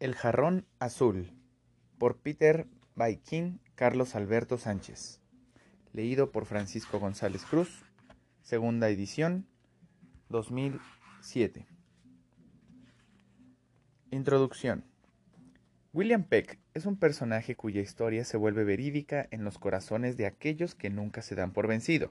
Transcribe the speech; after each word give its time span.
El 0.00 0.14
jarrón 0.14 0.64
azul 0.78 1.30
por 1.98 2.22
Peter 2.22 2.66
Baikin 2.94 3.60
Carlos 3.74 4.14
Alberto 4.14 4.56
Sánchez. 4.56 5.20
Leído 5.92 6.32
por 6.32 6.46
Francisco 6.46 6.98
González 6.98 7.44
Cruz. 7.44 7.84
Segunda 8.40 8.88
edición 8.88 9.46
2007. 10.30 11.66
Introducción. 14.10 14.86
William 15.92 16.24
Peck 16.24 16.58
es 16.72 16.86
un 16.86 16.96
personaje 16.96 17.54
cuya 17.54 17.82
historia 17.82 18.24
se 18.24 18.38
vuelve 18.38 18.64
verídica 18.64 19.28
en 19.30 19.44
los 19.44 19.58
corazones 19.58 20.16
de 20.16 20.24
aquellos 20.24 20.74
que 20.74 20.88
nunca 20.88 21.20
se 21.20 21.34
dan 21.34 21.52
por 21.52 21.66
vencido. 21.66 22.10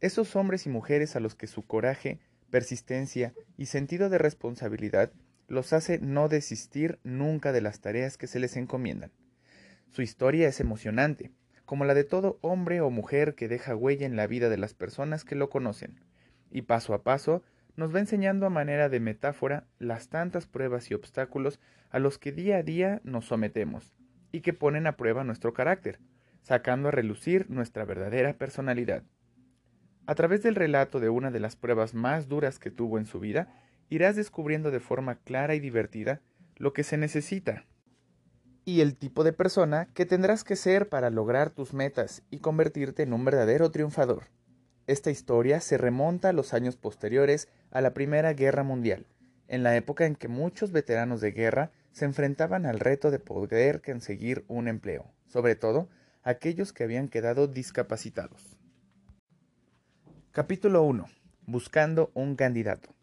Esos 0.00 0.34
hombres 0.34 0.66
y 0.66 0.68
mujeres 0.68 1.14
a 1.14 1.20
los 1.20 1.36
que 1.36 1.46
su 1.46 1.64
coraje, 1.64 2.18
persistencia 2.50 3.34
y 3.56 3.66
sentido 3.66 4.08
de 4.08 4.18
responsabilidad 4.18 5.12
los 5.48 5.72
hace 5.72 5.98
no 5.98 6.28
desistir 6.28 7.00
nunca 7.02 7.52
de 7.52 7.60
las 7.60 7.80
tareas 7.80 8.16
que 8.16 8.26
se 8.26 8.38
les 8.38 8.56
encomiendan. 8.56 9.10
Su 9.88 10.02
historia 10.02 10.48
es 10.48 10.60
emocionante, 10.60 11.32
como 11.64 11.84
la 11.84 11.94
de 11.94 12.04
todo 12.04 12.38
hombre 12.42 12.80
o 12.80 12.90
mujer 12.90 13.34
que 13.34 13.48
deja 13.48 13.74
huella 13.74 14.06
en 14.06 14.16
la 14.16 14.26
vida 14.26 14.48
de 14.48 14.58
las 14.58 14.74
personas 14.74 15.24
que 15.24 15.34
lo 15.34 15.50
conocen, 15.50 16.00
y 16.50 16.62
paso 16.62 16.94
a 16.94 17.02
paso 17.02 17.42
nos 17.76 17.94
va 17.94 18.00
enseñando 18.00 18.46
a 18.46 18.50
manera 18.50 18.88
de 18.88 19.00
metáfora 19.00 19.66
las 19.78 20.08
tantas 20.08 20.46
pruebas 20.46 20.90
y 20.90 20.94
obstáculos 20.94 21.60
a 21.90 21.98
los 21.98 22.18
que 22.18 22.32
día 22.32 22.56
a 22.58 22.62
día 22.62 23.00
nos 23.04 23.26
sometemos, 23.26 23.94
y 24.32 24.40
que 24.40 24.52
ponen 24.52 24.86
a 24.86 24.96
prueba 24.96 25.24
nuestro 25.24 25.54
carácter, 25.54 25.98
sacando 26.42 26.88
a 26.88 26.92
relucir 26.92 27.48
nuestra 27.50 27.84
verdadera 27.84 28.34
personalidad. 28.34 29.02
A 30.06 30.14
través 30.14 30.42
del 30.42 30.54
relato 30.54 31.00
de 31.00 31.08
una 31.10 31.30
de 31.30 31.40
las 31.40 31.56
pruebas 31.56 31.94
más 31.94 32.28
duras 32.28 32.58
que 32.58 32.70
tuvo 32.70 32.98
en 32.98 33.06
su 33.06 33.20
vida, 33.20 33.54
irás 33.88 34.16
descubriendo 34.16 34.70
de 34.70 34.80
forma 34.80 35.16
clara 35.16 35.54
y 35.54 35.60
divertida 35.60 36.20
lo 36.56 36.72
que 36.72 36.84
se 36.84 36.96
necesita 36.96 37.64
y 38.68 38.82
el 38.82 38.96
tipo 38.96 39.24
de 39.24 39.32
persona 39.32 39.88
que 39.94 40.04
tendrás 40.04 40.44
que 40.44 40.54
ser 40.54 40.90
para 40.90 41.08
lograr 41.08 41.48
tus 41.48 41.72
metas 41.72 42.22
y 42.30 42.40
convertirte 42.40 43.02
en 43.02 43.14
un 43.14 43.24
verdadero 43.24 43.70
triunfador. 43.70 44.24
Esta 44.86 45.10
historia 45.10 45.60
se 45.60 45.78
remonta 45.78 46.28
a 46.28 46.32
los 46.34 46.52
años 46.52 46.76
posteriores 46.76 47.48
a 47.70 47.80
la 47.80 47.94
Primera 47.94 48.34
Guerra 48.34 48.64
Mundial, 48.64 49.06
en 49.46 49.62
la 49.62 49.74
época 49.74 50.04
en 50.04 50.16
que 50.16 50.28
muchos 50.28 50.70
veteranos 50.70 51.22
de 51.22 51.32
guerra 51.32 51.70
se 51.92 52.04
enfrentaban 52.04 52.66
al 52.66 52.78
reto 52.78 53.10
de 53.10 53.18
poder 53.18 53.80
conseguir 53.80 54.44
un 54.48 54.68
empleo, 54.68 55.06
sobre 55.26 55.54
todo 55.54 55.88
aquellos 56.22 56.74
que 56.74 56.84
habían 56.84 57.08
quedado 57.08 57.46
discapacitados. 57.46 58.58
Capítulo 60.30 60.82
1. 60.82 61.06
Buscando 61.46 62.10
un 62.12 62.36
candidato. 62.36 62.97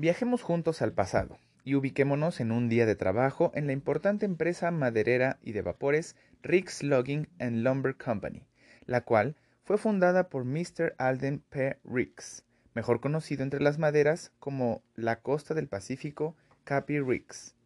Viajemos 0.00 0.42
juntos 0.42 0.80
al 0.80 0.92
pasado 0.92 1.40
y 1.64 1.74
ubiquémonos 1.74 2.38
en 2.38 2.52
un 2.52 2.68
día 2.68 2.86
de 2.86 2.94
trabajo 2.94 3.50
en 3.56 3.66
la 3.66 3.72
importante 3.72 4.26
empresa 4.26 4.70
maderera 4.70 5.40
y 5.42 5.50
de 5.50 5.62
vapores 5.62 6.14
Riggs 6.40 6.84
Logging 6.84 7.26
and 7.40 7.64
Lumber 7.64 7.96
Company, 7.96 8.46
la 8.86 9.00
cual 9.00 9.34
fue 9.64 9.76
fundada 9.76 10.28
por 10.28 10.44
Mr. 10.44 10.94
Alden 10.98 11.40
P. 11.40 11.80
Riggs, 11.82 12.44
mejor 12.74 13.00
conocido 13.00 13.42
entre 13.42 13.60
las 13.60 13.80
maderas 13.80 14.30
como 14.38 14.84
la 14.94 15.20
costa 15.20 15.52
del 15.54 15.66
Pacífico 15.66 16.36
Cappy 16.62 17.00
Riggs. 17.00 17.56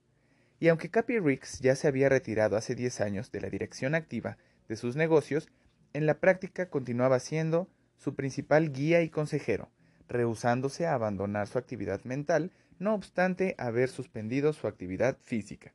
Y 0.58 0.68
aunque 0.68 0.88
Cappy 0.88 1.18
Riggs 1.18 1.60
ya 1.60 1.76
se 1.76 1.86
había 1.86 2.08
retirado 2.08 2.56
hace 2.56 2.74
10 2.74 3.02
años 3.02 3.30
de 3.30 3.42
la 3.42 3.50
dirección 3.50 3.94
activa 3.94 4.38
de 4.70 4.76
sus 4.76 4.96
negocios, 4.96 5.50
en 5.92 6.06
la 6.06 6.14
práctica 6.14 6.70
continuaba 6.70 7.18
siendo 7.18 7.68
su 7.98 8.14
principal 8.14 8.72
guía 8.72 9.02
y 9.02 9.10
consejero, 9.10 9.70
rehusándose 10.12 10.86
a 10.86 10.94
abandonar 10.94 11.48
su 11.48 11.58
actividad 11.58 12.02
mental, 12.04 12.52
no 12.78 12.94
obstante 12.94 13.54
haber 13.58 13.88
suspendido 13.88 14.52
su 14.52 14.66
actividad 14.66 15.16
física. 15.22 15.72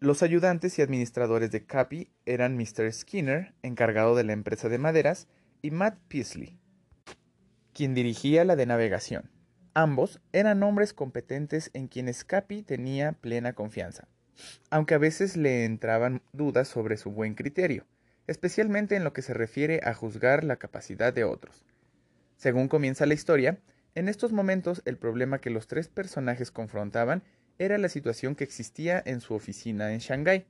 Los 0.00 0.22
ayudantes 0.22 0.78
y 0.78 0.82
administradores 0.82 1.50
de 1.50 1.64
Cappy 1.66 2.08
eran 2.24 2.56
Mr. 2.56 2.92
Skinner, 2.92 3.54
encargado 3.62 4.14
de 4.14 4.22
la 4.22 4.32
empresa 4.32 4.68
de 4.68 4.78
maderas, 4.78 5.26
y 5.60 5.72
Matt 5.72 5.98
Peasley, 6.08 6.56
quien 7.72 7.94
dirigía 7.94 8.44
la 8.44 8.54
de 8.54 8.66
navegación. 8.66 9.30
Ambos 9.74 10.20
eran 10.32 10.62
hombres 10.62 10.92
competentes 10.92 11.70
en 11.74 11.88
quienes 11.88 12.24
Cappy 12.24 12.62
tenía 12.62 13.12
plena 13.12 13.54
confianza, 13.54 14.08
aunque 14.70 14.94
a 14.94 14.98
veces 14.98 15.36
le 15.36 15.64
entraban 15.64 16.22
dudas 16.32 16.68
sobre 16.68 16.96
su 16.96 17.10
buen 17.10 17.34
criterio, 17.34 17.86
especialmente 18.26 18.96
en 18.96 19.04
lo 19.04 19.12
que 19.12 19.22
se 19.22 19.34
refiere 19.34 19.80
a 19.84 19.94
juzgar 19.94 20.44
la 20.44 20.56
capacidad 20.56 21.12
de 21.12 21.24
otros. 21.24 21.64
Según 22.38 22.68
comienza 22.68 23.04
la 23.04 23.14
historia, 23.14 23.58
en 23.96 24.08
estos 24.08 24.30
momentos 24.30 24.80
el 24.84 24.96
problema 24.96 25.40
que 25.40 25.50
los 25.50 25.66
tres 25.66 25.88
personajes 25.88 26.52
confrontaban 26.52 27.24
era 27.58 27.78
la 27.78 27.88
situación 27.88 28.36
que 28.36 28.44
existía 28.44 29.02
en 29.04 29.20
su 29.20 29.34
oficina 29.34 29.92
en 29.92 29.98
Shanghái, 29.98 30.46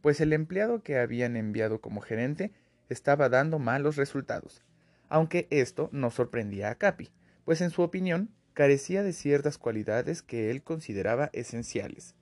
pues 0.00 0.22
el 0.22 0.32
empleado 0.32 0.82
que 0.82 0.98
habían 0.98 1.36
enviado 1.36 1.82
como 1.82 2.00
gerente 2.00 2.50
estaba 2.88 3.28
dando 3.28 3.58
malos 3.58 3.96
resultados, 3.96 4.62
aunque 5.10 5.46
esto 5.50 5.90
no 5.92 6.10
sorprendía 6.10 6.70
a 6.70 6.76
Capi, 6.76 7.10
pues 7.44 7.60
en 7.60 7.68
su 7.68 7.82
opinión 7.82 8.30
carecía 8.54 9.02
de 9.02 9.12
ciertas 9.12 9.58
cualidades 9.58 10.22
que 10.22 10.50
él 10.50 10.62
consideraba 10.62 11.28
esenciales. 11.34 12.14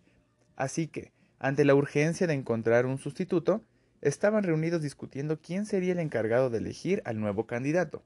Así 0.57 0.89
que, 0.89 1.13
ante 1.39 1.65
la 1.65 1.77
urgencia 1.77 2.27
de 2.27 2.35
encontrar 2.35 2.87
un 2.87 2.99
sustituto, 2.99 3.63
estaban 4.01 4.43
reunidos 4.43 4.83
discutiendo 4.83 5.41
quién 5.41 5.65
sería 5.65 5.93
el 5.93 6.01
encargado 6.01 6.51
de 6.51 6.59
elegir 6.59 7.03
al 7.05 7.21
nuevo 7.21 7.47
candidato. 7.47 8.03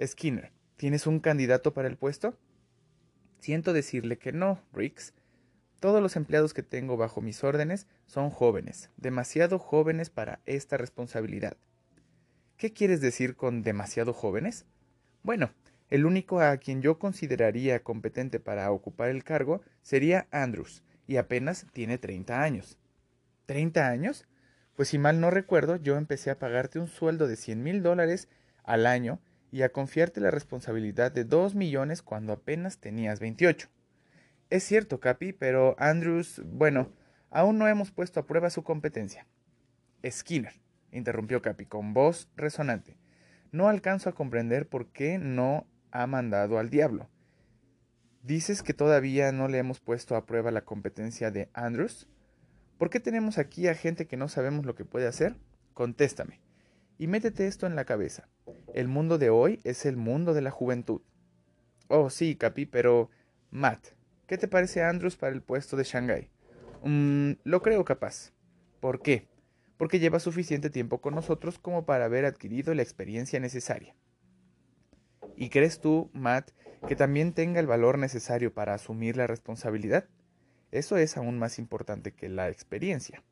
Skinner, 0.00 0.52
¿tienes 0.76 1.06
un 1.06 1.20
candidato 1.20 1.74
para 1.74 1.88
el 1.88 1.96
puesto? 1.96 2.36
Siento 3.38 3.72
decirle 3.72 4.18
que 4.18 4.32
no, 4.32 4.60
Riggs. 4.72 5.12
Todos 5.80 6.00
los 6.00 6.16
empleados 6.16 6.54
que 6.54 6.62
tengo 6.62 6.96
bajo 6.96 7.20
mis 7.20 7.42
órdenes 7.44 7.86
son 8.06 8.30
jóvenes, 8.30 8.90
demasiado 8.96 9.58
jóvenes 9.58 10.10
para 10.10 10.40
esta 10.46 10.76
responsabilidad. 10.76 11.56
¿Qué 12.56 12.72
quieres 12.72 13.00
decir 13.00 13.36
con 13.36 13.62
demasiado 13.62 14.12
jóvenes? 14.12 14.64
Bueno, 15.22 15.50
el 15.90 16.06
único 16.06 16.40
a 16.40 16.56
quien 16.56 16.80
yo 16.80 16.98
consideraría 16.98 17.82
competente 17.82 18.40
para 18.40 18.70
ocupar 18.70 19.10
el 19.10 19.24
cargo 19.24 19.60
sería 19.82 20.26
Andrews, 20.30 20.82
y 21.06 21.16
apenas 21.16 21.66
tiene 21.72 21.98
30 21.98 22.42
años. 22.42 22.78
¿30 23.48 23.78
años? 23.90 24.26
Pues 24.74 24.88
si 24.88 24.98
mal 24.98 25.20
no 25.20 25.30
recuerdo, 25.30 25.76
yo 25.76 25.96
empecé 25.96 26.30
a 26.30 26.38
pagarte 26.38 26.78
un 26.78 26.86
sueldo 26.86 27.26
de 27.26 27.36
100 27.36 27.62
mil 27.62 27.82
dólares 27.82 28.28
al 28.62 28.86
año 28.86 29.20
y 29.52 29.62
a 29.62 29.68
confiarte 29.68 30.20
la 30.20 30.32
responsabilidad 30.32 31.12
de 31.12 31.24
dos 31.24 31.54
millones 31.54 32.02
cuando 32.02 32.32
apenas 32.32 32.78
tenías 32.78 33.20
28. 33.20 33.68
Es 34.50 34.64
cierto, 34.64 34.98
Capi, 34.98 35.32
pero 35.32 35.76
Andrews, 35.78 36.42
bueno, 36.44 36.90
aún 37.30 37.58
no 37.58 37.68
hemos 37.68 37.92
puesto 37.92 38.18
a 38.18 38.26
prueba 38.26 38.48
su 38.50 38.64
competencia. 38.64 39.26
Skinner, 40.04 40.54
interrumpió 40.90 41.42
Capi 41.42 41.66
con 41.66 41.92
voz 41.92 42.28
resonante. 42.34 42.96
No 43.52 43.68
alcanzo 43.68 44.08
a 44.08 44.14
comprender 44.14 44.66
por 44.66 44.90
qué 44.90 45.18
no 45.18 45.66
ha 45.90 46.06
mandado 46.06 46.58
al 46.58 46.70
diablo. 46.70 47.10
¿Dices 48.22 48.62
que 48.62 48.72
todavía 48.72 49.32
no 49.32 49.48
le 49.48 49.58
hemos 49.58 49.80
puesto 49.80 50.16
a 50.16 50.24
prueba 50.24 50.50
la 50.50 50.64
competencia 50.64 51.30
de 51.30 51.50
Andrews? 51.52 52.08
¿Por 52.78 52.88
qué 52.88 53.00
tenemos 53.00 53.36
aquí 53.36 53.68
a 53.68 53.74
gente 53.74 54.06
que 54.06 54.16
no 54.16 54.28
sabemos 54.28 54.64
lo 54.64 54.74
que 54.74 54.86
puede 54.86 55.06
hacer? 55.06 55.36
Contéstame. 55.74 56.40
Y 56.96 57.06
métete 57.06 57.46
esto 57.46 57.66
en 57.66 57.76
la 57.76 57.84
cabeza. 57.84 58.28
El 58.72 58.88
mundo 58.88 59.18
de 59.18 59.28
hoy 59.28 59.60
es 59.64 59.84
el 59.84 59.98
mundo 59.98 60.32
de 60.32 60.40
la 60.40 60.50
juventud. 60.50 61.02
Oh, 61.88 62.08
sí, 62.08 62.36
Capi, 62.36 62.64
pero... 62.64 63.10
Matt, 63.50 63.88
¿qué 64.26 64.38
te 64.38 64.48
parece 64.48 64.82
Andrews 64.82 65.16
para 65.16 65.34
el 65.34 65.42
puesto 65.42 65.76
de 65.76 65.84
Shanghai? 65.84 66.30
Mm, 66.82 67.32
lo 67.44 67.60
creo 67.60 67.84
capaz. 67.84 68.32
¿Por 68.80 69.02
qué? 69.02 69.28
Porque 69.76 69.98
lleva 69.98 70.20
suficiente 70.20 70.70
tiempo 70.70 71.02
con 71.02 71.14
nosotros 71.14 71.58
como 71.58 71.84
para 71.84 72.06
haber 72.06 72.24
adquirido 72.24 72.72
la 72.72 72.80
experiencia 72.80 73.40
necesaria. 73.40 73.94
¿Y 75.36 75.50
crees 75.50 75.80
tú, 75.80 76.10
Matt, 76.14 76.52
que 76.88 76.96
también 76.96 77.34
tenga 77.34 77.60
el 77.60 77.66
valor 77.66 77.98
necesario 77.98 78.54
para 78.54 78.72
asumir 78.72 79.18
la 79.18 79.26
responsabilidad? 79.26 80.08
Eso 80.70 80.96
es 80.96 81.18
aún 81.18 81.38
más 81.38 81.58
importante 81.58 82.12
que 82.12 82.30
la 82.30 82.48
experiencia. 82.48 83.22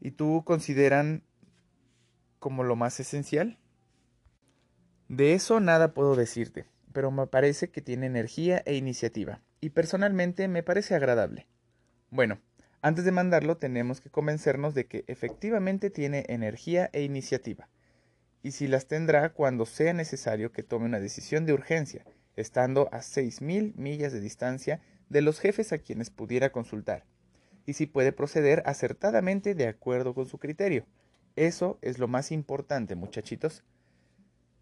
¿Y 0.00 0.12
tú 0.12 0.44
consideran 0.46 1.24
como 2.38 2.64
lo 2.64 2.74
más 2.74 2.98
esencial? 3.00 3.58
De 5.08 5.34
eso 5.34 5.60
nada 5.60 5.92
puedo 5.92 6.16
decirte, 6.16 6.66
pero 6.92 7.10
me 7.10 7.26
parece 7.26 7.68
que 7.68 7.82
tiene 7.82 8.06
energía 8.06 8.62
e 8.64 8.74
iniciativa, 8.74 9.42
y 9.60 9.70
personalmente 9.70 10.48
me 10.48 10.62
parece 10.62 10.94
agradable. 10.94 11.46
Bueno, 12.10 12.40
antes 12.80 13.04
de 13.04 13.12
mandarlo 13.12 13.58
tenemos 13.58 14.00
que 14.00 14.10
convencernos 14.10 14.74
de 14.74 14.86
que 14.86 15.04
efectivamente 15.06 15.90
tiene 15.90 16.24
energía 16.28 16.88
e 16.92 17.02
iniciativa, 17.02 17.68
y 18.42 18.52
si 18.52 18.66
las 18.66 18.86
tendrá 18.86 19.34
cuando 19.34 19.66
sea 19.66 19.92
necesario 19.92 20.52
que 20.52 20.62
tome 20.62 20.86
una 20.86 21.00
decisión 21.00 21.44
de 21.44 21.52
urgencia, 21.52 22.04
estando 22.36 22.88
a 22.92 23.02
seis 23.02 23.42
mil 23.42 23.74
millas 23.76 24.12
de 24.12 24.20
distancia 24.20 24.80
de 25.08 25.22
los 25.22 25.38
jefes 25.38 25.72
a 25.72 25.78
quienes 25.78 26.10
pudiera 26.10 26.50
consultar, 26.50 27.04
y 27.66 27.74
si 27.74 27.86
puede 27.86 28.12
proceder 28.12 28.62
acertadamente 28.66 29.54
de 29.54 29.68
acuerdo 29.68 30.14
con 30.14 30.26
su 30.26 30.38
criterio, 30.38 30.86
eso 31.36 31.78
es 31.82 31.98
lo 31.98 32.08
más 32.08 32.32
importante, 32.32 32.94
muchachitos. 32.94 33.64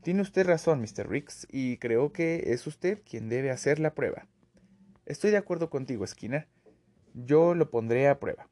Tiene 0.02 0.22
usted 0.22 0.44
razón, 0.44 0.81
Mr. 0.81 1.08
Riggs, 1.08 1.46
y 1.49 1.76
creo 1.76 2.12
que 2.12 2.52
es 2.52 2.66
usted 2.66 3.00
quien 3.08 3.28
debe 3.28 3.52
hacer 3.52 3.78
la 3.78 3.94
prueba. 3.94 4.26
Estoy 5.06 5.31
de 5.31 5.37
acuerdo 5.37 5.70
contigo, 5.70 6.04
Skinner. 6.04 6.49
Yo 7.14 7.54
lo 7.54 7.70
pondré 7.70 8.08
a 8.08 8.19
prueba. 8.19 8.49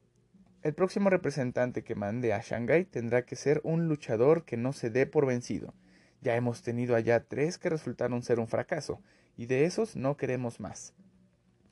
El 0.62 0.75
próximo 0.75 1.11
representante 1.11 1.82
que 1.82 1.97
mande 1.97 2.32
a 2.32 2.41
Shanghái 2.41 2.85
tendrá 2.85 3.25
que 3.25 3.35
ser 3.35 3.61
un 3.64 3.88
luchador 3.88 4.44
que 4.44 4.56
no 4.56 4.73
se 4.73 4.91
dé 4.91 5.06
por 5.06 5.26
vencido. 5.26 5.75
Ya 6.20 6.37
hemos 6.37 6.62
tenido 6.62 6.94
allá 6.94 7.25
tres 7.25 7.58
que 7.58 7.69
resultaron 7.69 8.23
ser 8.23 8.38
un 8.38 8.46
fracaso, 8.46 9.03
y 9.37 9.46
de 9.46 9.64
esos 9.64 9.96
no 9.96 10.17
queremos 10.17 10.61
más. 10.61 10.94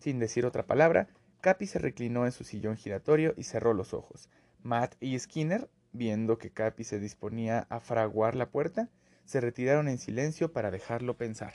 Sin 0.01 0.19
decir 0.19 0.45
otra 0.45 0.67
palabra, 0.67 1.09
Capi 1.41 1.67
se 1.67 1.79
reclinó 1.79 2.27
en 2.27 2.33
su 2.33 2.43
sillón 2.43 2.77
giratorio 2.77 3.33
y 3.37 3.45
cerró 3.45 3.75
los 3.75 3.95
ojos. 3.95 4.29
Matt 4.65 4.97
y 4.99 5.17
Skinner, 5.19 5.71
viendo 5.93 6.37
que 6.37 6.51
Capi 6.51 6.83
se 6.83 6.99
disponía 6.99 7.69
a 7.69 7.79
fraguar 7.79 8.35
la 8.35 8.51
puerta, 8.51 8.89
se 9.29 9.43
retiraron 9.43 9.89
en 9.89 9.99
silencio 9.99 10.55
para 10.55 10.71
dejarlo 10.71 11.19
pensar. 11.19 11.53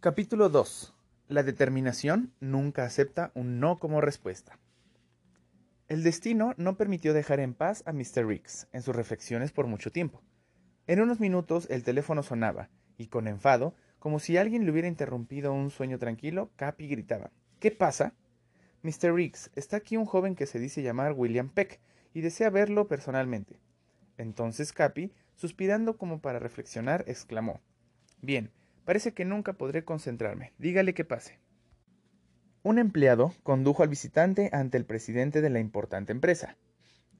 Capítulo 0.00 0.50
2. 0.50 0.94
La 1.28 1.42
determinación 1.42 2.34
nunca 2.40 2.84
acepta 2.84 3.32
un 3.34 3.58
no 3.58 3.78
como 3.78 4.02
respuesta. 4.02 4.58
El 5.88 6.02
destino 6.02 6.52
no 6.58 6.76
permitió 6.76 7.14
dejar 7.14 7.40
en 7.40 7.54
paz 7.54 7.82
a 7.86 7.94
Mr. 7.94 8.26
Riggs 8.26 8.68
en 8.72 8.82
sus 8.82 8.94
reflexiones 8.94 9.50
por 9.50 9.66
mucho 9.66 9.90
tiempo. 9.90 10.20
En 10.86 11.00
unos 11.00 11.20
minutos 11.20 11.66
el 11.70 11.84
teléfono 11.84 12.22
sonaba, 12.22 12.68
y 12.98 13.06
con 13.06 13.26
enfado, 13.26 13.74
como 13.98 14.18
si 14.18 14.36
alguien 14.36 14.66
le 14.66 14.72
hubiera 14.72 14.88
interrumpido 14.88 15.54
un 15.54 15.70
sueño 15.70 15.98
tranquilo, 15.98 16.50
Capi 16.56 16.86
gritaba 16.86 17.30
¿Qué 17.60 17.70
pasa? 17.70 18.12
Mr. 18.82 19.14
Riggs, 19.14 19.50
está 19.54 19.78
aquí 19.78 19.96
un 19.96 20.04
joven 20.04 20.34
que 20.34 20.44
se 20.44 20.58
dice 20.58 20.82
llamar 20.82 21.14
William 21.14 21.48
Peck 21.48 21.80
y 22.12 22.20
desea 22.20 22.50
verlo 22.50 22.88
personalmente. 22.88 23.58
Entonces 24.18 24.74
Capi, 24.74 25.12
suspirando 25.36 25.96
como 25.96 26.20
para 26.20 26.38
reflexionar, 26.38 27.04
exclamó 27.06 27.60
Bien, 28.20 28.50
parece 28.84 29.12
que 29.12 29.24
nunca 29.24 29.54
podré 29.54 29.84
concentrarme. 29.84 30.52
Dígale 30.58 30.94
que 30.94 31.04
pase. 31.04 31.40
Un 32.62 32.78
empleado 32.78 33.34
condujo 33.42 33.82
al 33.82 33.88
visitante 33.88 34.48
ante 34.52 34.78
el 34.78 34.84
presidente 34.84 35.40
de 35.40 35.50
la 35.50 35.58
importante 35.58 36.12
empresa, 36.12 36.56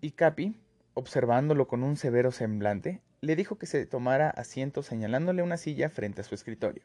y 0.01 0.13
Capi, 0.13 0.57
observándolo 0.95 1.67
con 1.67 1.83
un 1.83 1.97
severo 1.97 2.31
semblante, 2.31 3.01
le 3.21 3.35
dijo 3.35 3.59
que 3.59 3.67
se 3.67 3.85
tomara 3.87 4.31
asiento 4.31 4.83
señalándole 4.83 5.43
una 5.43 5.57
silla 5.57 5.89
frente 5.91 6.21
a 6.21 6.25
su 6.25 6.35
escritorio. 6.35 6.85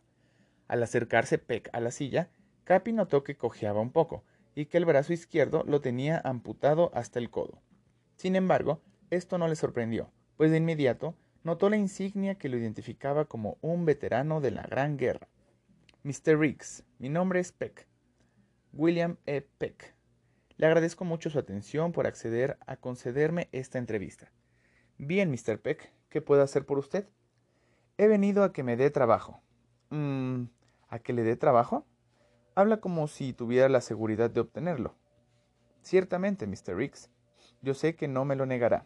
Al 0.67 0.81
acercarse 0.81 1.37
Peck 1.37 1.69
a 1.73 1.79
la 1.79 1.91
silla, 1.91 2.29
Capi 2.63 2.93
notó 2.93 3.23
que 3.23 3.37
cojeaba 3.37 3.79
un 3.79 3.91
poco 3.91 4.23
y 4.55 4.65
que 4.65 4.77
el 4.77 4.85
brazo 4.85 5.13
izquierdo 5.13 5.63
lo 5.67 5.81
tenía 5.81 6.19
amputado 6.23 6.91
hasta 6.95 7.19
el 7.19 7.29
codo. 7.29 7.61
Sin 8.15 8.35
embargo, 8.35 8.81
esto 9.11 9.37
no 9.37 9.47
le 9.47 9.55
sorprendió, 9.55 10.11
pues 10.37 10.51
de 10.51 10.57
inmediato 10.57 11.15
notó 11.43 11.69
la 11.69 11.77
insignia 11.77 12.35
que 12.35 12.49
lo 12.49 12.57
identificaba 12.57 13.25
como 13.25 13.57
un 13.61 13.85
veterano 13.85 14.39
de 14.39 14.51
la 14.51 14.63
Gran 14.63 14.97
Guerra. 14.97 15.27
Mr. 16.03 16.39
Riggs, 16.39 16.83
mi 16.99 17.09
nombre 17.09 17.39
es 17.39 17.51
Peck. 17.51 17.87
William 18.71 19.17
E. 19.25 19.41
Peck. 19.41 19.95
Le 20.57 20.67
agradezco 20.67 21.05
mucho 21.05 21.29
su 21.29 21.39
atención 21.39 21.91
por 21.91 22.07
acceder 22.07 22.57
a 22.65 22.77
concederme 22.77 23.49
esta 23.51 23.77
entrevista. 23.77 24.31
Bien, 24.97 25.29
Mr. 25.29 25.59
Peck, 25.59 25.91
¿qué 26.09 26.21
puedo 26.21 26.41
hacer 26.41 26.65
por 26.65 26.77
usted? 26.77 27.07
He 27.97 28.07
venido 28.07 28.43
a 28.43 28.53
que 28.53 28.63
me 28.63 28.77
dé 28.77 28.89
trabajo. 28.89 29.41
Mm, 29.89 30.43
¿A 30.89 30.99
que 30.99 31.13
le 31.13 31.23
dé 31.23 31.35
trabajo? 31.35 31.85
Habla 32.55 32.79
como 32.79 33.07
si 33.07 33.33
tuviera 33.33 33.69
la 33.69 33.81
seguridad 33.81 34.29
de 34.29 34.41
obtenerlo. 34.41 34.95
Ciertamente, 35.81 36.47
Mr. 36.47 36.75
Riggs. 36.75 37.09
Yo 37.61 37.73
sé 37.73 37.95
que 37.95 38.07
no 38.07 38.25
me 38.25 38.35
lo 38.35 38.45
negará. 38.45 38.85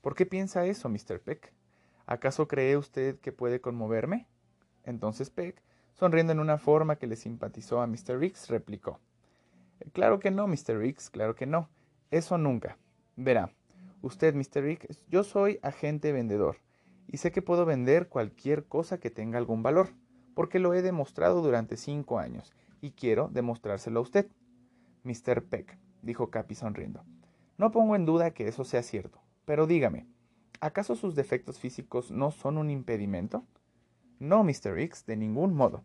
¿Por 0.00 0.14
qué 0.14 0.26
piensa 0.26 0.66
eso, 0.66 0.88
Mr. 0.88 1.20
Peck? 1.20 1.52
¿Acaso 2.06 2.48
cree 2.48 2.76
usted 2.76 3.18
que 3.20 3.32
puede 3.32 3.60
conmoverme? 3.60 4.26
Entonces 4.84 5.30
Peck 5.30 5.62
Sonriendo 6.00 6.32
en 6.32 6.40
una 6.40 6.56
forma 6.56 6.96
que 6.96 7.06
le 7.06 7.14
simpatizó 7.14 7.82
a 7.82 7.86
Mr. 7.86 8.18
Riggs, 8.18 8.48
replicó. 8.48 9.00
Claro 9.92 10.18
que 10.18 10.30
no, 10.30 10.46
Mr. 10.46 10.78
Riggs, 10.78 11.10
claro 11.10 11.34
que 11.34 11.44
no. 11.44 11.68
Eso 12.10 12.38
nunca. 12.38 12.78
Verá, 13.16 13.52
usted, 14.00 14.34
Mr. 14.34 14.62
Riggs, 14.62 15.04
yo 15.08 15.24
soy 15.24 15.58
agente 15.62 16.12
vendedor, 16.12 16.56
y 17.06 17.18
sé 17.18 17.32
que 17.32 17.42
puedo 17.42 17.66
vender 17.66 18.08
cualquier 18.08 18.64
cosa 18.64 18.98
que 18.98 19.10
tenga 19.10 19.36
algún 19.36 19.62
valor, 19.62 19.90
porque 20.34 20.58
lo 20.58 20.72
he 20.72 20.80
demostrado 20.80 21.42
durante 21.42 21.76
cinco 21.76 22.18
años, 22.18 22.54
y 22.80 22.92
quiero 22.92 23.28
demostrárselo 23.28 24.00
a 24.00 24.02
usted. 24.02 24.26
Mr. 25.02 25.44
Peck, 25.44 25.76
dijo 26.00 26.30
Capi 26.30 26.54
sonriendo. 26.54 27.04
No 27.58 27.72
pongo 27.72 27.94
en 27.94 28.06
duda 28.06 28.30
que 28.30 28.48
eso 28.48 28.64
sea 28.64 28.82
cierto, 28.82 29.19
pero 29.44 29.66
dígame, 29.66 30.06
¿acaso 30.60 30.96
sus 30.96 31.14
defectos 31.14 31.58
físicos 31.58 32.10
no 32.10 32.30
son 32.30 32.58
un 32.58 32.70
impedimento? 32.70 33.44
No, 34.18 34.44
Mr. 34.44 34.78
X, 34.78 35.06
de 35.06 35.16
ningún 35.16 35.54
modo. 35.54 35.84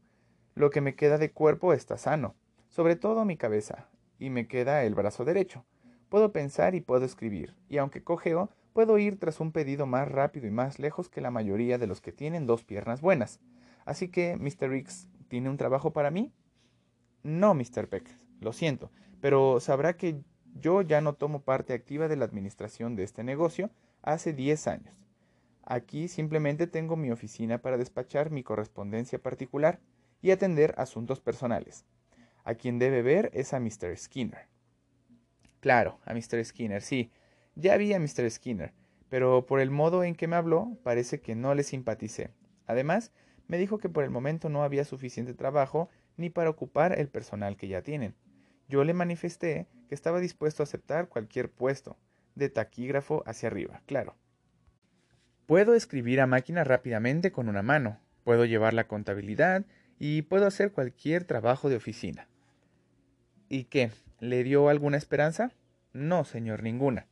Lo 0.55 0.69
que 0.69 0.81
me 0.81 0.95
queda 0.95 1.17
de 1.17 1.31
cuerpo 1.31 1.73
está 1.73 1.97
sano, 1.97 2.35
sobre 2.69 2.95
todo 2.95 3.25
mi 3.25 3.37
cabeza, 3.37 3.87
y 4.19 4.29
me 4.29 4.47
queda 4.47 4.83
el 4.83 4.95
brazo 4.95 5.25
derecho. 5.25 5.65
Puedo 6.09 6.31
pensar 6.31 6.75
y 6.75 6.81
puedo 6.81 7.05
escribir, 7.05 7.55
y 7.69 7.77
aunque 7.77 8.03
cojeo, 8.03 8.49
puedo 8.73 8.97
ir 8.97 9.17
tras 9.19 9.39
un 9.39 9.51
pedido 9.51 9.85
más 9.85 10.09
rápido 10.09 10.47
y 10.47 10.51
más 10.51 10.79
lejos 10.79 11.09
que 11.09 11.21
la 11.21 11.31
mayoría 11.31 11.77
de 11.77 11.87
los 11.87 12.01
que 12.01 12.11
tienen 12.11 12.45
dos 12.45 12.63
piernas 12.63 13.01
buenas. 13.01 13.39
Así 13.85 14.09
que, 14.09 14.35
Mr. 14.37 14.73
X, 14.73 15.07
¿tiene 15.27 15.49
un 15.49 15.57
trabajo 15.57 15.93
para 15.93 16.11
mí? 16.11 16.33
No, 17.23 17.53
Mr. 17.53 17.87
Peck, 17.87 18.17
lo 18.41 18.53
siento, 18.53 18.91
pero 19.21 19.59
sabrá 19.59 19.95
que 19.95 20.21
yo 20.55 20.81
ya 20.81 21.01
no 21.01 21.13
tomo 21.13 21.41
parte 21.41 21.73
activa 21.73 22.07
de 22.07 22.15
la 22.15 22.25
administración 22.25 22.95
de 22.95 23.03
este 23.03 23.23
negocio 23.23 23.69
hace 24.01 24.33
diez 24.33 24.67
años. 24.67 24.95
Aquí 25.63 26.07
simplemente 26.07 26.67
tengo 26.67 26.95
mi 26.95 27.11
oficina 27.11 27.57
para 27.57 27.77
despachar 27.77 28.31
mi 28.31 28.43
correspondencia 28.43 29.19
particular 29.19 29.79
y 30.21 30.31
atender 30.31 30.73
asuntos 30.77 31.19
personales. 31.19 31.85
A 32.43 32.55
quien 32.55 32.79
debe 32.79 33.01
ver 33.01 33.31
es 33.33 33.53
a 33.53 33.59
Mr. 33.59 33.97
Skinner. 33.97 34.47
Claro, 35.59 35.99
a 36.05 36.13
Mr. 36.13 36.45
Skinner, 36.45 36.81
sí. 36.81 37.11
Ya 37.55 37.75
vi 37.77 37.93
a 37.93 37.99
Mr. 37.99 38.29
Skinner, 38.29 38.73
pero 39.09 39.45
por 39.45 39.59
el 39.59 39.71
modo 39.71 40.03
en 40.03 40.15
que 40.15 40.27
me 40.27 40.35
habló 40.35 40.77
parece 40.83 41.19
que 41.19 41.35
no 41.35 41.55
le 41.55 41.63
simpaticé. 41.63 42.29
Además, 42.67 43.11
me 43.47 43.57
dijo 43.57 43.77
que 43.77 43.89
por 43.89 44.03
el 44.03 44.09
momento 44.09 44.49
no 44.49 44.63
había 44.63 44.85
suficiente 44.85 45.33
trabajo 45.33 45.89
ni 46.17 46.29
para 46.29 46.49
ocupar 46.49 46.97
el 46.99 47.09
personal 47.09 47.57
que 47.57 47.67
ya 47.67 47.81
tienen. 47.81 48.15
Yo 48.67 48.83
le 48.83 48.93
manifesté 48.93 49.67
que 49.87 49.95
estaba 49.95 50.19
dispuesto 50.19 50.63
a 50.63 50.65
aceptar 50.65 51.09
cualquier 51.09 51.51
puesto, 51.51 51.97
de 52.35 52.49
taquígrafo 52.49 53.23
hacia 53.25 53.47
arriba, 53.47 53.81
claro. 53.85 54.15
Puedo 55.45 55.75
escribir 55.75 56.21
a 56.21 56.27
máquina 56.27 56.63
rápidamente 56.63 57.31
con 57.31 57.49
una 57.49 57.61
mano, 57.61 57.99
puedo 58.23 58.45
llevar 58.45 58.73
la 58.73 58.87
contabilidad 58.87 59.65
y 59.99 60.23
puedo 60.23 60.45
hacer 60.47 60.71
cualquier 60.71 61.23
trabajo 61.23 61.69
de 61.69 61.75
oficina. 61.75 62.27
¿Y 63.47 63.65
qué? 63.65 63.91
¿Le 64.19 64.43
dio 64.43 64.69
alguna 64.69 64.97
esperanza? 64.97 65.51
No, 65.93 66.25
señor, 66.25 66.63
ninguna. 66.63 67.07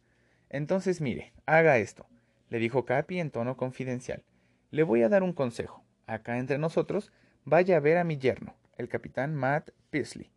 Entonces 0.50 1.00
mire, 1.00 1.34
haga 1.46 1.78
esto, 1.78 2.08
le 2.50 2.60
dijo 2.60 2.86
Capi 2.86 3.20
en 3.20 3.32
tono 3.32 3.56
confidencial. 3.56 4.24
Le 4.72 4.84
voy 4.84 5.04
a 5.04 5.10
dar 5.10 5.24
un 5.24 5.34
consejo. 5.34 5.84
Acá 6.06 6.38
entre 6.38 6.58
nosotros, 6.58 7.12
vaya 7.46 7.78
a 7.78 7.80
ver 7.80 7.98
a 7.98 8.04
mi 8.04 8.18
yerno, 8.18 8.56
el 8.78 8.90
capitán 8.90 9.36
Matt 9.36 9.70
Pearsley, 9.90 10.33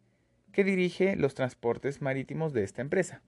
que 0.56 0.64
dirige 0.64 1.16
los 1.16 1.34
transportes 1.34 2.00
marítimos 2.00 2.54
de 2.54 2.64
esta 2.64 2.80
empresa. 2.80 3.20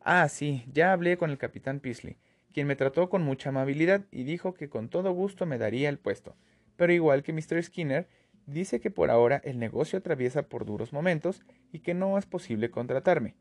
Ah, 0.00 0.26
sí, 0.30 0.64
ya 0.72 0.94
hablé 0.94 1.18
con 1.18 1.28
el 1.28 1.36
capitán 1.36 1.80
Pearsley 1.80 2.16
quien 2.52 2.66
me 2.66 2.76
trató 2.76 3.08
con 3.08 3.22
mucha 3.22 3.48
amabilidad 3.48 4.02
y 4.10 4.24
dijo 4.24 4.54
que 4.54 4.68
con 4.68 4.88
todo 4.88 5.12
gusto 5.12 5.46
me 5.46 5.58
daría 5.58 5.88
el 5.88 5.98
puesto. 5.98 6.36
Pero 6.76 6.92
igual 6.92 7.22
que 7.22 7.32
Mr. 7.32 7.62
Skinner, 7.62 8.08
dice 8.46 8.80
que 8.80 8.90
por 8.90 9.10
ahora 9.10 9.40
el 9.44 9.58
negocio 9.58 9.98
atraviesa 9.98 10.48
por 10.48 10.64
duros 10.64 10.92
momentos 10.92 11.42
y 11.72 11.80
que 11.80 11.94
no 11.94 12.16
es 12.18 12.26
posible 12.26 12.70
contratarme. 12.70 13.34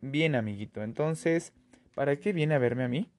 Bien, 0.00 0.34
amiguito, 0.34 0.82
entonces, 0.82 1.52
¿para 1.94 2.16
qué 2.16 2.32
viene 2.32 2.54
a 2.54 2.58
verme 2.58 2.84
a 2.84 2.88
mí? 2.88 3.10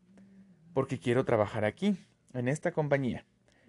Porque 0.73 0.99
quiero 0.99 1.25
trabajar 1.25 1.65
aquí, 1.65 1.97
en 2.33 2.47
esta 2.47 2.71
compañía. 2.71 3.25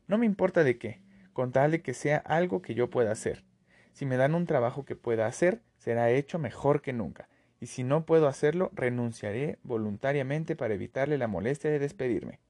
No 0.07 0.19
me 0.19 0.27
importa 0.27 0.65
de 0.65 0.79
qué, 0.79 1.01
con 1.33 1.53
tal 1.53 1.73
de 1.73 1.83
que 1.83 1.95
sea 1.95 2.19
algo 2.19 2.63
que 2.63 2.75
yo 2.75 2.91
pueda 2.91 3.13
hacer. 3.13 3.45
Si 3.93 4.07
me 4.07 4.17
dan 4.17 4.35
un 4.35 4.47
trabajo 4.47 4.85
que 4.85 4.97
pueda 4.97 5.27
hacer, 5.27 5.61
será 5.79 6.11
hecho 6.11 6.39
mejor 6.39 6.83
que 6.83 6.93
nunca 6.93 7.29
y 7.63 7.69
si 7.69 7.85
no 7.85 8.05
puedo 8.05 8.27
hacerlo, 8.27 8.73
renunciaré 8.75 9.61
voluntariamente 9.63 10.57
para 10.57 10.75
evitarle 10.75 11.17
la 11.17 11.29
molestia 11.29 11.71
de 11.71 11.79
despedirme. 11.79 12.41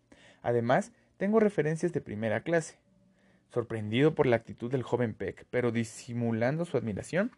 Además, 0.40 0.90
tengo 1.18 1.38
referencias 1.38 1.92
de 1.92 2.00
primera 2.00 2.40
clase. 2.44 2.78
Sorprendido 3.50 4.14
por 4.14 4.24
la 4.24 4.36
actitud 4.36 4.70
del 4.70 4.82
joven 4.82 5.12
Peck, 5.12 5.44
pero 5.50 5.70
disimulando 5.70 6.64
su 6.64 6.78
admiración, 6.78 7.30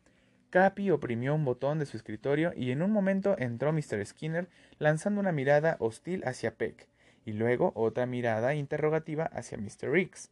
Capi 0.50 0.92
oprimió 0.92 1.34
un 1.34 1.44
botón 1.44 1.80
de 1.80 1.86
su 1.86 1.96
escritorio 1.96 2.52
y 2.54 2.70
en 2.70 2.80
un 2.80 2.92
momento 2.92 3.34
entró 3.40 3.72
Mr. 3.72 4.06
Skinner 4.06 4.48
lanzando 4.78 5.18
una 5.20 5.32
mirada 5.32 5.76
hostil 5.80 6.22
hacia 6.28 6.54
Peck 6.54 6.86
y 7.24 7.32
luego 7.32 7.72
otra 7.74 8.06
mirada 8.06 8.54
interrogativa 8.54 9.24
hacia 9.24 9.58
Mr. 9.58 9.90
Riggs. 9.90 10.30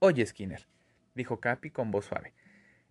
Oye, 0.00 0.26
Skinner, 0.26 0.66
dijo 1.16 1.40
Capi 1.40 1.70
con 1.70 1.90
voz 1.90 2.04
suave, 2.04 2.34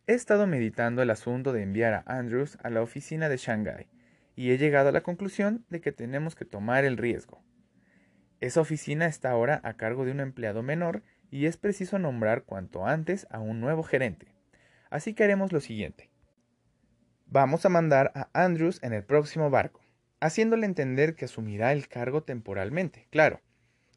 He 0.07 0.13
estado 0.13 0.45
meditando 0.45 1.01
el 1.01 1.09
asunto 1.09 1.53
de 1.53 1.63
enviar 1.63 1.93
a 1.93 2.03
Andrews 2.05 2.57
a 2.61 2.69
la 2.69 2.81
oficina 2.81 3.29
de 3.29 3.37
Shanghai 3.37 3.87
y 4.35 4.51
he 4.51 4.57
llegado 4.57 4.89
a 4.89 4.91
la 4.91 5.01
conclusión 5.01 5.65
de 5.69 5.81
que 5.81 5.91
tenemos 5.91 6.35
que 6.35 6.45
tomar 6.45 6.85
el 6.85 6.97
riesgo. 6.97 7.41
Esa 8.39 8.61
oficina 8.61 9.07
está 9.07 9.31
ahora 9.31 9.61
a 9.63 9.77
cargo 9.77 10.05
de 10.05 10.11
un 10.11 10.19
empleado 10.19 10.61
menor 10.61 11.01
y 11.31 11.47
es 11.47 11.57
preciso 11.57 11.97
nombrar 11.97 12.43
cuanto 12.43 12.85
antes 12.85 13.25
a 13.31 13.39
un 13.39 13.61
nuevo 13.61 13.81
gerente. 13.81 14.27
Así 14.89 15.13
que 15.13 15.23
haremos 15.23 15.51
lo 15.51 15.59
siguiente. 15.59 16.11
Vamos 17.25 17.65
a 17.65 17.69
mandar 17.69 18.11
a 18.13 18.29
Andrews 18.33 18.79
en 18.83 18.93
el 18.93 19.03
próximo 19.03 19.49
barco, 19.49 19.81
haciéndole 20.19 20.67
entender 20.67 21.15
que 21.15 21.25
asumirá 21.25 21.71
el 21.73 21.87
cargo 21.87 22.21
temporalmente, 22.21 23.07
claro. 23.09 23.41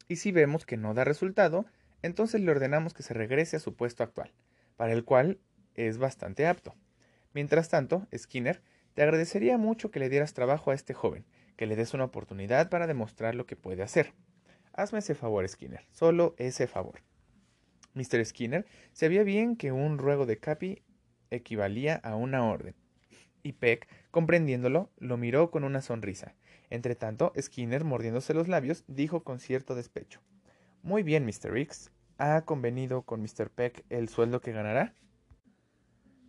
Y 0.07 0.15
si 0.15 0.31
vemos 0.31 0.65
que 0.65 0.77
no 0.77 0.95
da 0.95 1.03
resultado, 1.03 1.67
entonces 2.01 2.41
le 2.41 2.51
ordenamos 2.51 2.93
que 2.93 3.03
se 3.03 3.13
regrese 3.13 3.57
a 3.57 3.59
su 3.59 3.75
puesto 3.75 4.03
actual, 4.03 4.31
para 4.77 4.93
el 4.93 5.03
cual 5.03 5.39
es 5.75 5.97
bastante 5.97 6.47
apto. 6.47 6.75
Mientras 7.33 7.69
tanto, 7.69 8.07
Skinner, 8.15 8.61
te 8.93 9.03
agradecería 9.03 9.57
mucho 9.57 9.91
que 9.91 9.99
le 9.99 10.09
dieras 10.09 10.33
trabajo 10.33 10.71
a 10.71 10.73
este 10.73 10.93
joven, 10.93 11.25
que 11.55 11.65
le 11.65 11.75
des 11.75 11.93
una 11.93 12.05
oportunidad 12.05 12.69
para 12.69 12.87
demostrar 12.87 13.35
lo 13.35 13.45
que 13.45 13.55
puede 13.55 13.83
hacer. 13.83 14.13
Hazme 14.73 14.99
ese 14.99 15.15
favor, 15.15 15.47
Skinner, 15.47 15.85
solo 15.91 16.35
ese 16.37 16.67
favor. 16.67 17.01
Mr. 17.93 18.25
Skinner 18.25 18.65
sabía 18.93 19.23
bien 19.23 19.55
que 19.55 19.71
un 19.71 19.97
ruego 19.97 20.25
de 20.25 20.37
Capi 20.37 20.83
equivalía 21.31 21.95
a 21.95 22.15
una 22.15 22.45
orden, 22.45 22.75
y 23.43 23.53
Peck, 23.53 23.87
comprendiéndolo, 24.11 24.89
lo 24.97 25.17
miró 25.17 25.51
con 25.51 25.63
una 25.63 25.81
sonrisa. 25.81 26.35
Entretanto, 26.69 27.33
Skinner, 27.39 27.83
mordiéndose 27.83 28.33
los 28.33 28.47
labios, 28.47 28.83
dijo 28.87 29.23
con 29.23 29.39
cierto 29.39 29.75
despecho 29.75 30.21
Muy 30.81 31.03
bien, 31.03 31.25
Mr. 31.25 31.51
Ricks. 31.51 31.91
¿Ha 32.17 32.41
convenido 32.41 33.01
con 33.03 33.21
Mr. 33.21 33.49
Peck 33.49 33.85
el 33.89 34.07
sueldo 34.07 34.41
que 34.41 34.53
ganará? 34.53 34.93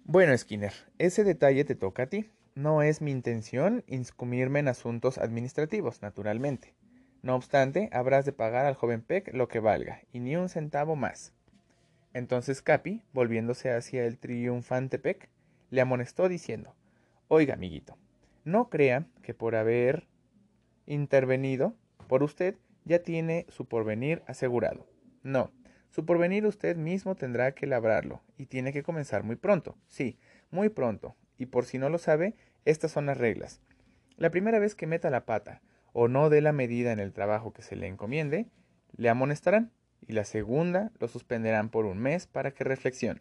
Bueno, 0.05 0.37
Skinner, 0.37 0.73
ese 0.99 1.23
detalle 1.23 1.65
te 1.65 1.77
toca 1.77 2.05
a 2.05 2.07
ti. 2.07 2.31
No 2.57 2.83
es 2.83 3.01
mi 3.01 3.13
intención 3.13 3.85
inscumirme 3.87 4.59
en 4.59 4.69
asuntos 4.69 5.19
administrativos, 5.19 6.03
naturalmente. 6.03 6.75
No 7.23 7.37
obstante, 7.37 7.91
habrás 7.93 8.25
de 8.25 8.33
pagar 8.33 8.67
al 8.67 8.75
joven 8.75 9.03
Peck 9.03 9.33
lo 9.35 9.47
que 9.47 9.61
valga, 9.61 10.03
y 10.13 10.19
ni 10.19 10.37
un 10.37 10.49
centavo 10.49 10.97
más. 10.97 11.33
Entonces 12.13 12.61
Capi, 12.61 13.03
volviéndose 13.13 13.71
hacia 13.73 14.05
el 14.05 14.19
triunfante 14.19 14.99
Peck, 14.99 15.29
le 15.71 15.81
amonestó 15.81 16.29
diciendo 16.29 16.75
Oiga, 17.29 17.55
amiguito, 17.55 17.97
no 18.45 18.69
crea 18.69 19.07
que 19.23 19.33
por 19.33 19.55
haber 19.55 20.09
intervenido 20.87 21.75
por 22.09 22.25
usted 22.25 22.57
ya 22.85 23.03
tiene 23.03 23.47
su 23.49 23.67
porvenir 23.67 24.23
asegurado. 24.27 24.87
No, 25.23 25.53
su 25.91 26.07
porvenir 26.07 26.47
usted 26.47 26.77
mismo 26.77 27.17
tendrá 27.17 27.53
que 27.53 27.67
labrarlo, 27.67 28.23
y 28.37 28.47
tiene 28.47 28.73
que 28.73 28.83
comenzar 28.83 29.25
muy 29.25 29.37
pronto, 29.37 29.77
sí, 29.89 30.19
muy 30.51 30.69
pronto, 30.69 31.17
y 31.37 31.47
por 31.47 31.65
si 31.65 31.79
no 31.79 31.89
lo 31.89 31.99
sabe, 31.99 32.37
estas 32.65 32.93
son 32.93 33.07
las 33.07 33.19
reglas. 33.19 33.61
La 34.17 34.31
primera 34.31 34.59
vez 34.59 34.75
que 34.75 34.87
meta 34.87 35.11
la 35.11 35.27
pata, 35.27 35.63
o 35.93 36.07
no 36.07 36.31
dé 36.31 36.41
la 36.41 36.53
medida 36.53 36.93
en 36.93 37.01
el 37.01 37.13
trabajo 37.13 37.53
que 37.53 37.63
se 37.63 37.75
le 37.75 37.87
encomiende, 37.87 38.47
le 38.97 39.09
amonestarán, 39.09 39.73
y 40.07 40.13
la 40.13 40.25
segunda 40.25 40.93
lo 40.99 41.09
suspenderán 41.09 41.71
por 41.71 41.87
un 41.87 41.99
mes 41.99 42.27
para 42.27 42.53
que 42.53 42.65
reflexione, 42.65 43.21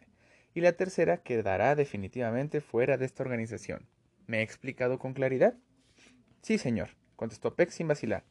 y 0.54 0.60
la 0.60 0.72
tercera 0.72 1.18
quedará 1.18 1.74
definitivamente 1.74 2.60
fuera 2.60 2.96
de 2.96 3.06
esta 3.06 3.22
organización. 3.22 3.88
¿Me 4.26 4.38
he 4.38 4.42
explicado 4.42 4.98
con 4.98 5.12
claridad? 5.12 5.56
Sí, 6.42 6.58
señor, 6.58 6.90
contestó 7.16 7.54
Peck 7.54 7.70
sin 7.70 7.88
vacilar. 7.88 8.24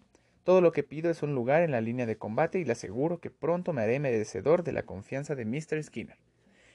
Todo 0.49 0.61
lo 0.61 0.71
que 0.71 0.81
pido 0.81 1.11
es 1.11 1.21
un 1.21 1.35
lugar 1.35 1.61
en 1.61 1.69
la 1.69 1.79
línea 1.79 2.07
de 2.07 2.17
combate 2.17 2.59
y 2.59 2.65
le 2.65 2.71
aseguro 2.71 3.19
que 3.19 3.29
pronto 3.29 3.71
me 3.71 3.83
haré 3.83 3.99
merecedor 3.99 4.63
de 4.63 4.71
la 4.71 4.81
confianza 4.81 5.35
de 5.35 5.45
Mr. 5.45 5.83
Skinner. 5.83 6.17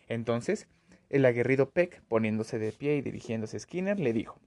Entonces, 0.07 0.69
el 1.11 1.25
aguerrido 1.25 1.71
Peck, 1.71 2.01
poniéndose 2.03 2.61
de 2.61 2.71
pie 2.71 2.95
y 2.95 3.03
dirigiéndose 3.03 3.57
a 3.57 3.59
Skinner, 3.59 3.99
le 3.99 4.13
dijo 4.13 4.39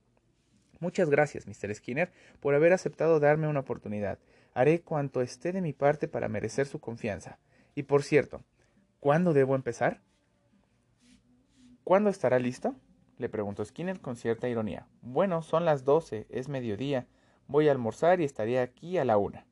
Muchas 0.79 1.09
gracias, 1.09 1.45
Mr. 1.45 1.75
Skinner, 1.75 2.13
por 2.39 2.55
haber 2.55 2.71
aceptado 2.71 3.19
darme 3.19 3.49
una 3.49 3.59
oportunidad. 3.59 4.17
Haré 4.53 4.79
cuanto 4.79 5.21
esté 5.21 5.51
de 5.51 5.59
mi 5.59 5.73
parte 5.73 6.07
para 6.07 6.29
merecer 6.29 6.65
su 6.65 6.79
confianza. 6.79 7.37
Y 7.75 7.83
por 7.83 8.03
cierto, 8.03 8.45
¿cuándo 9.01 9.33
debo 9.33 9.55
empezar? 9.55 9.99
¿Cuándo 11.83 12.09
estará 12.09 12.39
listo? 12.39 12.77
le 13.17 13.27
preguntó 13.27 13.65
Skinner 13.65 13.99
con 13.99 14.15
cierta 14.15 14.47
ironía. 14.47 14.87
Bueno, 15.01 15.41
son 15.41 15.65
las 15.65 15.83
doce, 15.83 16.27
es 16.29 16.47
mediodía. 16.47 17.07
Voy 17.47 17.67
a 17.69 17.71
almorzar 17.71 18.19
y 18.19 18.25
estaré 18.25 18.59
aquí 18.59 18.97
a 18.97 19.05
la 19.05 19.17
una. 19.17 19.45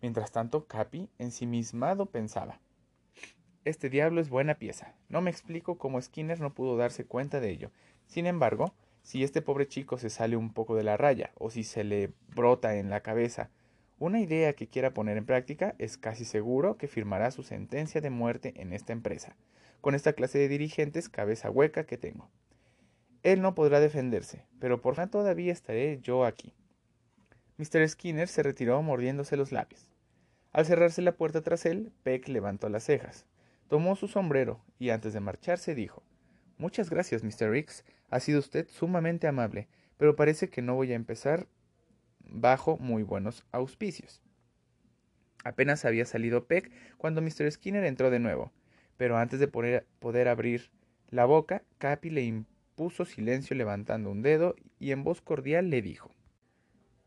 Mientras 0.00 0.32
tanto, 0.32 0.66
Capi, 0.66 1.10
ensimismado, 1.18 2.06
pensaba. 2.06 2.60
Este 3.64 3.90
diablo 3.90 4.20
es 4.20 4.30
buena 4.30 4.54
pieza. 4.54 4.94
No 5.08 5.20
me 5.20 5.30
explico 5.30 5.76
cómo 5.76 6.00
Skinner 6.00 6.40
no 6.40 6.54
pudo 6.54 6.76
darse 6.76 7.04
cuenta 7.04 7.40
de 7.40 7.50
ello. 7.50 7.70
Sin 8.06 8.26
embargo, 8.26 8.72
si 9.02 9.22
este 9.22 9.42
pobre 9.42 9.68
chico 9.68 9.98
se 9.98 10.08
sale 10.08 10.36
un 10.36 10.52
poco 10.52 10.76
de 10.76 10.84
la 10.84 10.96
raya 10.96 11.32
o 11.34 11.50
si 11.50 11.62
se 11.62 11.84
le 11.84 12.12
brota 12.34 12.76
en 12.76 12.90
la 12.90 13.00
cabeza 13.00 13.50
una 13.98 14.20
idea 14.20 14.52
que 14.52 14.68
quiera 14.68 14.92
poner 14.92 15.16
en 15.16 15.26
práctica, 15.26 15.74
es 15.78 15.96
casi 15.96 16.24
seguro 16.24 16.76
que 16.76 16.88
firmará 16.88 17.30
su 17.30 17.42
sentencia 17.42 18.00
de 18.00 18.10
muerte 18.10 18.52
en 18.56 18.72
esta 18.72 18.92
empresa, 18.92 19.36
con 19.80 19.94
esta 19.94 20.12
clase 20.12 20.38
de 20.38 20.48
dirigentes 20.48 21.08
cabeza 21.08 21.50
hueca 21.50 21.84
que 21.84 21.96
tengo. 21.96 22.30
Él 23.22 23.42
no 23.42 23.54
podrá 23.54 23.80
defenderse, 23.80 24.44
pero 24.58 24.80
por 24.80 24.96
fin 24.96 25.08
todavía 25.08 25.52
estaré 25.52 25.98
yo 26.02 26.24
aquí. 26.24 26.52
Mr. 27.58 27.88
Skinner 27.88 28.28
se 28.28 28.42
retiró 28.42 28.82
mordiéndose 28.82 29.36
los 29.38 29.50
labios. 29.50 29.90
Al 30.52 30.66
cerrarse 30.66 31.00
la 31.00 31.16
puerta 31.16 31.40
tras 31.40 31.64
él, 31.64 31.90
Peck 32.02 32.28
levantó 32.28 32.68
las 32.68 32.84
cejas, 32.84 33.24
tomó 33.68 33.96
su 33.96 34.08
sombrero 34.08 34.62
y 34.78 34.90
antes 34.90 35.14
de 35.14 35.20
marcharse 35.20 35.74
dijo 35.74 36.02
Muchas 36.58 36.90
gracias, 36.90 37.22
Mr. 37.24 37.50
Ricks. 37.50 37.84
Ha 38.10 38.20
sido 38.20 38.40
usted 38.40 38.68
sumamente 38.68 39.26
amable, 39.26 39.68
pero 39.96 40.16
parece 40.16 40.50
que 40.50 40.60
no 40.60 40.74
voy 40.74 40.92
a 40.92 40.96
empezar 40.96 41.46
bajo 42.20 42.76
muy 42.76 43.02
buenos 43.02 43.44
auspicios. 43.52 44.22
Apenas 45.42 45.84
había 45.84 46.04
salido 46.04 46.46
Peck 46.46 46.70
cuando 46.98 47.22
Mr. 47.22 47.50
Skinner 47.50 47.84
entró 47.84 48.10
de 48.10 48.18
nuevo, 48.18 48.52
pero 48.98 49.16
antes 49.16 49.40
de 49.40 49.48
poder 49.48 50.28
abrir 50.28 50.70
la 51.08 51.24
boca, 51.24 51.62
Capi 51.78 52.10
le 52.10 52.22
impuso 52.22 53.06
silencio 53.06 53.56
levantando 53.56 54.10
un 54.10 54.20
dedo 54.20 54.56
y 54.78 54.92
en 54.92 55.04
voz 55.04 55.22
cordial 55.22 55.70
le 55.70 55.80
dijo 55.80 56.10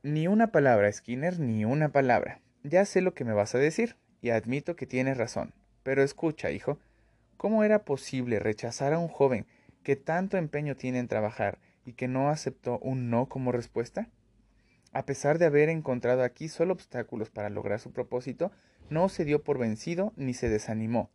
Ni 0.03 0.27
una 0.27 0.51
palabra, 0.51 0.91
Skinner, 0.91 1.39
ni 1.39 1.65
una 1.65 1.89
palabra. 1.89 2.41
Ya 2.63 2.85
sé 2.85 3.01
lo 3.01 3.13
que 3.13 3.25
me 3.25 3.33
vas 3.33 3.55
a 3.55 3.59
decir, 3.59 3.95
y 4.21 4.29
admito 4.29 4.75
que 4.75 4.85
tienes 4.85 5.17
razón. 5.17 5.53
Pero 5.83 6.03
escucha, 6.03 6.51
hijo, 6.51 6.79
¿Cómo 7.39 7.63
era 7.63 7.85
posible 7.85 8.37
rechazar 8.37 8.91
a 8.91 8.99
un 8.99 9.07
joven 9.07 9.45
que 9.81 9.95
tanto 9.95 10.35
empeño 10.35 10.75
tiene 10.75 10.99
en 10.99 11.07
trabajar 11.07 11.57
y 11.85 11.93
que 11.93 12.09
no 12.09 12.27
aceptó 12.27 12.79
un 12.79 13.09
no 13.09 13.29
como 13.29 13.53
respuesta? 13.53 14.09
A 14.91 15.05
pesar 15.05 15.39
de 15.39 15.45
haber 15.45 15.69
encontrado 15.69 16.23
aquí 16.23 16.49
solo 16.49 16.73
obstáculos 16.73 17.29
para 17.29 17.49
lograr 17.49 17.79
su 17.79 17.93
propósito, 17.93 18.51
no 18.89 19.07
se 19.07 19.23
dio 19.23 19.41
por 19.41 19.57
vencido 19.57 20.11
ni 20.17 20.33
se 20.33 20.49
desanimó. 20.49 21.11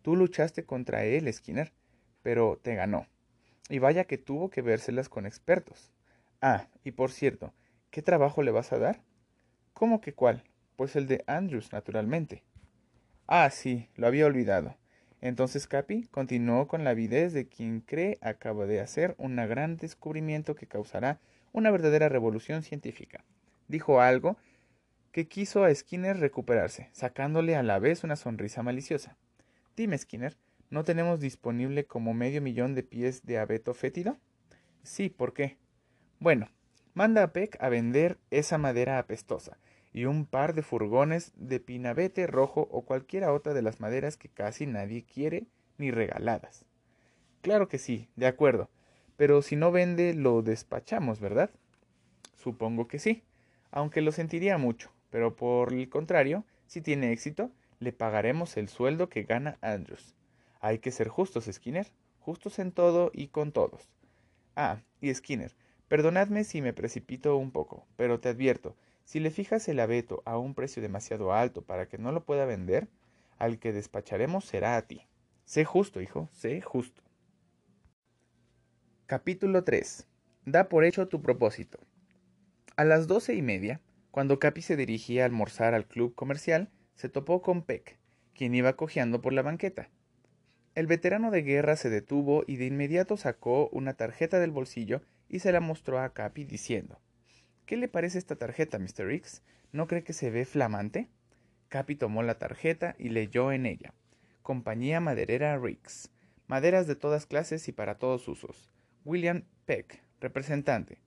Tú 0.00 0.16
luchaste 0.16 0.64
contra 0.64 1.04
él, 1.04 1.30
Skinner, 1.30 1.74
pero 2.22 2.58
te 2.62 2.74
ganó. 2.74 3.06
Y 3.68 3.78
vaya 3.78 4.04
que 4.04 4.16
tuvo 4.16 4.48
que 4.48 4.62
vérselas 4.62 5.10
con 5.10 5.26
expertos. 5.26 5.92
Ah, 6.40 6.68
y 6.84 6.92
por 6.92 7.10
cierto, 7.10 7.52
¿qué 7.96 8.02
trabajo 8.02 8.42
le 8.42 8.50
vas 8.50 8.74
a 8.74 8.78
dar? 8.78 9.00
¿Cómo 9.72 10.02
que 10.02 10.12
cuál? 10.12 10.44
Pues 10.76 10.96
el 10.96 11.06
de 11.06 11.24
Andrews, 11.26 11.72
naturalmente. 11.72 12.42
Ah, 13.26 13.48
sí, 13.48 13.88
lo 13.96 14.06
había 14.06 14.26
olvidado. 14.26 14.76
Entonces 15.22 15.66
Capi 15.66 16.06
continuó 16.08 16.68
con 16.68 16.84
la 16.84 16.90
avidez 16.90 17.32
de 17.32 17.48
quien 17.48 17.80
cree 17.80 18.18
acaba 18.20 18.66
de 18.66 18.82
hacer 18.82 19.14
un 19.16 19.36
gran 19.36 19.78
descubrimiento 19.78 20.54
que 20.54 20.66
causará 20.66 21.20
una 21.54 21.70
verdadera 21.70 22.10
revolución 22.10 22.62
científica. 22.62 23.24
Dijo 23.66 24.02
algo 24.02 24.36
que 25.10 25.26
quiso 25.26 25.64
a 25.64 25.74
Skinner 25.74 26.18
recuperarse, 26.18 26.90
sacándole 26.92 27.56
a 27.56 27.62
la 27.62 27.78
vez 27.78 28.04
una 28.04 28.16
sonrisa 28.16 28.62
maliciosa. 28.62 29.16
Dime, 29.74 29.96
Skinner, 29.96 30.36
¿no 30.68 30.84
tenemos 30.84 31.18
disponible 31.18 31.86
como 31.86 32.12
medio 32.12 32.42
millón 32.42 32.74
de 32.74 32.82
pies 32.82 33.24
de 33.24 33.38
abeto 33.38 33.72
fétido? 33.72 34.18
Sí, 34.82 35.08
¿por 35.08 35.32
qué? 35.32 35.56
Bueno, 36.20 36.50
manda 36.96 37.22
a 37.22 37.32
Peck 37.34 37.58
a 37.60 37.68
vender 37.68 38.16
esa 38.30 38.56
madera 38.56 38.98
apestosa, 38.98 39.58
y 39.92 40.06
un 40.06 40.24
par 40.24 40.54
de 40.54 40.62
furgones 40.62 41.30
de 41.36 41.60
pinabete 41.60 42.26
rojo 42.26 42.68
o 42.70 42.86
cualquiera 42.86 43.34
otra 43.34 43.52
de 43.52 43.60
las 43.60 43.80
maderas 43.80 44.16
que 44.16 44.30
casi 44.30 44.66
nadie 44.66 45.04
quiere 45.04 45.46
ni 45.76 45.90
regaladas. 45.90 46.64
Claro 47.42 47.68
que 47.68 47.76
sí, 47.76 48.08
de 48.16 48.26
acuerdo, 48.26 48.70
pero 49.18 49.42
si 49.42 49.56
no 49.56 49.72
vende 49.72 50.14
lo 50.14 50.40
despachamos, 50.40 51.20
¿verdad? 51.20 51.50
Supongo 52.34 52.88
que 52.88 52.98
sí, 52.98 53.24
aunque 53.70 54.00
lo 54.00 54.10
sentiría 54.10 54.56
mucho, 54.56 54.90
pero 55.10 55.36
por 55.36 55.74
el 55.74 55.90
contrario, 55.90 56.44
si 56.66 56.80
tiene 56.80 57.12
éxito, 57.12 57.50
le 57.78 57.92
pagaremos 57.92 58.56
el 58.56 58.70
sueldo 58.70 59.10
que 59.10 59.24
gana 59.24 59.58
Andrews. 59.60 60.14
Hay 60.60 60.78
que 60.78 60.92
ser 60.92 61.08
justos, 61.08 61.44
Skinner, 61.52 61.92
justos 62.20 62.58
en 62.58 62.72
todo 62.72 63.10
y 63.12 63.28
con 63.28 63.52
todos. 63.52 63.90
Ah, 64.54 64.80
y 65.02 65.12
Skinner, 65.12 65.52
perdonadme 65.88 66.44
si 66.44 66.62
me 66.62 66.72
precipito 66.72 67.36
un 67.36 67.50
poco, 67.50 67.86
pero 67.96 68.20
te 68.20 68.28
advierto 68.30 68.76
si 69.06 69.20
le 69.20 69.30
fijas 69.30 69.68
el 69.68 69.78
abeto 69.78 70.22
a 70.26 70.36
un 70.36 70.54
precio 70.54 70.82
demasiado 70.82 71.32
alto 71.32 71.62
para 71.62 71.86
que 71.86 71.96
no 71.96 72.10
lo 72.10 72.24
pueda 72.24 72.44
vender, 72.44 72.88
al 73.38 73.60
que 73.60 73.72
despacharemos 73.72 74.44
será 74.44 74.76
a 74.76 74.82
ti. 74.82 75.06
Sé 75.44 75.64
justo, 75.64 76.00
hijo, 76.02 76.28
sé 76.32 76.60
justo. 76.60 77.02
Capítulo 79.06 79.62
3. 79.62 80.08
Da 80.44 80.68
por 80.68 80.84
hecho 80.84 81.06
tu 81.06 81.22
propósito. 81.22 81.78
A 82.74 82.84
las 82.84 83.06
doce 83.06 83.34
y 83.34 83.42
media, 83.42 83.80
cuando 84.10 84.40
Capi 84.40 84.60
se 84.60 84.74
dirigía 84.74 85.22
a 85.22 85.26
almorzar 85.26 85.74
al 85.74 85.86
club 85.86 86.16
comercial, 86.16 86.68
se 86.96 87.08
topó 87.08 87.42
con 87.42 87.62
Peck, 87.62 88.00
quien 88.34 88.56
iba 88.56 88.74
cojeando 88.74 89.22
por 89.22 89.32
la 89.32 89.42
banqueta. 89.42 89.88
El 90.74 90.88
veterano 90.88 91.30
de 91.30 91.42
guerra 91.42 91.76
se 91.76 91.90
detuvo 91.90 92.42
y 92.44 92.56
de 92.56 92.66
inmediato 92.66 93.16
sacó 93.16 93.68
una 93.68 93.94
tarjeta 93.94 94.40
del 94.40 94.50
bolsillo 94.50 95.02
y 95.28 95.40
se 95.40 95.52
la 95.52 95.60
mostró 95.60 96.00
a 96.00 96.12
Capi 96.12 96.44
diciendo 96.44 97.00
¿Qué 97.66 97.76
le 97.76 97.88
parece 97.88 98.18
esta 98.18 98.36
tarjeta, 98.36 98.78
Mr. 98.78 99.06
Rix? 99.06 99.42
¿No 99.72 99.86
cree 99.86 100.04
que 100.04 100.12
se 100.12 100.30
ve 100.30 100.44
flamante? 100.44 101.08
Capi 101.68 101.96
tomó 101.96 102.22
la 102.22 102.38
tarjeta 102.38 102.94
y 102.98 103.08
leyó 103.08 103.52
en 103.52 103.66
ella 103.66 103.92
Compañía 104.42 105.00
Maderera 105.00 105.58
Rix. 105.58 106.10
Maderas 106.46 106.86
de 106.86 106.94
todas 106.94 107.26
clases 107.26 107.66
y 107.66 107.72
para 107.72 107.98
todos 107.98 108.28
usos. 108.28 108.70
William 109.04 109.42
Peck, 109.64 110.00
representante. 110.20 110.98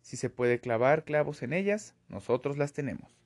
Si 0.00 0.16
se 0.16 0.30
puede 0.30 0.60
clavar 0.60 1.04
clavos 1.04 1.42
en 1.42 1.52
ellas, 1.52 1.94
nosotros 2.08 2.56
las 2.56 2.72
tenemos. 2.72 3.20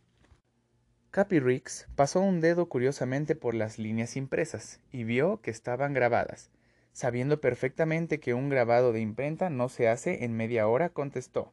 Capi 1.13 1.39
Rix 1.39 1.87
pasó 1.95 2.21
un 2.21 2.41
dedo 2.41 2.69
curiosamente 2.69 3.37
por 3.37 3.55
las 3.55 3.79
líneas 3.79 4.17
impresas 4.17 4.81
y 4.91 5.05
vio 5.05 5.41
que 5.41 5.53
estaban 5.53 5.93
grabadas. 5.93 6.51
Sabiendo 6.93 7.41
perfectamente 7.41 8.21
que 8.21 8.35
un 8.35 8.49
grabado 8.49 8.93
de 8.93 9.01
imprenta 9.01 9.51
no 9.51 9.69
se 9.69 9.89
hace 9.89 10.25
en 10.25 10.37
media 10.37 10.67
hora, 10.69 10.91
contestó 10.91 11.53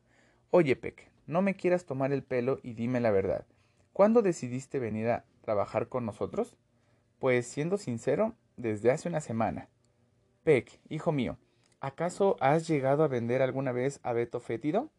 Oye, 0.50 0.76
Peck, 0.76 1.10
no 1.28 1.42
me 1.42 1.56
quieras 1.56 1.86
tomar 1.86 2.14
el 2.14 2.24
pelo 2.24 2.60
y 2.64 2.74
dime 2.74 3.00
la 3.00 3.12
verdad. 3.12 3.46
¿Cuándo 3.94 4.22
decidiste 4.22 4.80
venir 4.80 5.10
a 5.10 5.26
trabajar 5.42 5.90
con 5.90 6.06
nosotros? 6.06 6.56
Pues 7.20 7.48
siendo 7.48 7.78
sincero, 7.78 8.36
desde 8.56 8.92
hace 8.92 9.10
una 9.10 9.22
semana. 9.22 9.70
Peck, 10.44 10.80
hijo 10.90 11.12
mío, 11.12 11.38
¿acaso 11.80 12.38
has 12.40 12.68
llegado 12.68 13.04
a 13.04 13.08
vender 13.08 13.42
alguna 13.42 13.72
vez 13.72 14.00
abeto 14.04 14.40
fétido? 14.40 14.90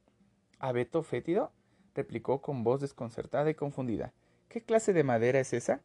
¿Abeto 0.58 1.02
fétido? 1.02 1.52
replicó 1.94 2.42
con 2.42 2.62
voz 2.62 2.80
desconcertada 2.80 3.50
y 3.50 3.54
confundida. 3.54 4.12
¿Qué 4.48 4.62
clase 4.62 4.92
de 4.92 5.04
madera 5.04 5.40
es 5.40 5.52
esa? 5.52 5.80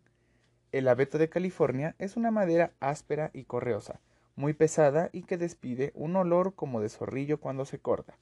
El 0.72 0.88
abeto 0.88 1.18
de 1.18 1.30
California 1.30 1.96
es 2.00 2.18
una 2.18 2.32
madera 2.32 2.74
áspera 2.80 3.32
y 3.34 3.46
correosa, 3.46 4.00
muy 4.36 4.54
pesada 4.54 5.10
y 5.12 5.24
que 5.24 5.38
despide 5.38 5.92
un 5.96 6.16
olor 6.16 6.56
como 6.56 6.82
de 6.82 6.90
zorrillo 6.90 7.40
cuando 7.40 7.66
se 7.66 7.80
corta. 7.80 8.18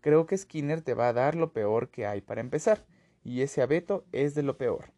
Creo 0.00 0.26
que 0.26 0.38
Skinner 0.38 0.82
te 0.82 0.94
va 0.94 1.08
a 1.08 1.12
dar 1.12 1.34
lo 1.34 1.52
peor 1.52 1.90
que 1.90 2.06
hay 2.06 2.20
para 2.20 2.40
empezar, 2.40 2.84
y 3.24 3.42
ese 3.42 3.62
abeto 3.62 4.04
es 4.12 4.34
de 4.34 4.42
lo 4.42 4.56
peor. 4.56 4.92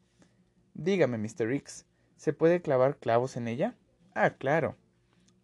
Dígame, 0.74 1.18
Mr. 1.18 1.46
Rix, 1.46 1.86
¿se 2.16 2.32
puede 2.32 2.60
clavar 2.60 2.98
clavos 2.98 3.36
en 3.36 3.48
ella? 3.48 3.76
Ah, 4.14 4.30
claro, 4.30 4.76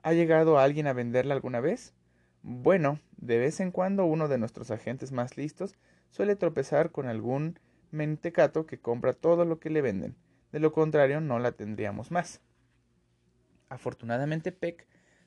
¿Ha 0.04 0.12
llegado 0.12 0.58
alguien 0.58 0.86
a 0.86 0.92
venderla 0.92 1.32
alguna 1.32 1.60
vez? 1.60 1.94
Bueno, 2.42 3.00
de 3.16 3.38
vez 3.38 3.58
en 3.60 3.70
cuando 3.70 4.04
uno 4.04 4.28
de 4.28 4.36
nuestros 4.36 4.70
agentes 4.70 5.12
más 5.12 5.38
listos 5.38 5.76
suele 6.10 6.36
tropezar 6.36 6.90
con 6.90 7.06
algún 7.06 7.58
mentecato 7.90 8.66
que 8.66 8.78
compra 8.78 9.14
todo 9.14 9.46
lo 9.46 9.58
que 9.60 9.70
le 9.70 9.80
venden. 9.80 10.14
De 10.52 10.60
lo 10.60 10.72
contrario, 10.72 11.22
no 11.22 11.38
la 11.38 11.52
tendríamos 11.52 12.10
más. 12.10 12.42
Afortunadamente, 13.70 14.52
Peck 14.52 14.86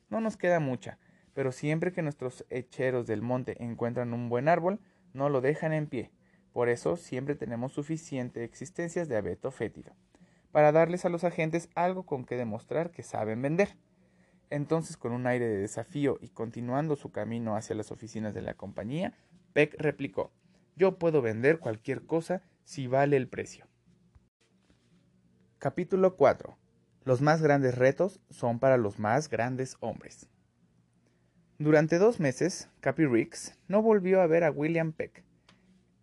no 0.10 0.22
nos 0.22 0.38
queda 0.38 0.60
mucha, 0.60 0.98
pero 1.34 1.52
siempre 1.52 1.92
que 1.92 2.02
nuestros 2.02 2.46
hecheros 2.50 3.08
del 3.08 3.22
monte 3.22 3.64
encuentran 3.64 4.14
un 4.14 4.30
buen 4.30 4.48
árbol, 4.48 4.80
no 5.14 5.30
lo 5.30 5.42
dejan 5.42 5.74
en 5.74 5.88
pie. 5.88 6.12
Por 6.52 6.70
eso 6.70 6.96
siempre 6.96 7.36
tenemos 7.36 7.74
suficiente 7.74 8.44
existencias 8.44 9.08
de 9.08 9.18
abeto 9.18 9.52
fétido, 9.52 9.94
para 10.52 10.72
darles 10.72 11.06
a 11.06 11.10
los 11.10 11.24
agentes 11.24 11.70
algo 11.76 12.04
con 12.04 12.26
que 12.26 12.38
demostrar 12.38 12.92
que 12.92 13.04
saben 13.04 13.42
vender. 13.42 13.78
Entonces, 14.50 14.98
con 14.98 15.12
un 15.12 15.28
aire 15.28 15.48
de 15.48 15.58
desafío 15.58 16.18
y 16.22 16.30
continuando 16.30 16.96
su 16.96 17.12
camino 17.12 17.56
hacia 17.56 17.76
las 17.76 17.92
oficinas 17.92 18.34
de 18.34 18.42
la 18.42 18.54
compañía, 18.56 19.14
Peck 19.54 19.76
replicó 19.78 20.32
Yo 20.76 20.98
puedo 20.98 21.22
vender 21.22 21.60
cualquier 21.60 22.06
cosa 22.06 22.42
si 22.64 22.88
vale 22.88 23.18
el 23.18 23.28
precio. 23.28 23.68
Capítulo 25.60 26.16
4. 26.16 26.58
Los 27.08 27.22
más 27.22 27.42
grandes 27.42 27.76
retos 27.76 28.20
son 28.30 28.60
para 28.60 28.76
los 28.76 29.00
más 29.00 29.30
grandes 29.30 29.78
hombres. 29.80 30.28
Durante 31.58 32.00
dos 32.00 32.20
meses, 32.20 32.68
Capi 32.82 33.06
Ricks 33.06 33.58
no 33.70 33.82
volvió 33.82 34.20
a 34.20 34.28
ver 34.28 34.44
a 34.44 34.52
William 34.52 34.92
Peck. 34.92 35.24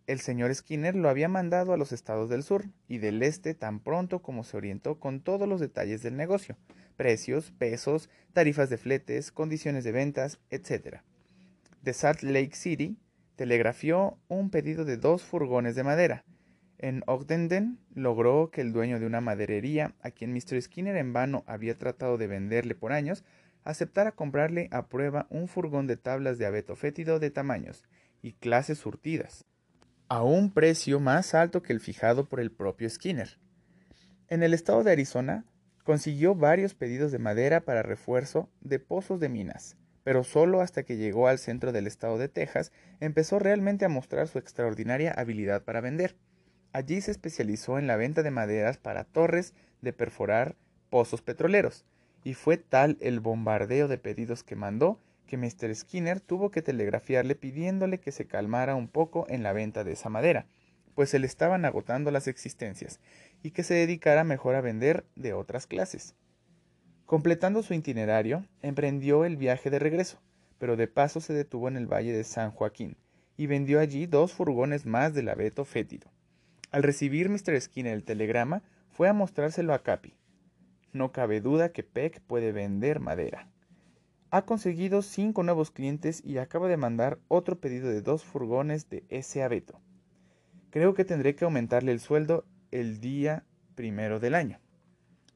El 0.07 0.19
señor 0.19 0.55
Skinner 0.55 0.95
lo 0.95 1.07
había 1.07 1.27
mandado 1.29 1.73
a 1.73 1.77
los 1.77 1.91
estados 1.91 2.27
del 2.31 2.41
sur 2.41 2.65
y 2.87 2.97
del 2.97 3.21
este 3.21 3.53
tan 3.53 3.81
pronto 3.81 4.23
como 4.23 4.43
se 4.43 4.57
orientó 4.57 4.99
con 4.99 5.21
todos 5.21 5.47
los 5.47 5.59
detalles 5.59 6.01
del 6.01 6.17
negocio, 6.17 6.57
precios, 6.97 7.51
pesos, 7.51 8.09
tarifas 8.33 8.71
de 8.71 8.77
fletes, 8.79 9.31
condiciones 9.31 9.83
de 9.83 9.91
ventas, 9.91 10.39
etc. 10.49 11.01
De 11.83 11.93
Salt 11.93 12.23
Lake 12.23 12.55
City 12.55 12.97
telegrafió 13.35 14.17
un 14.27 14.49
pedido 14.49 14.85
de 14.85 14.97
dos 14.97 15.21
furgones 15.21 15.75
de 15.75 15.83
madera. 15.83 16.25
En 16.77 17.03
Ogdenden 17.07 17.79
logró 17.93 18.51
que 18.51 18.61
el 18.61 18.73
dueño 18.73 18.99
de 18.99 19.05
una 19.05 19.21
maderería, 19.21 19.95
a 20.01 20.11
quien 20.11 20.33
Mr. 20.33 20.61
Skinner 20.61 20.97
en 20.97 21.13
vano 21.13 21.43
había 21.47 21.77
tratado 21.77 22.17
de 22.17 22.27
venderle 22.27 22.75
por 22.75 22.91
años, 22.91 23.23
aceptara 23.63 24.11
comprarle 24.11 24.67
a 24.71 24.87
prueba 24.87 25.27
un 25.29 25.47
furgón 25.47 25.87
de 25.87 25.97
tablas 25.97 26.37
de 26.37 26.45
abeto 26.45 26.75
fétido 26.75 27.19
de 27.19 27.31
tamaños 27.31 27.83
y 28.21 28.33
clases 28.33 28.79
surtidas, 28.79 29.45
a 30.07 30.23
un 30.23 30.53
precio 30.53 30.99
más 30.99 31.33
alto 31.33 31.61
que 31.63 31.73
el 31.73 31.79
fijado 31.79 32.27
por 32.29 32.39
el 32.39 32.51
propio 32.51 32.89
Skinner. 32.89 33.39
En 34.27 34.43
el 34.43 34.53
estado 34.53 34.83
de 34.83 34.91
Arizona, 34.91 35.45
Consiguió 35.85 36.33
varios 36.33 36.73
pedidos 36.73 37.11
de 37.11 37.19
madera 37.19 37.61
para 37.61 37.83
refuerzo 37.83 38.49
de 38.59 38.79
pozos 38.79 39.19
de 39.19 39.29
minas, 39.29 39.77
pero 40.03 40.23
solo 40.23 40.61
hasta 40.61 40.81
que 40.81 40.97
llegó 40.97 41.27
al 41.27 41.37
centro 41.37 41.71
del 41.71 41.85
estado 41.85 42.17
de 42.17 42.27
Texas 42.27 42.71
empezó 42.99 43.37
realmente 43.37 43.85
a 43.85 43.89
mostrar 43.89 44.27
su 44.27 44.39
extraordinaria 44.39 45.11
habilidad 45.11 45.63
para 45.63 45.81
vender. 45.81 46.15
Allí 46.75 46.99
se 46.99 47.11
especializó 47.11 47.79
en 47.79 47.87
la 47.87 47.95
venta 47.95 48.21
de 48.21 48.31
maderas 48.31 48.77
para 48.77 49.05
torres 49.05 49.53
de 49.79 49.93
perforar 49.93 50.57
pozos 50.89 51.21
petroleros, 51.21 51.85
y 52.25 52.33
fue 52.33 52.57
tal 52.57 52.97
el 52.99 53.21
bombardeo 53.21 53.87
de 53.87 53.97
pedidos 53.97 54.43
que 54.43 54.57
mandó 54.57 54.99
que 55.25 55.37
Mr. 55.37 55.73
Skinner 55.73 56.19
tuvo 56.19 56.51
que 56.51 56.61
telegrafiarle 56.61 57.35
pidiéndole 57.35 58.01
que 58.01 58.11
se 58.11 58.27
calmara 58.27 58.75
un 58.75 58.89
poco 58.89 59.25
en 59.29 59.41
la 59.41 59.53
venta 59.53 59.85
de 59.85 59.93
esa 59.93 60.09
madera, 60.09 60.47
pues 60.95 61.09
se 61.09 61.17
le 61.17 61.27
estaban 61.27 61.63
agotando 61.63 62.11
las 62.11 62.27
existencias, 62.27 62.99
y 63.41 63.51
que 63.51 63.63
se 63.63 63.75
dedicara 63.75 64.25
mejor 64.25 64.55
a 64.55 64.61
vender 64.61 65.05
de 65.15 65.31
otras 65.31 65.67
clases. 65.67 66.13
Completando 67.05 67.63
su 67.63 67.73
itinerario, 67.73 68.45
emprendió 68.61 69.23
el 69.23 69.37
viaje 69.37 69.69
de 69.69 69.79
regreso, 69.79 70.19
pero 70.57 70.75
de 70.75 70.89
paso 70.89 71.21
se 71.21 71.31
detuvo 71.31 71.69
en 71.69 71.77
el 71.77 71.87
valle 71.87 72.11
de 72.11 72.25
San 72.25 72.51
Joaquín 72.51 72.97
y 73.37 73.47
vendió 73.47 73.79
allí 73.79 74.07
dos 74.07 74.33
furgones 74.33 74.85
más 74.85 75.13
del 75.13 75.29
abeto 75.29 75.63
fétido. 75.63 76.11
Al 76.75 76.83
recibir 76.83 77.29
Mr. 77.29 77.61
Skinner 77.61 77.93
el 77.93 78.03
telegrama, 78.03 78.61
fue 78.89 79.07
a 79.07 79.13
mostrárselo 79.13 79.73
a 79.73 79.81
Capi. 79.81 80.13
No 80.91 81.13
cabe 81.13 81.39
duda 81.39 81.69
que 81.69 81.83
Peck 81.83 82.19
puede 82.19 82.51
vender 82.51 82.99
madera. 82.99 83.47
Ha 84.29 84.41
conseguido 84.41 85.01
cinco 85.01 85.41
nuevos 85.43 85.71
clientes 85.71 86.21
y 86.25 86.37
acaba 86.37 86.67
de 86.67 86.75
mandar 86.75 87.17
otro 87.29 87.61
pedido 87.61 87.87
de 87.87 88.01
dos 88.01 88.25
furgones 88.25 88.89
de 88.89 89.05
ese 89.07 89.41
abeto. 89.41 89.79
Creo 90.69 90.93
que 90.95 91.05
tendré 91.05 91.33
que 91.33 91.45
aumentarle 91.45 91.93
el 91.93 92.01
sueldo 92.01 92.43
el 92.71 92.99
día 92.99 93.45
primero 93.75 94.19
del 94.19 94.35
año. 94.35 94.59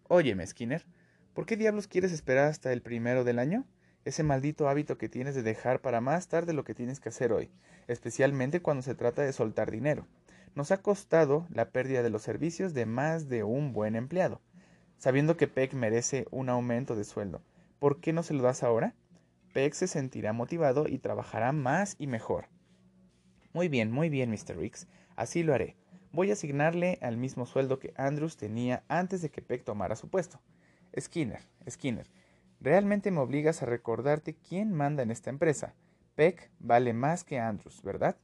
Óyeme, 0.09 0.45
Skinner, 0.45 0.85
¿por 1.33 1.45
qué 1.45 1.55
diablos 1.55 1.87
quieres 1.87 2.11
esperar 2.11 2.47
hasta 2.47 2.73
el 2.73 2.81
primero 2.81 3.23
del 3.23 3.39
año? 3.39 3.65
Ese 4.03 4.23
maldito 4.23 4.67
hábito 4.67 4.97
que 4.97 5.07
tienes 5.07 5.35
de 5.35 5.43
dejar 5.43 5.79
para 5.79 6.01
más 6.01 6.27
tarde 6.27 6.51
lo 6.51 6.65
que 6.65 6.75
tienes 6.75 6.99
que 6.99 7.07
hacer 7.07 7.31
hoy, 7.31 7.49
especialmente 7.87 8.61
cuando 8.61 8.83
se 8.83 8.93
trata 8.93 9.21
de 9.21 9.31
soltar 9.31 9.71
dinero. 9.71 10.05
Nos 10.59 10.71
ha 10.71 10.81
costado 10.81 11.47
la 11.53 11.69
pérdida 11.69 12.03
de 12.03 12.09
los 12.09 12.21
servicios 12.21 12.73
de 12.73 12.85
más 12.85 13.29
de 13.29 13.45
un 13.45 13.71
buen 13.71 13.95
empleado. 13.95 14.41
Sabiendo 14.97 15.37
que 15.37 15.47
Peck 15.47 15.73
merece 15.73 16.27
un 16.31 16.49
aumento 16.49 16.97
de 16.97 17.05
sueldo, 17.05 17.41
¿por 17.79 18.01
qué 18.01 18.11
no 18.11 18.23
se 18.23 18.33
lo 18.33 18.43
das 18.43 18.61
ahora? 18.61 18.93
Peck 19.53 19.71
se 19.71 19.87
sentirá 19.87 20.33
motivado 20.33 20.85
y 20.89 20.97
trabajará 20.97 21.53
más 21.53 21.95
y 21.97 22.07
mejor. 22.07 22.49
Muy 23.53 23.69
bien, 23.69 23.89
muy 23.89 24.09
bien, 24.09 24.31
Mr. 24.31 24.57
Ricks, 24.57 24.89
así 25.15 25.43
lo 25.43 25.53
haré 25.53 25.77
voy 26.11 26.29
a 26.29 26.33
asignarle 26.33 26.99
al 27.01 27.15
mismo 27.15 27.45
sueldo 27.45 27.79
que 27.79 27.93
Andrews 27.95 28.35
tenía 28.35 28.83
antes 28.89 29.21
de 29.21 29.29
que 29.29 29.41
Peck 29.41 29.63
tomara 29.63 29.95
su 29.95 30.09
puesto. 30.09 30.41
Skinner, 30.99 31.39
Skinner, 31.69 32.07
realmente 32.59 33.11
me 33.11 33.21
obligas 33.21 33.63
a 33.63 33.65
recordarte 33.65 34.35
quién 34.35 34.73
manda 34.73 35.03
en 35.03 35.11
esta 35.11 35.29
empresa. 35.29 35.73
Peck 36.15 36.51
vale 36.59 36.91
más 36.91 37.23
que 37.23 37.39
Andrews, 37.39 37.81
¿verdad? 37.81 38.17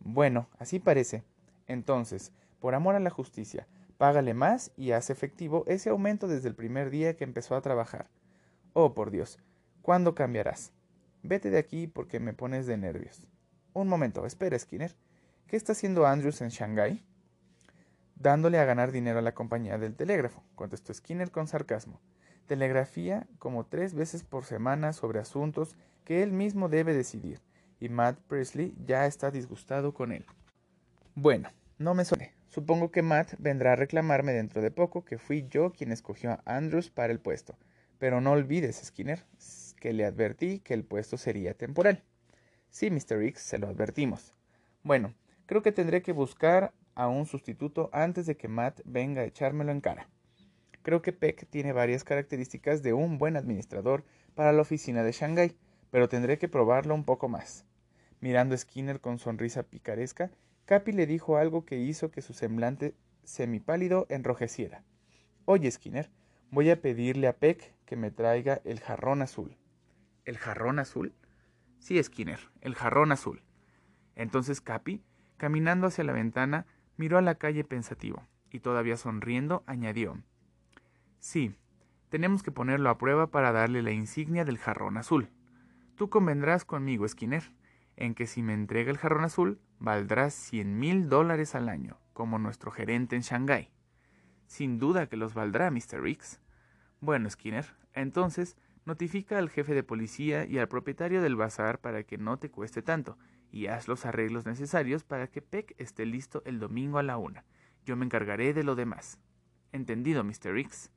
Bueno, 0.00 0.50
así 0.58 0.78
parece. 0.78 1.22
Entonces, 1.66 2.32
por 2.60 2.74
amor 2.74 2.94
a 2.94 3.00
la 3.00 3.10
justicia, 3.10 3.66
págale 3.98 4.34
más 4.34 4.72
y 4.76 4.92
haz 4.92 5.10
efectivo 5.10 5.64
ese 5.66 5.90
aumento 5.90 6.28
desde 6.28 6.48
el 6.48 6.54
primer 6.54 6.90
día 6.90 7.16
que 7.16 7.24
empezó 7.24 7.56
a 7.56 7.62
trabajar. 7.62 8.08
Oh, 8.72 8.94
por 8.94 9.10
Dios, 9.10 9.38
¿cuándo 9.82 10.14
cambiarás? 10.14 10.72
Vete 11.22 11.50
de 11.50 11.58
aquí 11.58 11.86
porque 11.86 12.20
me 12.20 12.34
pones 12.34 12.66
de 12.66 12.76
nervios. 12.76 13.26
Un 13.72 13.88
momento, 13.88 14.26
espera, 14.26 14.58
Skinner. 14.58 14.94
¿Qué 15.46 15.56
está 15.56 15.72
haciendo 15.72 16.06
Andrews 16.06 16.40
en 16.40 16.48
Shanghái? 16.48 17.04
Dándole 18.16 18.58
a 18.58 18.64
ganar 18.64 18.92
dinero 18.92 19.18
a 19.18 19.22
la 19.22 19.34
compañía 19.34 19.78
del 19.78 19.96
telégrafo, 19.96 20.42
contestó 20.54 20.94
Skinner 20.94 21.30
con 21.30 21.48
sarcasmo. 21.48 22.00
Telegrafía 22.46 23.26
como 23.38 23.64
tres 23.66 23.94
veces 23.94 24.22
por 24.22 24.44
semana 24.44 24.92
sobre 24.92 25.18
asuntos 25.18 25.76
que 26.04 26.22
él 26.22 26.32
mismo 26.32 26.68
debe 26.68 26.94
decidir, 26.94 27.40
y 27.80 27.88
Matt 27.88 28.18
Presley 28.28 28.74
ya 28.84 29.06
está 29.06 29.30
disgustado 29.30 29.94
con 29.94 30.12
él. 30.12 30.24
Bueno, 31.16 31.48
no 31.78 31.94
me 31.94 32.04
suene. 32.04 32.34
Supongo 32.48 32.90
que 32.90 33.02
Matt 33.02 33.34
vendrá 33.38 33.74
a 33.74 33.76
reclamarme 33.76 34.32
dentro 34.32 34.60
de 34.60 34.72
poco 34.72 35.04
que 35.04 35.16
fui 35.16 35.46
yo 35.48 35.72
quien 35.72 35.92
escogió 35.92 36.32
a 36.32 36.42
Andrews 36.44 36.90
para 36.90 37.12
el 37.12 37.20
puesto. 37.20 37.56
Pero 38.00 38.20
no 38.20 38.32
olvides, 38.32 38.82
Skinner, 38.84 39.24
que 39.78 39.92
le 39.92 40.04
advertí 40.04 40.58
que 40.58 40.74
el 40.74 40.82
puesto 40.82 41.16
sería 41.16 41.54
temporal. 41.54 42.02
Sí, 42.68 42.90
Mr. 42.90 43.22
X, 43.22 43.42
se 43.42 43.58
lo 43.58 43.68
advertimos. 43.68 44.34
Bueno, 44.82 45.14
creo 45.46 45.62
que 45.62 45.70
tendré 45.70 46.02
que 46.02 46.10
buscar 46.10 46.72
a 46.96 47.06
un 47.06 47.26
sustituto 47.26 47.90
antes 47.92 48.26
de 48.26 48.36
que 48.36 48.48
Matt 48.48 48.80
venga 48.84 49.22
a 49.22 49.26
echármelo 49.26 49.70
en 49.70 49.80
cara. 49.80 50.08
Creo 50.82 51.00
que 51.00 51.12
Peck 51.12 51.46
tiene 51.48 51.72
varias 51.72 52.02
características 52.02 52.82
de 52.82 52.92
un 52.92 53.18
buen 53.18 53.36
administrador 53.36 54.04
para 54.34 54.52
la 54.52 54.62
oficina 54.62 55.04
de 55.04 55.12
Shanghai, 55.12 55.56
pero 55.92 56.08
tendré 56.08 56.38
que 56.38 56.48
probarlo 56.48 56.92
un 56.92 57.04
poco 57.04 57.28
más. 57.28 57.64
Mirando 58.20 58.56
a 58.56 58.58
Skinner 58.58 59.00
con 59.00 59.20
sonrisa 59.20 59.62
picaresca, 59.62 60.32
Capi 60.66 60.92
le 60.92 61.06
dijo 61.06 61.36
algo 61.36 61.64
que 61.64 61.76
hizo 61.76 62.10
que 62.10 62.22
su 62.22 62.32
semblante 62.32 62.94
semipálido 63.22 64.06
enrojeciera. 64.08 64.82
Oye, 65.44 65.70
Skinner, 65.70 66.10
voy 66.50 66.70
a 66.70 66.80
pedirle 66.80 67.26
a 67.26 67.36
Peck 67.36 67.74
que 67.84 67.96
me 67.96 68.10
traiga 68.10 68.60
el 68.64 68.80
jarrón 68.80 69.20
azul. 69.20 69.56
¿El 70.24 70.38
jarrón 70.38 70.78
azul? 70.78 71.14
Sí, 71.80 72.02
Skinner, 72.02 72.40
el 72.62 72.74
jarrón 72.74 73.12
azul. 73.12 73.42
Entonces 74.14 74.60
Capi, 74.60 75.02
caminando 75.36 75.88
hacia 75.88 76.04
la 76.04 76.12
ventana, 76.12 76.66
miró 76.96 77.18
a 77.18 77.22
la 77.22 77.34
calle 77.34 77.64
pensativo, 77.64 78.26
y 78.50 78.60
todavía 78.60 78.96
sonriendo, 78.96 79.64
añadió 79.66 80.22
Sí, 81.18 81.54
tenemos 82.08 82.42
que 82.42 82.52
ponerlo 82.52 82.88
a 82.90 82.98
prueba 82.98 83.26
para 83.26 83.52
darle 83.52 83.82
la 83.82 83.90
insignia 83.90 84.44
del 84.44 84.58
jarrón 84.58 84.96
azul. 84.96 85.28
Tú 85.96 86.08
convendrás 86.08 86.64
conmigo, 86.64 87.06
Skinner, 87.08 87.52
en 87.96 88.14
que 88.14 88.26
si 88.26 88.42
me 88.42 88.54
entrega 88.54 88.90
el 88.90 88.98
jarrón 88.98 89.24
azul, 89.24 89.60
valdrá 89.84 90.30
cien 90.30 90.78
mil 90.78 91.08
dólares 91.08 91.54
al 91.54 91.68
año, 91.68 91.98
como 92.12 92.38
nuestro 92.38 92.70
gerente 92.70 93.16
en 93.16 93.22
Shanghái. 93.22 93.70
Sin 94.46 94.78
duda 94.78 95.08
que 95.08 95.16
los 95.16 95.34
valdrá, 95.34 95.70
Mr. 95.70 96.00
Ricks. 96.02 96.40
Bueno, 97.00 97.28
Skinner, 97.28 97.66
entonces 97.92 98.56
notifica 98.84 99.38
al 99.38 99.50
jefe 99.50 99.74
de 99.74 99.82
policía 99.82 100.46
y 100.46 100.58
al 100.58 100.68
propietario 100.68 101.22
del 101.22 101.36
bazar 101.36 101.80
para 101.80 102.02
que 102.04 102.18
no 102.18 102.38
te 102.38 102.50
cueste 102.50 102.82
tanto, 102.82 103.18
y 103.50 103.66
haz 103.66 103.88
los 103.88 104.04
arreglos 104.04 104.46
necesarios 104.46 105.04
para 105.04 105.28
que 105.28 105.42
Peck 105.42 105.74
esté 105.78 106.06
listo 106.06 106.42
el 106.44 106.58
domingo 106.58 106.98
a 106.98 107.02
la 107.02 107.18
una. 107.18 107.44
Yo 107.84 107.96
me 107.96 108.04
encargaré 108.04 108.52
de 108.52 108.64
lo 108.64 108.74
demás. 108.74 109.18
Entendido, 109.72 110.24
Mr. 110.24 110.52
Ricks. 110.52 110.90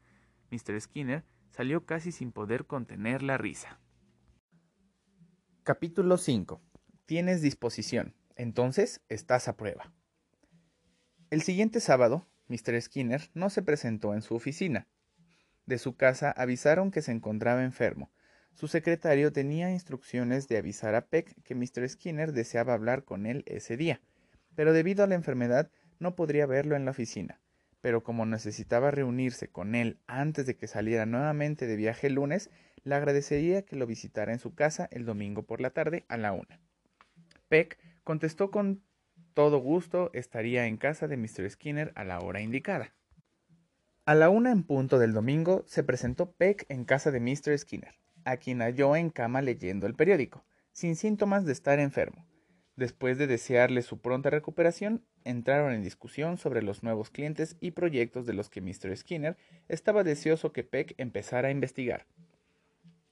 Mr. 0.49 0.79
Skinner 0.79 1.25
salió 1.49 1.85
casi 1.85 2.11
sin 2.11 2.31
poder 2.31 2.65
contener 2.65 3.21
la 3.21 3.37
risa. 3.37 3.79
Capítulo 5.63 6.17
5. 6.17 6.61
Tienes 7.05 7.41
disposición. 7.41 8.15
Entonces 8.37 9.01
estás 9.09 9.47
a 9.47 9.57
prueba. 9.57 9.91
El 11.31 11.41
siguiente 11.41 11.79
sábado, 11.79 12.27
Mr. 12.49 12.79
Skinner 12.79 13.21
no 13.33 13.49
se 13.49 13.63
presentó 13.63 14.13
en 14.13 14.21
su 14.21 14.35
oficina. 14.35 14.87
De 15.65 15.79
su 15.79 15.95
casa 15.95 16.31
avisaron 16.31 16.91
que 16.91 17.01
se 17.01 17.11
encontraba 17.11 17.63
enfermo. 17.63 18.11
Su 18.53 18.67
secretario 18.67 19.33
tenía 19.33 19.71
instrucciones 19.71 20.47
de 20.47 20.57
avisar 20.57 20.93
a 20.93 21.07
Peck 21.07 21.35
que 21.43 21.55
Mr. 21.55 21.89
Skinner 21.89 22.31
deseaba 22.31 22.75
hablar 22.75 23.03
con 23.05 23.25
él 23.25 23.43
ese 23.47 23.75
día, 23.75 24.01
pero 24.55 24.71
debido 24.71 25.03
a 25.03 25.07
la 25.07 25.15
enfermedad 25.15 25.71
no 25.99 26.15
podría 26.15 26.45
verlo 26.45 26.75
en 26.75 26.85
la 26.85 26.91
oficina. 26.91 27.41
Pero 27.81 28.03
como 28.03 28.25
necesitaba 28.27 28.91
reunirse 28.91 29.47
con 29.47 29.73
él 29.73 29.99
antes 30.05 30.45
de 30.45 30.55
que 30.55 30.67
saliera 30.67 31.07
nuevamente 31.07 31.65
de 31.65 31.75
viaje 31.75 32.07
el 32.07 32.13
lunes, 32.13 32.51
le 32.83 32.93
agradecería 32.93 33.63
que 33.63 33.75
lo 33.75 33.87
visitara 33.87 34.31
en 34.31 34.39
su 34.39 34.53
casa 34.53 34.87
el 34.91 35.05
domingo 35.05 35.41
por 35.41 35.59
la 35.59 35.71
tarde 35.71 36.05
a 36.07 36.17
la 36.17 36.33
una. 36.33 36.59
Peck 37.49 37.77
contestó 38.07 38.51
con 38.51 38.81
todo 39.33 39.57
gusto 39.57 40.11
estaría 40.13 40.65
en 40.65 40.77
casa 40.77 41.09
de 41.09 41.17
Mr. 41.17 41.49
Skinner 41.49 41.91
a 41.95 42.05
la 42.05 42.21
hora 42.21 42.39
indicada. 42.39 42.93
A 44.05 44.15
la 44.15 44.29
una 44.29 44.53
en 44.53 44.63
punto 44.63 44.97
del 44.97 45.11
domingo 45.11 45.65
se 45.67 45.83
presentó 45.83 46.31
Peck 46.31 46.65
en 46.69 46.85
casa 46.85 47.11
de 47.11 47.19
Mr. 47.19 47.59
Skinner, 47.59 47.95
a 48.23 48.37
quien 48.37 48.61
halló 48.61 48.95
en 48.95 49.09
cama 49.09 49.41
leyendo 49.41 49.87
el 49.87 49.93
periódico, 49.93 50.45
sin 50.71 50.95
síntomas 50.95 51.45
de 51.45 51.51
estar 51.51 51.79
enfermo. 51.79 52.25
Después 52.77 53.17
de 53.17 53.27
desearle 53.27 53.81
su 53.81 53.99
pronta 53.99 54.29
recuperación, 54.29 55.03
entraron 55.25 55.73
en 55.73 55.83
discusión 55.83 56.37
sobre 56.37 56.61
los 56.61 56.83
nuevos 56.83 57.09
clientes 57.09 57.57
y 57.59 57.71
proyectos 57.71 58.25
de 58.25 58.35
los 58.35 58.49
que 58.49 58.61
Mr. 58.61 58.95
Skinner 58.95 59.35
estaba 59.67 60.05
deseoso 60.05 60.53
que 60.53 60.63
Peck 60.63 60.93
empezara 60.97 61.49
a 61.49 61.51
investigar. 61.51 62.05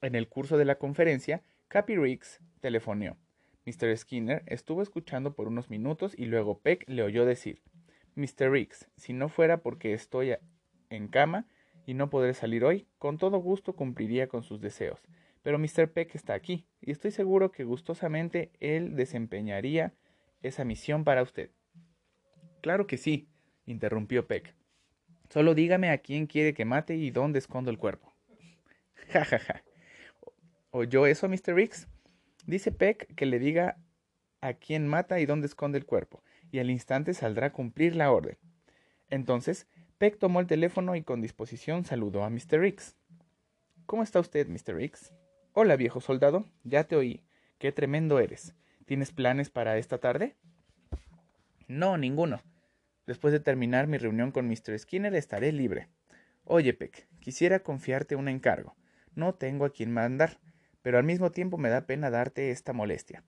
En 0.00 0.14
el 0.14 0.26
curso 0.26 0.56
de 0.56 0.64
la 0.64 0.78
conferencia, 0.78 1.42
Cappy 1.68 1.96
Riggs 1.96 2.40
telefoneó. 2.60 3.18
Mr. 3.66 3.96
Skinner 3.96 4.44
estuvo 4.46 4.80
escuchando 4.80 5.34
por 5.34 5.48
unos 5.48 5.70
minutos 5.70 6.14
y 6.16 6.26
luego 6.26 6.60
Peck 6.60 6.88
le 6.88 7.02
oyó 7.02 7.26
decir 7.26 7.60
Mr. 8.14 8.50
Riggs, 8.50 8.88
si 8.96 9.12
no 9.12 9.28
fuera 9.28 9.58
porque 9.58 9.92
estoy 9.92 10.36
en 10.88 11.08
cama 11.08 11.46
y 11.84 11.94
no 11.94 12.08
podré 12.08 12.32
salir 12.32 12.64
hoy, 12.64 12.86
con 12.98 13.18
todo 13.18 13.38
gusto 13.38 13.74
cumpliría 13.74 14.28
con 14.28 14.42
sus 14.42 14.60
deseos. 14.60 15.00
Pero 15.42 15.58
Mr. 15.58 15.92
Peck 15.92 16.14
está 16.14 16.34
aquí, 16.34 16.66
y 16.80 16.90
estoy 16.90 17.10
seguro 17.10 17.52
que 17.52 17.64
gustosamente 17.64 18.50
él 18.58 18.96
desempeñaría 18.96 19.92
esa 20.42 20.64
misión 20.64 21.04
para 21.04 21.22
usted. 21.22 21.50
Claro 22.62 22.86
que 22.86 22.96
sí, 22.96 23.28
interrumpió 23.66 24.26
Peck. 24.26 24.54
Solo 25.28 25.54
dígame 25.54 25.90
a 25.90 25.98
quién 25.98 26.26
quiere 26.26 26.54
que 26.54 26.64
mate 26.64 26.96
y 26.96 27.10
dónde 27.10 27.38
escondo 27.38 27.70
el 27.70 27.78
cuerpo. 27.78 28.12
Ja, 29.08 29.24
ja, 29.24 29.38
ja. 29.38 29.62
¿Oyó 30.70 31.06
eso, 31.06 31.28
Mr. 31.28 31.54
Riggs? 31.54 31.86
Dice 32.46 32.72
Peck 32.72 33.14
que 33.14 33.26
le 33.26 33.38
diga 33.38 33.78
a 34.40 34.54
quién 34.54 34.86
mata 34.86 35.18
y 35.20 35.26
dónde 35.26 35.46
esconde 35.46 35.78
el 35.78 35.86
cuerpo, 35.86 36.22
y 36.50 36.60
al 36.60 36.70
instante 36.70 37.12
saldrá 37.12 37.48
a 37.48 37.52
cumplir 37.52 37.96
la 37.96 38.12
orden. 38.12 38.38
Entonces, 39.10 39.66
Peck 39.98 40.18
tomó 40.18 40.40
el 40.40 40.46
teléfono 40.46 40.94
y 40.94 41.02
con 41.02 41.20
disposición 41.20 41.84
saludó 41.84 42.22
a 42.22 42.30
Mr. 42.30 42.60
Riggs. 42.60 42.96
¿Cómo 43.86 44.02
está 44.02 44.20
usted, 44.20 44.48
Mr. 44.48 44.76
Riggs? 44.76 45.12
Hola, 45.52 45.76
viejo 45.76 46.00
soldado, 46.00 46.44
ya 46.64 46.84
te 46.84 46.96
oí. 46.96 47.22
Qué 47.58 47.72
tremendo 47.72 48.20
eres. 48.20 48.54
¿Tienes 48.84 49.10
planes 49.10 49.50
para 49.50 49.78
esta 49.78 49.98
tarde? 49.98 50.36
No, 51.66 51.96
ninguno. 51.96 52.42
Después 53.06 53.32
de 53.32 53.40
terminar 53.40 53.86
mi 53.86 53.98
reunión 53.98 54.30
con 54.30 54.46
Mr. 54.48 54.78
Skinner 54.78 55.14
estaré 55.14 55.50
libre. 55.52 55.88
Oye, 56.44 56.74
Peck, 56.74 57.08
quisiera 57.20 57.60
confiarte 57.60 58.14
un 58.14 58.28
encargo. 58.28 58.76
No 59.14 59.34
tengo 59.34 59.64
a 59.64 59.70
quien 59.70 59.92
mandar, 59.92 60.38
pero 60.86 60.98
al 60.98 61.04
mismo 61.04 61.32
tiempo 61.32 61.58
me 61.58 61.68
da 61.68 61.84
pena 61.84 62.10
darte 62.10 62.52
esta 62.52 62.72
molestia. 62.72 63.24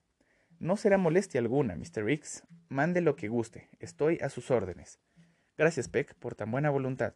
No 0.61 0.77
será 0.77 0.97
molestia 0.97 1.41
alguna, 1.41 1.75
Mr. 1.75 2.05
Riggs. 2.05 2.45
Mande 2.69 3.01
lo 3.01 3.17
que 3.17 3.27
guste. 3.27 3.69
Estoy 3.81 4.17
a 4.23 4.29
sus 4.29 4.53
órdenes. 4.53 5.01
Gracias, 5.57 5.89
Peck, 5.89 6.15
por 6.15 6.37
tan 6.37 6.53
buena 6.53 6.71
voluntad. 6.71 7.15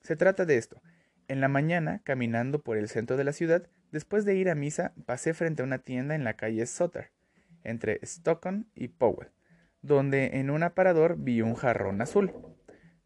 Se 0.00 0.16
trata 0.16 0.46
de 0.46 0.56
esto. 0.56 0.80
En 1.28 1.42
la 1.42 1.48
mañana, 1.48 2.00
caminando 2.04 2.62
por 2.62 2.78
el 2.78 2.88
centro 2.88 3.18
de 3.18 3.24
la 3.24 3.34
ciudad, 3.34 3.68
después 3.90 4.24
de 4.24 4.34
ir 4.34 4.48
a 4.48 4.54
misa, 4.54 4.94
pasé 5.04 5.34
frente 5.34 5.60
a 5.60 5.66
una 5.66 5.80
tienda 5.80 6.14
en 6.14 6.24
la 6.24 6.36
calle 6.36 6.64
Sutter, 6.64 7.10
entre 7.62 8.00
Stockton 8.02 8.70
y 8.74 8.88
Powell, 8.88 9.28
donde 9.82 10.38
en 10.38 10.48
un 10.48 10.62
aparador 10.62 11.16
vi 11.18 11.42
un 11.42 11.54
jarrón 11.54 12.00
azul. 12.00 12.32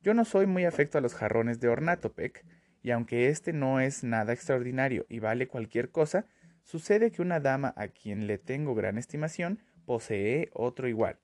Yo 0.02 0.14
no 0.14 0.24
soy 0.24 0.46
muy 0.46 0.64
afecto 0.64 0.98
a 0.98 1.00
los 1.00 1.16
jarrones 1.16 1.58
de 1.58 1.66
ornato, 1.66 2.12
Peck, 2.12 2.46
y 2.80 2.92
aunque 2.92 3.28
este 3.28 3.52
no 3.52 3.80
es 3.80 4.04
nada 4.04 4.32
extraordinario 4.32 5.04
y 5.08 5.18
vale 5.18 5.48
cualquier 5.48 5.90
cosa, 5.90 6.26
sucede 6.66 7.12
que 7.12 7.22
una 7.22 7.38
dama 7.38 7.72
a 7.76 7.88
quien 7.88 8.26
le 8.26 8.38
tengo 8.38 8.74
gran 8.74 8.98
estimación 8.98 9.60
posee 9.86 10.50
otro 10.52 10.88
igual, 10.88 11.16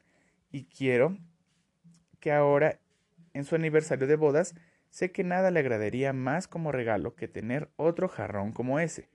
y 0.52 0.64
quiero 0.64 1.18
que 2.20 2.32
ahora 2.32 2.78
en 3.34 3.44
su 3.44 3.56
aniversario 3.56 4.06
de 4.06 4.16
bodas, 4.16 4.54
sé 4.90 5.10
que 5.10 5.24
nada 5.24 5.50
le 5.50 5.60
agradaría 5.60 6.12
más 6.12 6.46
como 6.46 6.70
regalo 6.70 7.16
que 7.16 7.26
tener 7.26 7.68
otro 7.76 8.08
jarrón 8.08 8.52
como 8.52 8.78
ese, 8.78 9.08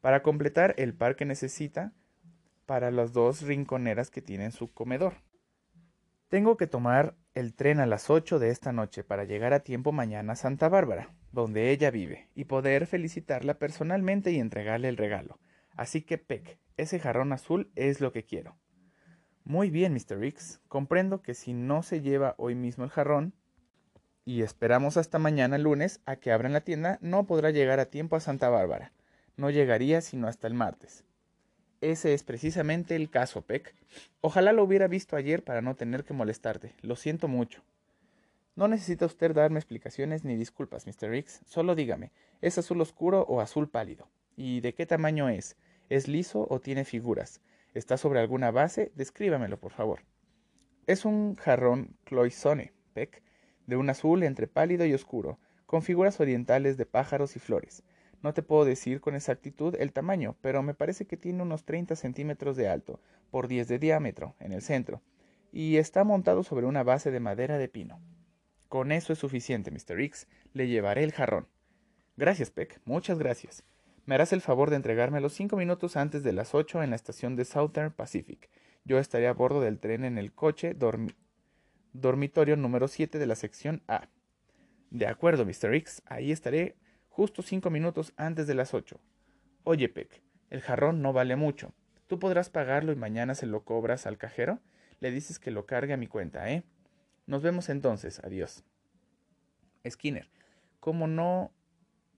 para 0.00 0.22
completar 0.22 0.74
el 0.78 0.94
par 0.94 1.16
que 1.16 1.24
necesita 1.24 1.92
para 2.66 2.90
las 2.90 3.12
dos 3.12 3.42
rinconeras 3.42 4.10
que 4.10 4.22
tiene 4.22 4.44
en 4.44 4.52
su 4.52 4.72
comedor. 4.72 5.14
Tengo 6.28 6.56
que 6.56 6.68
tomar 6.68 7.16
el 7.34 7.54
tren 7.54 7.80
a 7.80 7.86
las 7.86 8.08
ocho 8.08 8.38
de 8.38 8.50
esta 8.50 8.72
noche 8.72 9.02
para 9.02 9.24
llegar 9.24 9.52
a 9.52 9.60
tiempo 9.60 9.90
mañana 9.90 10.34
a 10.34 10.36
Santa 10.36 10.68
Bárbara, 10.68 11.10
donde 11.32 11.70
ella 11.70 11.90
vive, 11.90 12.28
y 12.34 12.44
poder 12.44 12.86
felicitarla 12.86 13.54
personalmente 13.58 14.30
y 14.30 14.38
entregarle 14.38 14.88
el 14.88 14.96
regalo. 14.96 15.40
Así 15.76 16.02
que, 16.02 16.18
Peck, 16.18 16.58
ese 16.76 16.98
jarrón 16.98 17.32
azul 17.32 17.70
es 17.74 18.00
lo 18.00 18.12
que 18.12 18.24
quiero. 18.24 18.56
Muy 19.44 19.70
bien, 19.70 19.92
Mr. 19.92 20.18
Ricks. 20.18 20.60
Comprendo 20.68 21.22
que 21.22 21.34
si 21.34 21.52
no 21.52 21.82
se 21.82 22.00
lleva 22.00 22.34
hoy 22.38 22.54
mismo 22.54 22.84
el 22.84 22.90
jarrón, 22.90 23.34
y 24.24 24.42
esperamos 24.42 24.96
hasta 24.96 25.18
mañana 25.18 25.58
lunes 25.58 26.00
a 26.06 26.16
que 26.16 26.30
abran 26.30 26.52
la 26.52 26.60
tienda, 26.60 26.98
no 27.00 27.26
podrá 27.26 27.50
llegar 27.50 27.80
a 27.80 27.86
tiempo 27.86 28.14
a 28.14 28.20
Santa 28.20 28.48
Bárbara. 28.48 28.92
No 29.36 29.50
llegaría 29.50 30.00
sino 30.00 30.28
hasta 30.28 30.46
el 30.46 30.54
martes. 30.54 31.04
Ese 31.80 32.14
es 32.14 32.22
precisamente 32.22 32.94
el 32.94 33.10
caso, 33.10 33.42
Peck. 33.42 33.74
Ojalá 34.20 34.52
lo 34.52 34.62
hubiera 34.62 34.86
visto 34.86 35.16
ayer 35.16 35.42
para 35.42 35.62
no 35.62 35.74
tener 35.74 36.04
que 36.04 36.14
molestarte. 36.14 36.76
Lo 36.82 36.94
siento 36.94 37.26
mucho. 37.26 37.64
No 38.54 38.68
necesita 38.68 39.06
usted 39.06 39.34
darme 39.34 39.58
explicaciones 39.58 40.24
ni 40.24 40.36
disculpas, 40.36 40.86
Mr. 40.86 41.10
Riggs. 41.10 41.40
Solo 41.44 41.74
dígame, 41.74 42.12
¿es 42.40 42.58
azul 42.58 42.80
oscuro 42.80 43.22
o 43.22 43.40
azul 43.40 43.68
pálido? 43.68 44.08
¿Y 44.36 44.60
de 44.60 44.74
qué 44.74 44.86
tamaño 44.86 45.28
es? 45.28 45.56
¿Es 45.92 46.08
liso 46.08 46.46
o 46.48 46.58
tiene 46.58 46.86
figuras? 46.86 47.42
¿Está 47.74 47.98
sobre 47.98 48.18
alguna 48.18 48.50
base? 48.50 48.92
Descríbamelo, 48.94 49.60
por 49.60 49.72
favor. 49.72 50.00
Es 50.86 51.04
un 51.04 51.36
jarrón 51.36 51.98
Cloisonne, 52.04 52.72
Peck 52.94 53.22
de 53.66 53.76
un 53.76 53.90
azul 53.90 54.22
entre 54.22 54.46
pálido 54.46 54.86
y 54.86 54.94
oscuro, 54.94 55.38
con 55.66 55.82
figuras 55.82 56.18
orientales 56.18 56.78
de 56.78 56.86
pájaros 56.86 57.36
y 57.36 57.40
flores. 57.40 57.82
No 58.22 58.32
te 58.32 58.42
puedo 58.42 58.64
decir 58.64 59.02
con 59.02 59.14
exactitud 59.14 59.76
el 59.78 59.92
tamaño, 59.92 60.34
pero 60.40 60.62
me 60.62 60.72
parece 60.72 61.06
que 61.06 61.18
tiene 61.18 61.42
unos 61.42 61.66
30 61.66 61.94
centímetros 61.94 62.56
de 62.56 62.68
alto 62.68 62.98
por 63.30 63.46
10 63.46 63.68
de 63.68 63.78
diámetro 63.78 64.34
en 64.40 64.52
el 64.52 64.62
centro, 64.62 65.02
y 65.52 65.76
está 65.76 66.04
montado 66.04 66.42
sobre 66.42 66.64
una 66.64 66.84
base 66.84 67.10
de 67.10 67.20
madera 67.20 67.58
de 67.58 67.68
pino. 67.68 68.00
Con 68.70 68.92
eso 68.92 69.12
es 69.12 69.18
suficiente, 69.18 69.70
Mr. 69.70 70.00
X. 70.00 70.26
Le 70.54 70.68
llevaré 70.68 71.04
el 71.04 71.12
jarrón. 71.12 71.48
Gracias, 72.16 72.50
Peck. 72.50 72.80
Muchas 72.86 73.18
gracias. 73.18 73.62
Me 74.04 74.16
harás 74.16 74.32
el 74.32 74.40
favor 74.40 74.70
de 74.70 74.76
entregármelo 74.76 75.28
cinco 75.28 75.56
minutos 75.56 75.96
antes 75.96 76.22
de 76.24 76.32
las 76.32 76.54
ocho 76.54 76.82
en 76.82 76.90
la 76.90 76.96
estación 76.96 77.36
de 77.36 77.44
Southern 77.44 77.92
Pacific. 77.92 78.50
Yo 78.84 78.98
estaré 78.98 79.28
a 79.28 79.32
bordo 79.32 79.60
del 79.60 79.78
tren 79.78 80.04
en 80.04 80.18
el 80.18 80.32
coche 80.32 80.76
dormitorio 81.92 82.56
número 82.56 82.88
7 82.88 83.18
de 83.18 83.26
la 83.26 83.36
sección 83.36 83.82
A. 83.86 84.08
De 84.90 85.06
acuerdo, 85.06 85.44
Mr. 85.44 85.72
X. 85.74 86.02
Ahí 86.06 86.32
estaré 86.32 86.76
justo 87.08 87.42
cinco 87.42 87.70
minutos 87.70 88.12
antes 88.16 88.48
de 88.48 88.54
las 88.54 88.74
ocho. 88.74 89.00
Oye, 89.62 89.88
Peck, 89.88 90.20
el 90.50 90.60
jarrón 90.62 91.00
no 91.00 91.12
vale 91.12 91.36
mucho. 91.36 91.72
¿Tú 92.08 92.18
podrás 92.18 92.50
pagarlo 92.50 92.90
y 92.92 92.96
mañana 92.96 93.36
se 93.36 93.46
lo 93.46 93.64
cobras 93.64 94.06
al 94.06 94.18
cajero? 94.18 94.58
Le 94.98 95.12
dices 95.12 95.38
que 95.38 95.52
lo 95.52 95.64
cargue 95.64 95.92
a 95.92 95.96
mi 95.96 96.08
cuenta, 96.08 96.50
¿eh? 96.50 96.64
Nos 97.26 97.42
vemos 97.42 97.68
entonces. 97.68 98.20
Adiós. 98.24 98.64
Skinner, 99.88 100.28
como 100.80 101.06
no 101.06 101.52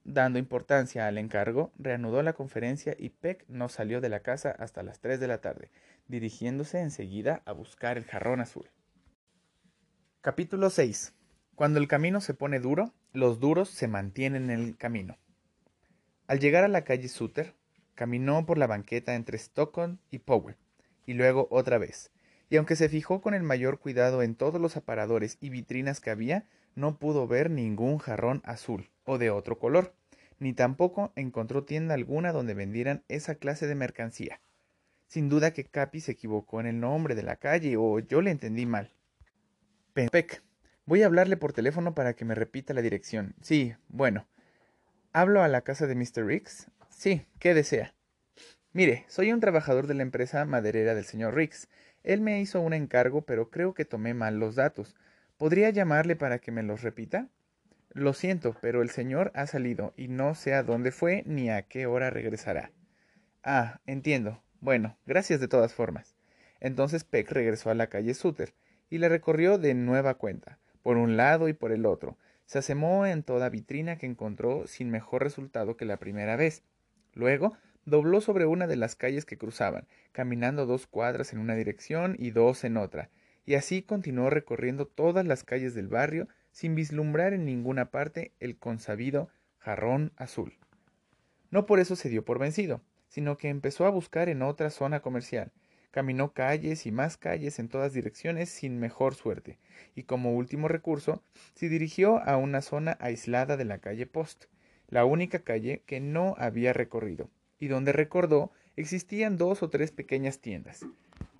dando 0.05 0.37
importancia 0.37 1.07
al 1.07 1.17
encargo, 1.17 1.73
reanudó 1.77 2.21
la 2.21 2.33
conferencia 2.33 2.95
y 2.97 3.09
Peck 3.09 3.43
no 3.49 3.69
salió 3.69 4.01
de 4.01 4.09
la 4.09 4.21
casa 4.21 4.51
hasta 4.51 4.83
las 4.83 4.99
tres 4.99 5.19
de 5.19 5.27
la 5.27 5.41
tarde, 5.41 5.71
dirigiéndose 6.07 6.79
enseguida 6.79 7.41
a 7.45 7.51
buscar 7.51 7.97
el 7.97 8.05
jarrón 8.05 8.39
azul. 8.39 8.69
Capítulo 10.21 10.69
6. 10.69 11.13
Cuando 11.55 11.79
el 11.79 11.87
camino 11.87 12.21
se 12.21 12.35
pone 12.35 12.59
duro, 12.59 12.93
los 13.13 13.39
duros 13.39 13.69
se 13.69 13.87
mantienen 13.87 14.51
en 14.51 14.59
el 14.59 14.77
camino. 14.77 15.17
Al 16.27 16.39
llegar 16.39 16.63
a 16.63 16.69
la 16.69 16.83
calle 16.83 17.07
Sutter, 17.07 17.55
caminó 17.95 18.45
por 18.45 18.57
la 18.57 18.67
banqueta 18.67 19.15
entre 19.15 19.37
Stockton 19.37 19.99
y 20.11 20.19
Powell, 20.19 20.57
y 21.07 21.13
luego 21.13 21.47
otra 21.49 21.79
vez, 21.79 22.11
y 22.49 22.57
aunque 22.57 22.75
se 22.75 22.89
fijó 22.89 23.21
con 23.21 23.33
el 23.33 23.43
mayor 23.43 23.79
cuidado 23.79 24.21
en 24.21 24.35
todos 24.35 24.61
los 24.61 24.77
aparadores 24.77 25.37
y 25.41 25.49
vitrinas 25.49 25.99
que 25.99 26.11
había, 26.11 26.47
no 26.75 26.99
pudo 26.99 27.27
ver 27.27 27.49
ningún 27.49 27.97
jarrón 27.97 28.41
azul 28.45 28.89
o 29.05 29.17
de 29.17 29.29
otro 29.29 29.57
color, 29.57 29.93
ni 30.39 30.53
tampoco 30.53 31.13
encontró 31.15 31.63
tienda 31.63 31.93
alguna 31.93 32.31
donde 32.31 32.53
vendieran 32.53 33.03
esa 33.07 33.35
clase 33.35 33.67
de 33.67 33.75
mercancía. 33.75 34.41
Sin 35.07 35.29
duda 35.29 35.51
que 35.51 35.65
Capi 35.65 36.01
se 36.01 36.11
equivocó 36.11 36.59
en 36.59 36.67
el 36.67 36.79
nombre 36.79 37.15
de 37.15 37.23
la 37.23 37.37
calle 37.37 37.77
o 37.77 37.99
yo 37.99 38.21
le 38.21 38.31
entendí 38.31 38.65
mal. 38.65 38.91
Peck, 39.93 40.43
Voy 40.87 41.01
a 41.01 41.07
hablarle 41.07 41.35
por 41.35 41.51
teléfono 41.51 41.95
para 41.95 42.13
que 42.13 42.25
me 42.25 42.35
repita 42.35 42.75
la 42.75 42.83
dirección. 42.83 43.33
Sí, 43.41 43.73
bueno. 43.87 44.27
¿Hablo 45.13 45.41
a 45.41 45.47
la 45.47 45.61
casa 45.61 45.87
de 45.87 45.95
Mr. 45.95 46.27
Riggs? 46.27 46.67
Sí, 46.89 47.25
¿qué 47.39 47.55
desea? 47.55 47.95
Mire, 48.71 49.05
soy 49.07 49.31
un 49.31 49.39
trabajador 49.39 49.87
de 49.87 49.95
la 49.95 50.03
empresa 50.03 50.45
maderera 50.45 50.93
del 50.93 51.05
señor 51.05 51.33
Riggs. 51.33 51.69
Él 52.03 52.21
me 52.21 52.39
hizo 52.39 52.61
un 52.61 52.73
encargo, 52.73 53.21
pero 53.21 53.49
creo 53.49 53.73
que 53.73 53.85
tomé 53.85 54.13
mal 54.13 54.37
los 54.37 54.55
datos. 54.55 54.95
¿Podría 55.37 55.71
llamarle 55.71 56.15
para 56.15 56.37
que 56.37 56.51
me 56.51 56.61
los 56.61 56.83
repita? 56.83 57.29
Lo 57.95 58.11
siento, 58.11 58.57
pero 58.59 58.81
el 58.81 58.89
señor 58.89 59.31
ha 59.35 59.47
salido 59.47 59.93
y 59.95 60.09
no 60.09 60.35
sé 60.35 60.53
a 60.53 60.63
dónde 60.63 60.91
fue 60.91 61.23
ni 61.25 61.49
a 61.49 61.61
qué 61.61 61.85
hora 61.85 62.09
regresará. 62.09 62.71
Ah, 63.41 63.79
entiendo. 63.85 64.43
Bueno, 64.59 64.97
gracias 65.05 65.39
de 65.39 65.47
todas 65.47 65.73
formas. 65.73 66.13
Entonces 66.59 67.05
Peck 67.05 67.31
regresó 67.31 67.69
a 67.69 67.73
la 67.73 67.87
calle 67.87 68.13
Sutter 68.13 68.53
y 68.89 68.97
le 68.97 69.07
recorrió 69.07 69.57
de 69.57 69.73
nueva 69.75 70.15
cuenta 70.15 70.59
por 70.83 70.97
un 70.97 71.15
lado 71.15 71.47
y 71.47 71.53
por 71.53 71.71
el 71.71 71.85
otro. 71.85 72.17
Se 72.45 72.57
asemó 72.59 73.05
en 73.05 73.23
toda 73.23 73.47
vitrina 73.47 73.97
que 73.97 74.07
encontró 74.07 74.67
sin 74.67 74.91
mejor 74.91 75.23
resultado 75.23 75.77
que 75.77 75.85
la 75.85 75.95
primera 75.95 76.35
vez. 76.35 76.63
Luego 77.13 77.57
dobló 77.85 78.19
sobre 78.19 78.45
una 78.45 78.67
de 78.67 78.75
las 78.75 78.97
calles 78.97 79.23
que 79.23 79.37
cruzaban, 79.37 79.87
caminando 80.11 80.65
dos 80.65 80.85
cuadras 80.85 81.31
en 81.31 81.39
una 81.39 81.55
dirección 81.55 82.17
y 82.19 82.31
dos 82.31 82.65
en 82.65 82.75
otra, 82.75 83.09
y 83.45 83.53
así 83.53 83.83
continuó 83.83 84.29
recorriendo 84.29 84.85
todas 84.85 85.25
las 85.25 85.45
calles 85.45 85.75
del 85.75 85.87
barrio 85.87 86.27
sin 86.55 86.73
vislumbrar 86.73 87.33
en 87.33 87.43
ninguna 87.43 87.91
parte 87.91 88.31
el 88.39 88.55
consabido 88.55 89.27
jarrón 89.57 90.13
azul. 90.15 90.53
No 91.51 91.65
por 91.65 91.81
eso 91.81 91.97
se 91.97 92.07
dio 92.07 92.23
por 92.23 92.39
vencido, 92.39 92.79
sino 93.09 93.37
que 93.37 93.49
empezó 93.49 93.85
a 93.85 93.89
buscar 93.89 94.29
en 94.29 94.41
otra 94.41 94.69
zona 94.69 95.01
comercial, 95.01 95.51
Caminó 95.91 96.31
calles 96.33 96.85
y 96.85 96.91
más 96.91 97.17
calles 97.17 97.57
en 97.59 97.69
todas 97.69 97.93
direcciones 97.93 98.49
sin 98.49 98.79
mejor 98.79 99.15
suerte, 99.15 99.57
y 99.95 100.03
como 100.03 100.33
último 100.33 100.67
recurso, 100.67 101.23
se 101.55 101.69
dirigió 101.69 102.19
a 102.19 102.35
una 102.35 102.61
zona 102.61 102.97
aislada 102.99 103.55
de 103.55 103.63
la 103.63 103.77
calle 103.77 104.05
Post, 104.05 104.45
la 104.89 105.03
única 105.05 105.39
calle 105.39 105.83
que 105.85 105.99
no 105.99 106.35
había 106.37 106.71
recorrido, 106.71 107.29
y 107.59 107.67
donde 107.67 107.93
recordó 107.93 108.51
existían 108.75 109.37
dos 109.37 109.61
o 109.61 109.69
tres 109.69 109.91
pequeñas 109.91 110.39
tiendas. 110.39 110.85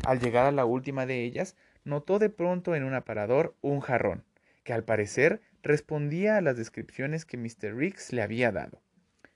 Al 0.06 0.20
llegar 0.20 0.46
a 0.46 0.54
la 0.54 0.64
última 0.64 1.06
de 1.06 1.24
ellas, 1.24 1.56
notó 1.86 2.20
de 2.20 2.30
pronto 2.30 2.76
en 2.76 2.84
un 2.84 2.94
aparador 2.94 3.56
un 3.62 3.80
jarrón, 3.80 4.24
que 4.66 4.74
al 4.74 4.84
parecer 4.84 5.40
respondía 5.64 6.36
a 6.36 6.42
las 6.42 6.58
descripciones 6.58 7.24
que 7.24 7.38
Mr. 7.38 7.74
Riggs 7.74 8.12
le 8.12 8.22
había 8.22 8.52
dado. 8.52 8.82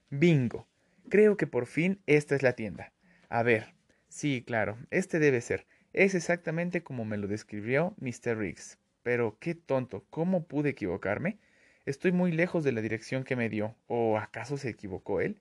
Bingo. 0.09 0.67
Creo 1.07 1.37
que 1.37 1.47
por 1.47 1.65
fin 1.65 2.01
esta 2.05 2.35
es 2.35 2.43
la 2.43 2.53
tienda. 2.53 2.91
A 3.29 3.43
ver, 3.43 3.73
Sí, 4.09 4.43
claro, 4.45 4.77
este 4.89 5.19
debe 5.19 5.39
ser. 5.39 5.67
Es 5.93 6.15
exactamente 6.15 6.81
como 6.81 7.05
me 7.05 7.17
lo 7.17 7.27
describió 7.27 7.95
Mr. 7.99 8.37
Riggs. 8.37 8.79
Pero 9.03 9.37
qué 9.39 9.53
tonto, 9.55 10.03
¿cómo 10.09 10.45
pude 10.45 10.69
equivocarme? 10.69 11.37
Estoy 11.85 12.11
muy 12.11 12.31
lejos 12.31 12.63
de 12.63 12.71
la 12.71 12.81
dirección 12.81 13.23
que 13.23 13.35
me 13.35 13.49
dio. 13.49 13.75
¿O 13.87 14.17
acaso 14.17 14.57
se 14.57 14.69
equivocó 14.69 15.21
él? 15.21 15.39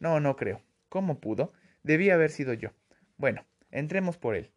No, 0.00 0.20
no 0.20 0.36
creo. 0.36 0.62
¿Cómo 0.88 1.20
pudo? 1.20 1.52
Debía 1.84 2.14
haber 2.14 2.30
sido 2.30 2.52
yo. 2.52 2.70
Bueno, 3.16 3.46
entremos 3.70 4.18
por 4.18 4.34
él. 4.34 4.50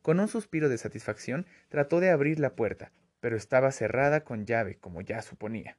Con 0.00 0.18
un 0.18 0.28
suspiro 0.28 0.68
de 0.68 0.78
satisfacción 0.78 1.46
trató 1.68 2.00
de 2.00 2.10
abrir 2.10 2.40
la 2.40 2.56
puerta, 2.56 2.92
pero 3.22 3.38
estaba 3.38 3.72
cerrada 3.72 4.24
con 4.24 4.44
llave, 4.44 4.76
como 4.76 5.00
ya 5.00 5.22
suponía. 5.22 5.78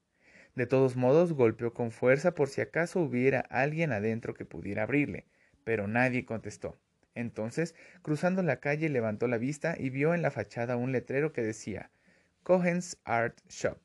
De 0.56 0.66
todos 0.66 0.96
modos, 0.96 1.34
golpeó 1.34 1.72
con 1.72 1.92
fuerza 1.92 2.34
por 2.34 2.50
si 2.50 2.62
acaso 2.62 3.00
hubiera 3.02 3.42
alguien 3.42 3.92
adentro 3.92 4.34
que 4.34 4.46
pudiera 4.46 4.82
abrirle 4.82 5.28
pero 5.64 5.88
nadie 5.88 6.26
contestó. 6.26 6.78
Entonces, 7.16 7.76
cruzando 8.02 8.42
la 8.42 8.58
calle, 8.58 8.90
levantó 8.90 9.28
la 9.28 9.38
vista 9.38 9.76
y 9.78 9.90
vio 9.90 10.14
en 10.14 10.22
la 10.22 10.32
fachada 10.32 10.78
un 10.78 10.92
letrero 10.92 11.32
que 11.32 11.44
decía 11.44 11.92
Cohen's 12.44 12.98
Art 13.04 13.38
Shops. 13.50 13.80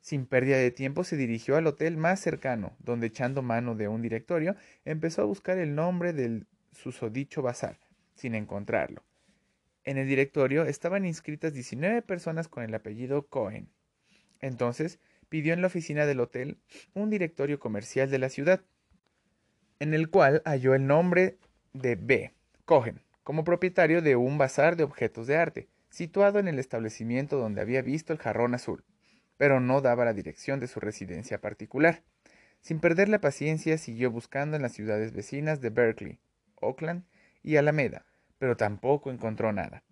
Sin 0.00 0.26
pérdida 0.26 0.56
de 0.56 0.70
tiempo 0.70 1.04
se 1.04 1.16
dirigió 1.16 1.56
al 1.56 1.66
hotel 1.66 1.96
más 1.96 2.18
cercano, 2.18 2.76
donde 2.80 3.08
echando 3.08 3.42
mano 3.42 3.76
de 3.76 3.88
un 3.88 4.02
directorio, 4.02 4.56
empezó 4.84 5.22
a 5.22 5.26
buscar 5.26 5.58
el 5.58 5.74
nombre 5.74 6.12
del 6.12 6.46
susodicho 6.72 7.42
bazar, 7.42 7.78
sin 8.14 8.34
encontrarlo. 8.34 9.04
En 9.84 9.98
el 9.98 10.06
directorio 10.06 10.64
estaban 10.64 11.04
inscritas 11.04 11.52
19 11.54 12.02
personas 12.02 12.48
con 12.48 12.62
el 12.62 12.74
apellido 12.74 13.26
Cohen. 13.26 13.68
Entonces 14.40 15.00
pidió 15.28 15.54
en 15.54 15.60
la 15.60 15.66
oficina 15.66 16.06
del 16.06 16.20
hotel 16.20 16.58
un 16.94 17.10
directorio 17.10 17.58
comercial 17.58 18.10
de 18.10 18.18
la 18.18 18.28
ciudad, 18.28 18.62
en 19.80 19.94
el 19.94 20.10
cual 20.10 20.42
halló 20.44 20.74
el 20.74 20.86
nombre 20.86 21.38
de 21.72 21.96
B. 21.96 22.32
Cohen, 22.64 23.00
como 23.24 23.44
propietario 23.44 24.02
de 24.02 24.14
un 24.14 24.38
bazar 24.38 24.76
de 24.76 24.84
objetos 24.84 25.26
de 25.26 25.36
arte, 25.36 25.68
situado 25.90 26.38
en 26.38 26.48
el 26.48 26.58
establecimiento 26.58 27.36
donde 27.36 27.60
había 27.60 27.82
visto 27.82 28.12
el 28.12 28.18
jarrón 28.18 28.54
azul, 28.54 28.84
pero 29.36 29.58
no 29.58 29.80
daba 29.80 30.04
la 30.04 30.12
dirección 30.12 30.60
de 30.60 30.68
su 30.68 30.78
residencia 30.78 31.40
particular. 31.40 32.02
Sin 32.60 32.78
perder 32.78 33.08
la 33.08 33.20
paciencia, 33.20 33.76
siguió 33.78 34.10
buscando 34.10 34.56
en 34.56 34.62
las 34.62 34.72
ciudades 34.72 35.12
vecinas 35.12 35.60
de 35.60 35.70
Berkeley, 35.70 36.20
Oakland 36.60 37.04
y 37.42 37.56
Alameda, 37.56 38.06
pero 38.42 38.56
tampoco 38.56 39.12
encontró 39.12 39.52
nada. 39.52 39.84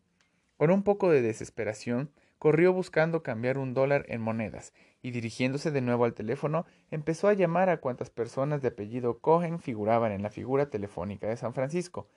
Con 0.56 0.72
un 0.72 0.82
poco 0.82 1.08
de 1.08 1.22
desesperación, 1.22 2.10
corrió 2.40 2.72
buscando 2.72 3.22
cambiar 3.22 3.58
un 3.58 3.74
dólar 3.74 4.04
en 4.08 4.20
monedas 4.20 4.72
y 5.02 5.12
dirigiéndose 5.12 5.70
de 5.70 5.80
nuevo 5.80 6.04
al 6.04 6.14
teléfono, 6.14 6.66
empezó 6.90 7.28
a 7.28 7.34
llamar 7.34 7.70
a 7.70 7.76
cuantas 7.76 8.10
personas 8.10 8.60
de 8.60 8.66
apellido 8.66 9.20
Cohen 9.20 9.60
figuraban 9.60 10.10
en 10.10 10.24
la 10.24 10.30
figura 10.30 10.68
telefónica 10.68 11.28
de 11.28 11.36
San 11.36 11.54
Francisco. 11.54 12.08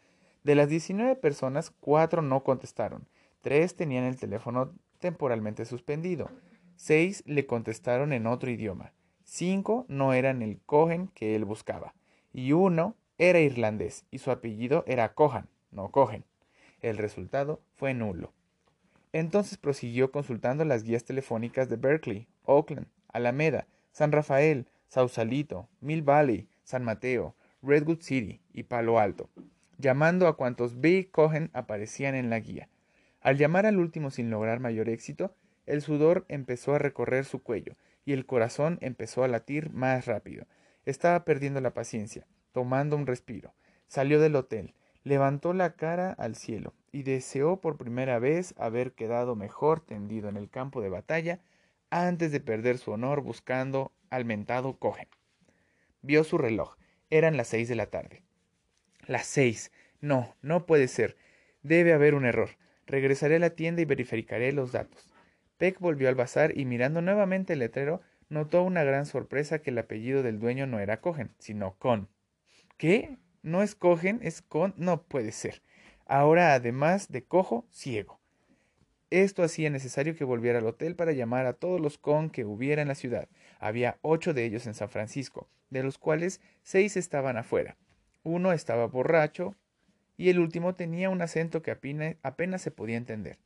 De 0.43 0.55
las 0.55 0.69
19 0.69 1.17
personas, 1.17 1.69
cuatro 1.69 2.23
no 2.23 2.43
contestaron, 2.43 3.07
tres 3.41 3.75
tenían 3.75 4.05
el 4.05 4.17
teléfono 4.17 4.73
temporalmente 4.97 5.65
suspendido, 5.65 6.31
seis 6.77 7.21
le 7.27 7.45
contestaron 7.45 8.11
en 8.11 8.25
otro 8.25 8.49
idioma, 8.49 8.91
cinco 9.23 9.85
no 9.87 10.13
eran 10.13 10.41
el 10.41 10.59
Cohen 10.65 11.09
que 11.09 11.35
él 11.35 11.45
buscaba, 11.45 11.93
y 12.33 12.53
uno 12.53 12.95
era 13.19 13.39
irlandés 13.39 14.07
y 14.09 14.17
su 14.17 14.31
apellido 14.31 14.83
era 14.87 15.13
Cohan, 15.13 15.47
no 15.73 15.89
Cohen. 15.91 16.23
El 16.81 16.97
resultado 16.97 17.61
fue 17.75 17.93
nulo. 17.93 18.33
Entonces 19.13 19.57
prosiguió 19.57 20.11
consultando 20.11 20.65
las 20.65 20.83
guías 20.83 21.05
telefónicas 21.05 21.69
de 21.69 21.75
Berkeley, 21.75 22.27
Oakland, 22.45 22.87
Alameda, 23.09 23.67
San 23.91 24.11
Rafael, 24.11 24.67
Sausalito, 24.87 25.69
Mill 25.81 26.01
Valley, 26.01 26.47
San 26.63 26.83
Mateo, 26.83 27.35
Redwood 27.61 28.01
City 28.01 28.41
y 28.51 28.63
Palo 28.63 28.99
Alto, 28.99 29.29
llamando 29.77 30.27
a 30.27 30.35
cuantos 30.35 30.81
B. 30.81 31.09
Cohen 31.11 31.49
aparecían 31.53 32.15
en 32.15 32.29
la 32.29 32.39
guía. 32.39 32.69
Al 33.21 33.37
llamar 33.37 33.65
al 33.65 33.79
último 33.79 34.11
sin 34.11 34.29
lograr 34.29 34.59
mayor 34.59 34.89
éxito, 34.89 35.35
el 35.65 35.81
sudor 35.81 36.25
empezó 36.27 36.75
a 36.75 36.79
recorrer 36.79 37.23
su 37.23 37.41
cuello 37.41 37.75
y 38.05 38.13
el 38.13 38.25
corazón 38.25 38.79
empezó 38.81 39.23
a 39.23 39.27
latir 39.27 39.71
más 39.71 40.05
rápido. 40.05 40.45
Estaba 40.85 41.23
perdiendo 41.23 41.61
la 41.61 41.73
paciencia, 41.73 42.25
tomando 42.51 42.97
un 42.97 43.07
respiro. 43.07 43.53
Salió 43.87 44.19
del 44.19 44.35
hotel, 44.35 44.73
levantó 45.03 45.53
la 45.53 45.75
cara 45.75 46.11
al 46.11 46.35
cielo 46.35 46.73
y 46.91 47.03
deseó 47.03 47.59
por 47.59 47.77
primera 47.77 48.19
vez 48.19 48.53
haber 48.57 48.93
quedado 48.93 49.35
mejor 49.35 49.81
tendido 49.81 50.29
en 50.29 50.37
el 50.37 50.49
campo 50.49 50.81
de 50.81 50.89
batalla 50.89 51.39
antes 51.89 52.31
de 52.31 52.39
perder 52.39 52.77
su 52.77 52.91
honor 52.91 53.21
buscando 53.21 53.91
al 54.09 54.25
mentado 54.25 54.77
Cohen. 54.77 55.07
Vio 56.01 56.23
su 56.23 56.37
reloj. 56.37 56.75
Eran 57.09 57.37
las 57.37 57.47
seis 57.47 57.67
de 57.67 57.75
la 57.75 57.87
tarde. 57.87 58.23
Las 59.07 59.25
seis. 59.25 59.71
No, 60.01 60.35
no 60.41 60.65
puede 60.65 60.87
ser. 60.87 61.17
Debe 61.61 61.93
haber 61.93 62.15
un 62.15 62.25
error. 62.25 62.49
Regresaré 62.87 63.35
a 63.35 63.39
la 63.39 63.51
tienda 63.51 63.81
y 63.81 63.85
verificaré 63.85 64.51
los 64.51 64.71
datos. 64.71 65.07
Peck 65.57 65.79
volvió 65.79 66.09
al 66.09 66.15
bazar 66.15 66.57
y 66.57 66.65
mirando 66.65 67.01
nuevamente 67.01 67.53
el 67.53 67.59
letrero, 67.59 68.01
notó 68.27 68.63
una 68.63 68.83
gran 68.83 69.05
sorpresa 69.05 69.59
que 69.59 69.69
el 69.69 69.77
apellido 69.77 70.23
del 70.23 70.39
dueño 70.39 70.67
no 70.67 70.79
era 70.79 70.99
Cohen, 70.99 71.33
sino 71.37 71.75
Con. 71.77 72.09
¿Qué? 72.77 73.17
No 73.43 73.61
es 73.61 73.75
Cohen, 73.75 74.19
es 74.23 74.41
Con. 74.41 74.73
No 74.77 75.03
puede 75.03 75.31
ser. 75.31 75.61
Ahora, 76.05 76.53
además 76.53 77.11
de 77.11 77.23
cojo, 77.23 77.65
ciego. 77.69 78.19
Esto 79.09 79.43
hacía 79.43 79.69
necesario 79.69 80.15
que 80.15 80.23
volviera 80.23 80.59
al 80.59 80.65
hotel 80.65 80.95
para 80.95 81.11
llamar 81.11 81.45
a 81.45 81.53
todos 81.53 81.79
los 81.79 81.97
con 81.97 82.31
que 82.31 82.45
hubiera 82.45 82.81
en 82.81 82.87
la 82.87 82.95
ciudad. 82.95 83.27
Había 83.59 83.99
ocho 84.01 84.33
de 84.33 84.45
ellos 84.45 84.65
en 84.65 84.73
San 84.73 84.89
Francisco, 84.89 85.47
de 85.69 85.83
los 85.83 85.97
cuales 85.99 86.41
seis 86.63 86.97
estaban 86.97 87.37
afuera. 87.37 87.77
Uno 88.23 88.53
estaba 88.53 88.87
borracho 88.87 89.55
y 90.17 90.29
el 90.29 90.39
último 90.39 90.73
tenía 90.73 91.09
un 91.09 91.21
acento 91.21 91.61
que 91.61 91.71
apenas, 91.71 92.61
se 92.61 92.71
podía 92.71 92.97
entender. 92.97 93.37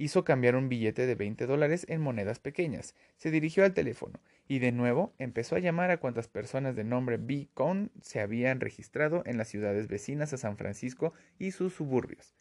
Hizo 0.00 0.24
cambiar 0.24 0.56
un 0.56 0.70
billete 0.70 1.04
de 1.06 1.14
veinte 1.14 1.46
dólares 1.46 1.84
en 1.90 2.00
monedas 2.00 2.38
pequeñas, 2.38 2.94
se 3.18 3.30
dirigió 3.30 3.66
al 3.66 3.74
teléfono 3.74 4.18
y 4.48 4.58
de 4.58 4.72
nuevo 4.72 5.12
empezó 5.18 5.56
a 5.56 5.58
llamar 5.58 5.90
a 5.90 5.98
cuantas 5.98 6.26
personas 6.26 6.74
de 6.74 6.84
nombre 6.84 7.18
B. 7.18 7.50
Con 7.52 7.90
se 8.00 8.20
habían 8.20 8.60
registrado 8.60 9.22
en 9.26 9.36
las 9.36 9.48
ciudades 9.48 9.88
vecinas 9.88 10.32
a 10.32 10.38
San 10.38 10.56
Francisco 10.56 11.12
y 11.38 11.50
sus 11.50 11.74
suburbios. 11.74 12.34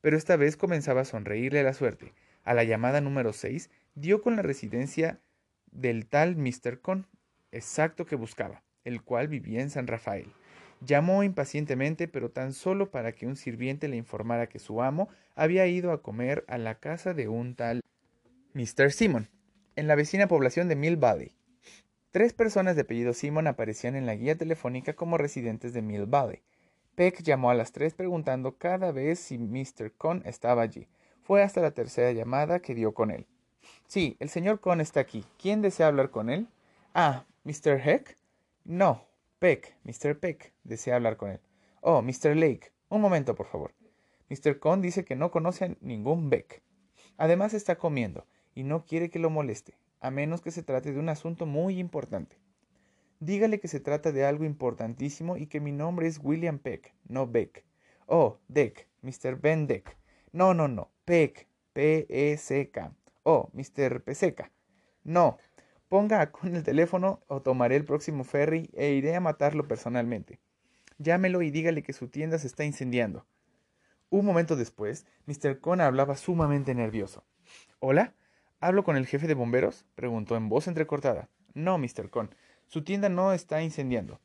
Pero 0.00 0.16
esta 0.16 0.34
vez 0.34 0.56
comenzaba 0.56 1.02
a 1.02 1.04
sonreírle 1.04 1.62
la 1.62 1.74
suerte. 1.74 2.12
A 2.42 2.54
la 2.54 2.64
llamada 2.64 3.00
número 3.00 3.32
seis 3.32 3.70
dio 3.94 4.20
con 4.20 4.34
la 4.34 4.42
residencia 4.42 5.20
del 5.70 6.08
tal 6.08 6.34
Mr. 6.34 6.80
Con, 6.80 7.06
exacto 7.52 8.04
que 8.04 8.16
buscaba, 8.16 8.64
el 8.82 9.00
cual 9.00 9.28
vivía 9.28 9.60
en 9.62 9.70
San 9.70 9.86
Rafael. 9.86 10.32
Llamó 10.80 11.22
impacientemente, 11.22 12.08
pero 12.08 12.30
tan 12.30 12.52
solo 12.52 12.90
para 12.90 13.12
que 13.12 13.26
un 13.26 13.36
sirviente 13.36 13.88
le 13.88 13.96
informara 13.96 14.48
que 14.48 14.58
su 14.58 14.82
amo 14.82 15.08
había 15.34 15.66
ido 15.66 15.92
a 15.92 16.02
comer 16.02 16.44
a 16.48 16.58
la 16.58 16.76
casa 16.76 17.14
de 17.14 17.28
un 17.28 17.54
tal 17.54 17.80
Mr. 18.54 18.92
Simon, 18.92 19.28
en 19.74 19.86
la 19.86 19.94
vecina 19.94 20.28
población 20.28 20.68
de 20.68 20.76
Mill 20.76 20.96
Valley. 20.96 21.32
Tres 22.10 22.32
personas 22.32 22.76
de 22.76 22.82
apellido 22.82 23.12
Simon 23.12 23.46
aparecían 23.46 23.96
en 23.96 24.06
la 24.06 24.14
guía 24.14 24.36
telefónica 24.36 24.94
como 24.94 25.18
residentes 25.18 25.72
de 25.72 25.82
Mill 25.82 26.06
Valley. 26.06 26.42
Peck 26.94 27.22
llamó 27.22 27.50
a 27.50 27.54
las 27.54 27.72
tres 27.72 27.92
preguntando 27.92 28.56
cada 28.56 28.90
vez 28.90 29.18
si 29.18 29.36
Mr. 29.36 29.92
Con 29.92 30.22
estaba 30.24 30.62
allí. 30.62 30.88
Fue 31.22 31.42
hasta 31.42 31.60
la 31.60 31.72
tercera 31.72 32.12
llamada 32.12 32.60
que 32.60 32.74
dio 32.74 32.94
con 32.94 33.10
él. 33.10 33.26
Sí, 33.86 34.16
el 34.20 34.30
señor 34.30 34.60
Con 34.60 34.80
está 34.80 35.00
aquí. 35.00 35.24
¿Quién 35.38 35.60
desea 35.60 35.88
hablar 35.88 36.10
con 36.10 36.30
él? 36.30 36.48
Ah, 36.94 37.24
Mr. 37.44 37.80
Heck. 37.84 38.16
No, 38.64 39.04
Peck, 39.38 39.76
Mr. 39.84 40.18
Peck, 40.18 40.54
desea 40.64 40.96
hablar 40.96 41.18
con 41.18 41.30
él. 41.30 41.40
Oh, 41.82 42.00
Mr. 42.00 42.34
Lake, 42.34 42.72
un 42.88 43.02
momento, 43.02 43.34
por 43.34 43.46
favor. 43.46 43.74
Mr. 44.30 44.58
Con 44.58 44.80
dice 44.80 45.04
que 45.04 45.14
no 45.14 45.30
conoce 45.30 45.66
a 45.66 45.76
ningún 45.82 46.30
Beck. 46.30 46.62
Además 47.18 47.52
está 47.52 47.76
comiendo 47.76 48.26
y 48.54 48.62
no 48.62 48.86
quiere 48.86 49.10
que 49.10 49.18
lo 49.18 49.28
moleste, 49.28 49.76
a 50.00 50.10
menos 50.10 50.40
que 50.40 50.50
se 50.50 50.62
trate 50.62 50.92
de 50.92 50.98
un 50.98 51.10
asunto 51.10 51.44
muy 51.44 51.78
importante. 51.78 52.38
Dígale 53.20 53.60
que 53.60 53.68
se 53.68 53.78
trata 53.78 54.10
de 54.10 54.24
algo 54.24 54.44
importantísimo 54.44 55.36
y 55.36 55.46
que 55.48 55.60
mi 55.60 55.72
nombre 55.72 56.06
es 56.06 56.18
William 56.22 56.58
Peck, 56.58 56.94
no 57.06 57.26
Beck. 57.26 57.64
Oh, 58.06 58.38
Deck, 58.48 58.88
Mr. 59.02 59.38
Ben 59.38 59.66
Deck. 59.66 59.98
No, 60.32 60.54
no, 60.54 60.66
no, 60.66 60.90
Peck, 61.04 61.46
P-E-C-K. 61.74 62.94
Oh, 63.22 63.50
Mr. 63.52 64.02
Peseca. 64.02 64.50
No, 65.04 65.36
Ponga 65.88 66.30
con 66.32 66.54
el 66.54 66.62
teléfono 66.62 67.22
o 67.28 67.42
tomaré 67.42 67.76
el 67.76 67.84
próximo 67.84 68.24
ferry 68.24 68.70
e 68.74 68.92
iré 68.92 69.14
a 69.14 69.20
matarlo 69.20 69.66
personalmente. 69.68 70.40
Llámelo 70.98 71.42
y 71.42 71.50
dígale 71.50 71.82
que 71.82 71.92
su 71.92 72.08
tienda 72.08 72.38
se 72.38 72.46
está 72.46 72.64
incendiando. 72.64 73.26
Un 74.08 74.24
momento 74.24 74.56
después, 74.56 75.06
Mr. 75.26 75.60
Con 75.60 75.80
hablaba 75.80 76.16
sumamente 76.16 76.74
nervioso. 76.74 77.24
¿Hola? 77.80 78.14
¿Hablo 78.60 78.84
con 78.84 78.96
el 78.96 79.06
jefe 79.06 79.26
de 79.26 79.34
bomberos? 79.34 79.84
preguntó 79.94 80.36
en 80.36 80.48
voz 80.48 80.68
entrecortada. 80.68 81.28
No, 81.54 81.76
Mr. 81.76 82.08
Con, 82.10 82.34
su 82.66 82.82
tienda 82.82 83.08
no 83.08 83.32
está 83.32 83.62
incendiando. 83.62 84.20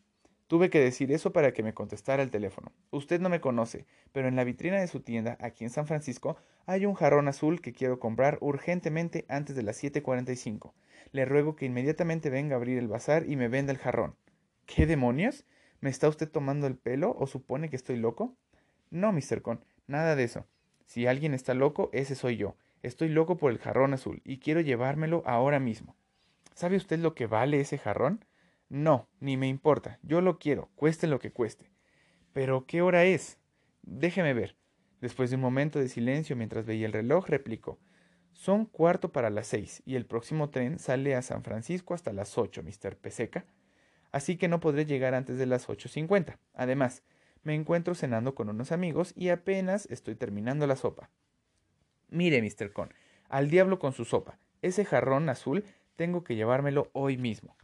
Tuve 0.52 0.70
que 0.70 0.82
decir 0.82 1.14
eso 1.14 1.32
para 1.32 1.54
que 1.54 1.64
me 1.64 1.74
contestara 1.74 2.22
el 2.22 2.30
teléfono. 2.30 2.74
Usted 2.90 3.22
no 3.22 3.30
me 3.30 3.40
conoce, 3.40 3.86
pero 4.12 4.28
en 4.28 4.36
la 4.36 4.44
vitrina 4.44 4.82
de 4.82 4.88
su 4.88 5.00
tienda, 5.00 5.38
aquí 5.40 5.64
en 5.64 5.70
San 5.70 5.88
Francisco, 5.88 6.36
hay 6.66 6.86
un 6.86 6.94
jarrón 6.94 7.30
azul 7.30 7.62
que 7.62 7.72
quiero 7.72 8.02
comprar 8.02 8.38
urgentemente 8.42 9.24
antes 9.30 9.56
de 9.56 9.64
las 9.64 9.82
7.45. 9.82 10.74
Le 11.14 11.24
ruego 11.24 11.56
que 11.56 11.68
inmediatamente 11.68 12.30
venga 12.30 12.56
a 12.56 12.58
abrir 12.58 12.78
el 12.80 12.90
bazar 12.90 13.30
y 13.30 13.38
me 13.38 13.48
venda 13.48 13.72
el 13.72 13.78
jarrón. 13.78 14.18
¿Qué 14.66 14.86
demonios? 14.86 15.46
¿Me 15.80 15.90
está 15.90 16.10
usted 16.10 16.30
tomando 16.30 16.68
el 16.68 16.76
pelo 16.76 17.16
o 17.18 17.28
supone 17.28 17.70
que 17.70 17.78
estoy 17.78 17.96
loco? 17.96 18.36
No, 18.90 19.14
Mr. 19.14 19.42
Con, 19.42 19.64
nada 19.88 20.18
de 20.18 20.26
eso. 20.26 20.48
Si 20.86 21.08
alguien 21.08 21.34
está 21.34 21.54
loco, 21.54 21.90
ese 21.94 22.14
soy 22.14 22.36
yo. 22.36 22.58
Estoy 22.84 23.08
loco 23.08 23.38
por 23.38 23.54
el 23.54 23.58
jarrón 23.58 23.94
azul 23.94 24.22
y 24.26 24.40
quiero 24.40 24.60
llevármelo 24.60 25.24
ahora 25.26 25.62
mismo. 25.62 25.96
¿Sabe 26.56 26.76
usted 26.76 27.00
lo 27.00 27.16
que 27.16 27.26
vale 27.26 27.62
ese 27.62 27.78
jarrón? 27.78 28.26
No, 28.72 29.10
ni 29.20 29.36
me 29.36 29.50
importa. 29.50 30.00
Yo 30.02 30.22
lo 30.22 30.40
quiero, 30.40 30.70
cueste 30.76 31.06
lo 31.06 31.20
que 31.20 31.34
cueste. 31.34 31.70
Pero 32.32 32.66
¿qué 32.68 32.82
hora 32.82 33.04
es? 33.04 33.38
Déjeme 33.82 34.34
ver. 34.34 34.56
Después 35.02 35.30
de 35.30 35.36
un 35.36 35.42
momento 35.42 35.78
de 35.78 35.90
silencio 35.90 36.38
mientras 36.38 36.66
veía 36.66 36.86
el 36.86 36.94
reloj, 36.94 37.28
replicó 37.28 37.80
Son 38.32 38.66
cuarto 38.66 39.12
para 39.12 39.30
las 39.30 39.48
seis, 39.48 39.84
y 39.86 39.96
el 39.96 40.06
próximo 40.06 40.52
tren 40.52 40.80
sale 40.80 41.16
a 41.16 41.22
San 41.22 41.44
Francisco 41.44 41.94
hasta 41.94 42.14
las 42.14 42.38
ocho, 42.38 42.64
Mr. 42.64 42.96
Peseca. 42.96 43.44
Así 44.14 44.38
que 44.38 44.48
no 44.48 44.62
podré 44.62 44.86
llegar 44.86 45.16
antes 45.16 45.38
de 45.38 45.48
las 45.48 45.70
ocho 45.70 45.90
cincuenta. 45.90 46.40
Además, 46.54 47.04
me 47.44 47.56
encuentro 47.56 47.94
cenando 47.94 48.36
con 48.36 48.48
unos 48.48 48.72
amigos 48.72 49.12
y 49.18 49.28
apenas 49.28 49.86
estoy 49.88 50.16
terminando 50.16 50.66
la 50.66 50.78
sopa. 50.78 51.10
Mire, 52.08 52.42
Mr. 52.42 52.72
Con, 52.72 52.94
al 53.28 53.50
diablo 53.50 53.80
con 53.80 53.92
su 53.92 54.06
sopa. 54.06 54.40
Ese 54.62 54.86
jarrón 54.86 55.28
azul 55.28 55.66
tengo 55.98 56.24
que 56.24 56.38
llevármelo 56.38 56.90
hoy 56.94 57.18
mismo. 57.18 57.58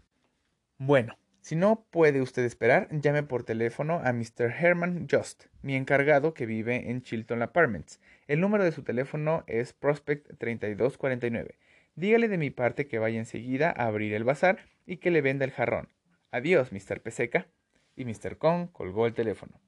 Bueno, 0.79 1.17
si 1.41 1.55
no 1.55 1.87
puede 1.89 2.21
usted 2.21 2.43
esperar, 2.43 2.87
llame 2.91 3.23
por 3.23 3.43
teléfono 3.43 3.99
a 4.03 4.13
Mr. 4.13 4.53
Herman 4.59 5.07
Just, 5.09 5.45
mi 5.63 5.75
encargado 5.75 6.35
que 6.35 6.45
vive 6.45 6.91
en 6.91 7.01
Chilton 7.01 7.41
Apartments. 7.41 7.99
El 8.27 8.41
número 8.41 8.63
de 8.63 8.71
su 8.71 8.83
teléfono 8.83 9.43
es 9.47 9.73
Prospect 9.73 10.37
3249. 10.37 11.57
Dígale 11.95 12.27
de 12.27 12.37
mi 12.37 12.51
parte 12.51 12.87
que 12.87 12.99
vaya 12.99 13.17
enseguida 13.17 13.73
a 13.75 13.87
abrir 13.87 14.13
el 14.13 14.23
bazar 14.23 14.59
y 14.85 14.97
que 14.97 15.09
le 15.09 15.21
venda 15.21 15.45
el 15.45 15.51
jarrón. 15.51 15.89
Adiós, 16.29 16.71
Mr. 16.71 17.01
Peseca. 17.01 17.47
Y 17.95 18.05
Mr. 18.05 18.37
Kong 18.37 18.69
colgó 18.71 19.07
el 19.07 19.15
teléfono. 19.15 19.59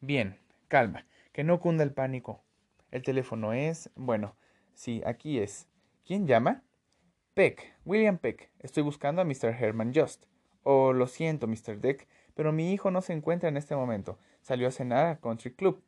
Bien, 0.00 0.38
calma, 0.68 1.08
que 1.32 1.42
no 1.42 1.58
cunda 1.58 1.82
el 1.82 1.92
pánico. 1.92 2.44
El 2.92 3.02
teléfono 3.02 3.52
es... 3.52 3.90
bueno, 3.96 4.36
sí, 4.74 5.02
aquí 5.04 5.40
es. 5.40 5.66
¿Quién 6.04 6.28
llama? 6.28 6.62
Peck, 7.34 7.74
William 7.84 8.18
Peck. 8.18 8.48
Estoy 8.60 8.84
buscando 8.84 9.20
a 9.20 9.24
Mr. 9.24 9.52
Herman 9.58 9.92
Just. 9.92 10.26
Oh, 10.68 10.92
lo 10.92 11.06
siento, 11.06 11.46
Mr. 11.46 11.78
Deck, 11.78 12.08
pero 12.34 12.50
mi 12.50 12.72
hijo 12.72 12.90
no 12.90 13.00
se 13.00 13.12
encuentra 13.12 13.48
en 13.48 13.56
este 13.56 13.76
momento. 13.76 14.18
Salió 14.40 14.66
a 14.66 14.72
cenar 14.72 15.06
a 15.06 15.20
Country 15.20 15.54
Club. 15.54 15.80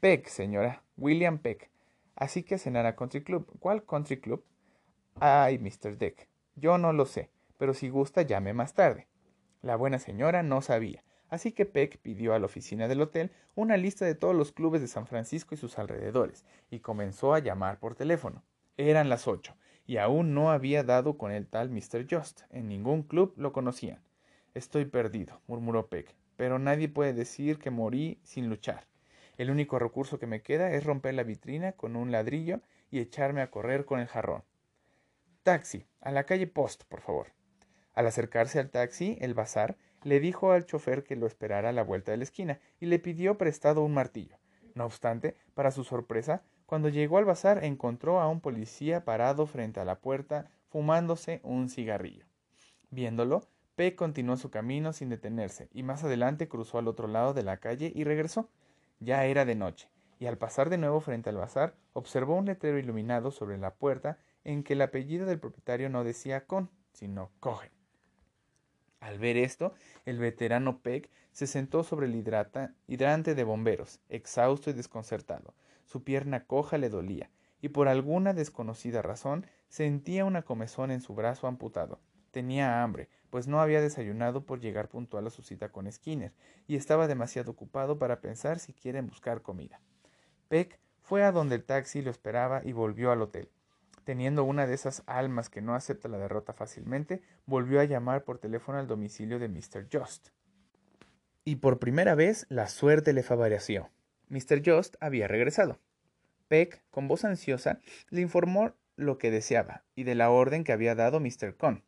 Peck, 0.00 0.28
señora. 0.28 0.84
William 0.96 1.38
Peck. 1.38 1.72
Así 2.14 2.44
que 2.44 2.54
a 2.54 2.58
cenar 2.58 2.86
a 2.86 2.94
Country 2.94 3.24
Club. 3.24 3.50
¿Cuál 3.58 3.84
Country 3.84 4.20
Club? 4.20 4.44
Ay, 5.16 5.58
Mr. 5.58 5.98
Deck. 5.98 6.28
Yo 6.54 6.78
no 6.78 6.92
lo 6.92 7.04
sé, 7.04 7.32
pero 7.58 7.74
si 7.74 7.88
gusta 7.88 8.22
llame 8.22 8.52
más 8.52 8.74
tarde. 8.74 9.08
La 9.60 9.74
buena 9.74 9.98
señora 9.98 10.44
no 10.44 10.62
sabía, 10.62 11.02
así 11.28 11.50
que 11.50 11.66
Peck 11.66 11.98
pidió 11.98 12.32
a 12.32 12.38
la 12.38 12.46
oficina 12.46 12.86
del 12.86 13.00
hotel 13.00 13.32
una 13.56 13.76
lista 13.76 14.04
de 14.04 14.14
todos 14.14 14.36
los 14.36 14.52
clubes 14.52 14.82
de 14.82 14.86
San 14.86 15.08
Francisco 15.08 15.56
y 15.56 15.58
sus 15.58 15.80
alrededores, 15.80 16.44
y 16.70 16.78
comenzó 16.78 17.34
a 17.34 17.40
llamar 17.40 17.80
por 17.80 17.96
teléfono. 17.96 18.44
Eran 18.76 19.08
las 19.08 19.26
ocho, 19.26 19.56
y 19.86 19.98
aún 19.98 20.34
no 20.34 20.50
había 20.50 20.82
dado 20.82 21.18
con 21.18 21.32
el 21.32 21.46
tal 21.46 21.70
Mr. 21.70 22.06
Just. 22.10 22.42
En 22.50 22.68
ningún 22.68 23.02
club 23.02 23.34
lo 23.36 23.52
conocían. 23.52 24.00
Estoy 24.54 24.84
perdido, 24.84 25.40
murmuró 25.46 25.88
Peck, 25.88 26.14
pero 26.36 26.58
nadie 26.58 26.88
puede 26.88 27.12
decir 27.12 27.58
que 27.58 27.70
morí 27.70 28.18
sin 28.22 28.48
luchar. 28.48 28.86
El 29.36 29.50
único 29.50 29.78
recurso 29.78 30.18
que 30.18 30.26
me 30.26 30.42
queda 30.42 30.72
es 30.72 30.84
romper 30.84 31.14
la 31.14 31.24
vitrina 31.24 31.72
con 31.72 31.96
un 31.96 32.12
ladrillo 32.12 32.60
y 32.90 33.00
echarme 33.00 33.42
a 33.42 33.50
correr 33.50 33.84
con 33.84 33.98
el 33.98 34.06
jarrón. 34.06 34.44
Taxi, 35.42 35.86
a 36.00 36.12
la 36.12 36.24
calle 36.24 36.46
Post, 36.46 36.84
por 36.84 37.00
favor. 37.00 37.32
Al 37.94 38.06
acercarse 38.06 38.58
al 38.58 38.70
taxi, 38.70 39.18
el 39.20 39.34
bazar 39.34 39.76
le 40.02 40.20
dijo 40.20 40.52
al 40.52 40.66
chofer 40.66 41.02
que 41.02 41.16
lo 41.16 41.26
esperara 41.26 41.70
a 41.70 41.72
la 41.72 41.82
vuelta 41.82 42.12
de 42.12 42.18
la 42.18 42.24
esquina 42.24 42.60
y 42.80 42.86
le 42.86 42.98
pidió 42.98 43.36
prestado 43.38 43.82
un 43.82 43.94
martillo. 43.94 44.38
No 44.74 44.84
obstante, 44.84 45.36
para 45.54 45.70
su 45.70 45.84
sorpresa, 45.84 46.42
cuando 46.66 46.88
llegó 46.88 47.18
al 47.18 47.24
bazar 47.24 47.64
encontró 47.64 48.20
a 48.20 48.28
un 48.28 48.40
policía 48.40 49.04
parado 49.04 49.46
frente 49.46 49.80
a 49.80 49.84
la 49.84 50.00
puerta 50.00 50.50
fumándose 50.68 51.40
un 51.42 51.68
cigarrillo. 51.68 52.24
Viéndolo, 52.90 53.46
Peck 53.76 53.96
continuó 53.96 54.36
su 54.36 54.50
camino 54.50 54.92
sin 54.92 55.08
detenerse 55.08 55.68
y 55.72 55.82
más 55.82 56.04
adelante 56.04 56.48
cruzó 56.48 56.78
al 56.78 56.88
otro 56.88 57.08
lado 57.08 57.34
de 57.34 57.42
la 57.42 57.58
calle 57.58 57.92
y 57.94 58.04
regresó. 58.04 58.48
Ya 59.00 59.24
era 59.26 59.44
de 59.44 59.56
noche, 59.56 59.88
y 60.18 60.26
al 60.26 60.38
pasar 60.38 60.70
de 60.70 60.78
nuevo 60.78 61.00
frente 61.00 61.30
al 61.30 61.36
bazar, 61.36 61.74
observó 61.92 62.36
un 62.36 62.46
letrero 62.46 62.78
iluminado 62.78 63.30
sobre 63.30 63.58
la 63.58 63.74
puerta 63.74 64.18
en 64.44 64.62
que 64.62 64.74
el 64.74 64.82
apellido 64.82 65.26
del 65.26 65.40
propietario 65.40 65.90
no 65.90 66.04
decía 66.04 66.46
con, 66.46 66.70
sino 66.92 67.30
Cohen. 67.40 67.70
Al 69.00 69.18
ver 69.18 69.36
esto, 69.36 69.74
el 70.06 70.18
veterano 70.18 70.78
Peck 70.78 71.10
se 71.32 71.46
sentó 71.46 71.82
sobre 71.82 72.06
el 72.06 72.14
hidrante 72.14 73.34
de 73.34 73.44
bomberos, 73.44 74.00
exhausto 74.08 74.70
y 74.70 74.72
desconcertado. 74.72 75.52
Su 75.84 76.02
pierna 76.02 76.44
coja 76.46 76.78
le 76.78 76.88
dolía, 76.88 77.30
y 77.60 77.68
por 77.68 77.88
alguna 77.88 78.34
desconocida 78.34 79.02
razón 79.02 79.46
sentía 79.68 80.24
una 80.24 80.42
comezón 80.42 80.90
en 80.90 81.00
su 81.00 81.14
brazo 81.14 81.46
amputado. 81.46 82.00
Tenía 82.30 82.82
hambre, 82.82 83.08
pues 83.30 83.46
no 83.46 83.60
había 83.60 83.80
desayunado 83.80 84.44
por 84.44 84.60
llegar 84.60 84.88
puntual 84.88 85.26
a 85.26 85.30
su 85.30 85.42
cita 85.42 85.68
con 85.70 85.90
Skinner, 85.90 86.32
y 86.66 86.76
estaba 86.76 87.06
demasiado 87.06 87.52
ocupado 87.52 87.98
para 87.98 88.20
pensar 88.20 88.58
siquiera 88.58 88.98
en 88.98 89.06
buscar 89.06 89.42
comida. 89.42 89.80
Peck 90.48 90.78
fue 91.00 91.22
a 91.22 91.32
donde 91.32 91.54
el 91.54 91.64
taxi 91.64 92.02
lo 92.02 92.10
esperaba 92.10 92.62
y 92.64 92.72
volvió 92.72 93.12
al 93.12 93.22
hotel. 93.22 93.50
Teniendo 94.04 94.44
una 94.44 94.66
de 94.66 94.74
esas 94.74 95.02
almas 95.06 95.48
que 95.48 95.62
no 95.62 95.74
acepta 95.74 96.08
la 96.08 96.18
derrota 96.18 96.52
fácilmente, 96.52 97.22
volvió 97.46 97.80
a 97.80 97.84
llamar 97.84 98.24
por 98.24 98.38
teléfono 98.38 98.78
al 98.78 98.86
domicilio 98.86 99.38
de 99.38 99.48
Mr. 99.48 99.88
Just. 99.90 100.28
Y 101.44 101.56
por 101.56 101.78
primera 101.78 102.14
vez 102.14 102.46
la 102.48 102.68
suerte 102.68 103.12
le 103.12 103.22
favoreció. 103.22 103.90
Mr. 104.28 104.62
Just 104.64 104.96
había 105.00 105.28
regresado. 105.28 105.78
Peck, 106.48 106.82
con 106.90 107.08
voz 107.08 107.24
ansiosa, 107.24 107.80
le 108.10 108.20
informó 108.20 108.74
lo 108.96 109.18
que 109.18 109.30
deseaba 109.30 109.84
y 109.94 110.04
de 110.04 110.14
la 110.14 110.30
orden 110.30 110.64
que 110.64 110.72
había 110.72 110.94
dado 110.94 111.20
Mr. 111.20 111.56
Con. 111.56 111.82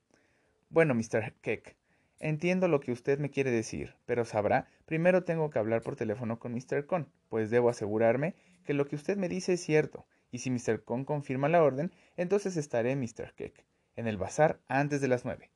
Bueno, 0.69 0.95
Mr. 0.95 1.35
Keck, 1.41 1.77
entiendo 2.19 2.69
lo 2.69 2.81
que 2.81 2.93
usted 2.93 3.19
me 3.19 3.31
quiere 3.31 3.51
decir, 3.51 3.95
pero 4.07 4.25
sabrá, 4.25 4.69
primero 4.85 5.25
tengo 5.25 5.51
que 5.51 5.59
hablar 5.59 5.83
por 5.83 5.97
teléfono 5.97 6.39
con 6.39 6.53
Mr. 6.53 6.87
Con, 6.87 7.09
pues 7.29 7.51
debo 7.51 7.69
asegurarme 7.69 8.35
que 8.65 8.75
lo 8.75 8.87
que 8.87 8.97
usted 8.97 9.17
me 9.17 9.29
dice 9.29 9.55
es 9.55 9.61
cierto, 9.61 10.07
y 10.31 10.39
si 10.39 10.51
Mr. 10.51 10.83
Con 10.83 11.05
confirma 11.05 11.49
la 11.49 11.63
orden, 11.63 11.93
entonces 12.17 12.57
estaré, 12.57 12.97
Mr. 12.97 13.35
Keck, 13.37 13.65
en 13.95 14.07
el 14.07 14.17
bazar 14.17 14.61
antes 14.67 15.01
de 15.01 15.09
las 15.09 15.25
nueve. 15.25 15.51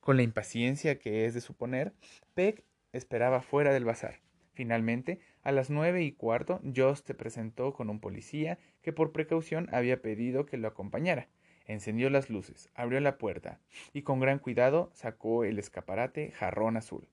Con 0.00 0.16
la 0.16 0.22
impaciencia 0.22 0.98
que 0.98 1.26
es 1.26 1.34
de 1.34 1.40
suponer, 1.40 1.92
Peck 2.34 2.64
esperaba 2.92 3.42
fuera 3.42 3.72
del 3.72 3.84
bazar. 3.84 4.20
Finalmente, 4.54 5.20
a 5.48 5.52
las 5.52 5.70
nueve 5.70 6.02
y 6.02 6.12
cuarto, 6.12 6.60
Joss 6.76 7.02
se 7.06 7.14
presentó 7.14 7.72
con 7.72 7.88
un 7.88 8.00
policía 8.00 8.58
que 8.82 8.92
por 8.92 9.12
precaución 9.12 9.68
había 9.72 10.02
pedido 10.02 10.44
que 10.44 10.58
lo 10.58 10.68
acompañara 10.68 11.28
encendió 11.68 12.10
las 12.10 12.30
luces, 12.30 12.70
abrió 12.74 12.98
la 12.98 13.18
puerta 13.18 13.60
y 13.92 14.02
con 14.02 14.18
gran 14.18 14.40
cuidado 14.40 14.90
sacó 14.94 15.44
el 15.44 15.58
escaparate 15.58 16.32
jarrón 16.32 16.76
azul. 16.76 17.08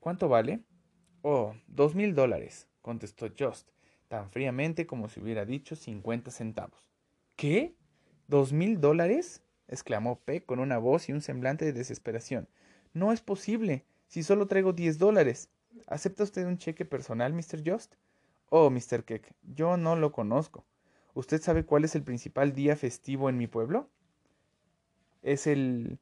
¿Cuánto 0.00 0.28
vale? 0.28 0.60
Oh, 1.22 1.54
dos 1.66 1.94
mil 1.94 2.14
dólares, 2.14 2.68
contestó 2.82 3.28
Just, 3.36 3.70
tan 4.08 4.30
fríamente 4.30 4.86
como 4.86 5.08
si 5.08 5.20
hubiera 5.20 5.44
dicho 5.44 5.76
cincuenta 5.76 6.30
centavos. 6.30 6.92
¿Qué? 7.36 7.74
¿Dos 8.26 8.52
mil 8.52 8.80
dólares? 8.80 9.42
exclamó 9.68 10.20
Peck 10.20 10.44
con 10.46 10.58
una 10.58 10.78
voz 10.78 11.08
y 11.08 11.12
un 11.12 11.20
semblante 11.20 11.64
de 11.64 11.72
desesperación. 11.72 12.48
No 12.92 13.12
es 13.12 13.20
posible, 13.20 13.84
si 14.06 14.22
solo 14.22 14.46
traigo 14.46 14.72
diez 14.72 14.98
dólares. 14.98 15.50
¿Acepta 15.86 16.24
usted 16.24 16.46
un 16.46 16.58
cheque 16.58 16.84
personal, 16.84 17.32
Mr. 17.32 17.62
Just? 17.64 17.94
Oh, 18.48 18.70
Mr. 18.70 19.04
Keck, 19.04 19.34
yo 19.42 19.76
no 19.76 19.96
lo 19.96 20.12
conozco. 20.12 20.64
¿Usted 21.14 21.40
sabe 21.40 21.64
cuál 21.64 21.84
es 21.84 21.94
el 21.94 22.02
principal 22.02 22.52
día 22.52 22.76
festivo 22.76 23.28
en 23.28 23.38
mi 23.38 23.46
pueblo? 23.46 23.88
Es 25.22 25.46
el 25.46 25.98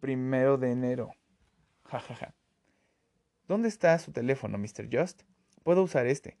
primero 0.00 0.58
de 0.58 0.70
enero. 0.70 1.10
Ja, 1.84 2.00
ja, 2.00 2.14
ja. 2.14 2.34
¿Dónde 3.48 3.68
está 3.68 3.98
su 3.98 4.12
teléfono, 4.12 4.56
Mr. 4.58 4.88
Just? 4.90 5.22
Puedo 5.62 5.82
usar 5.82 6.06
este. 6.06 6.38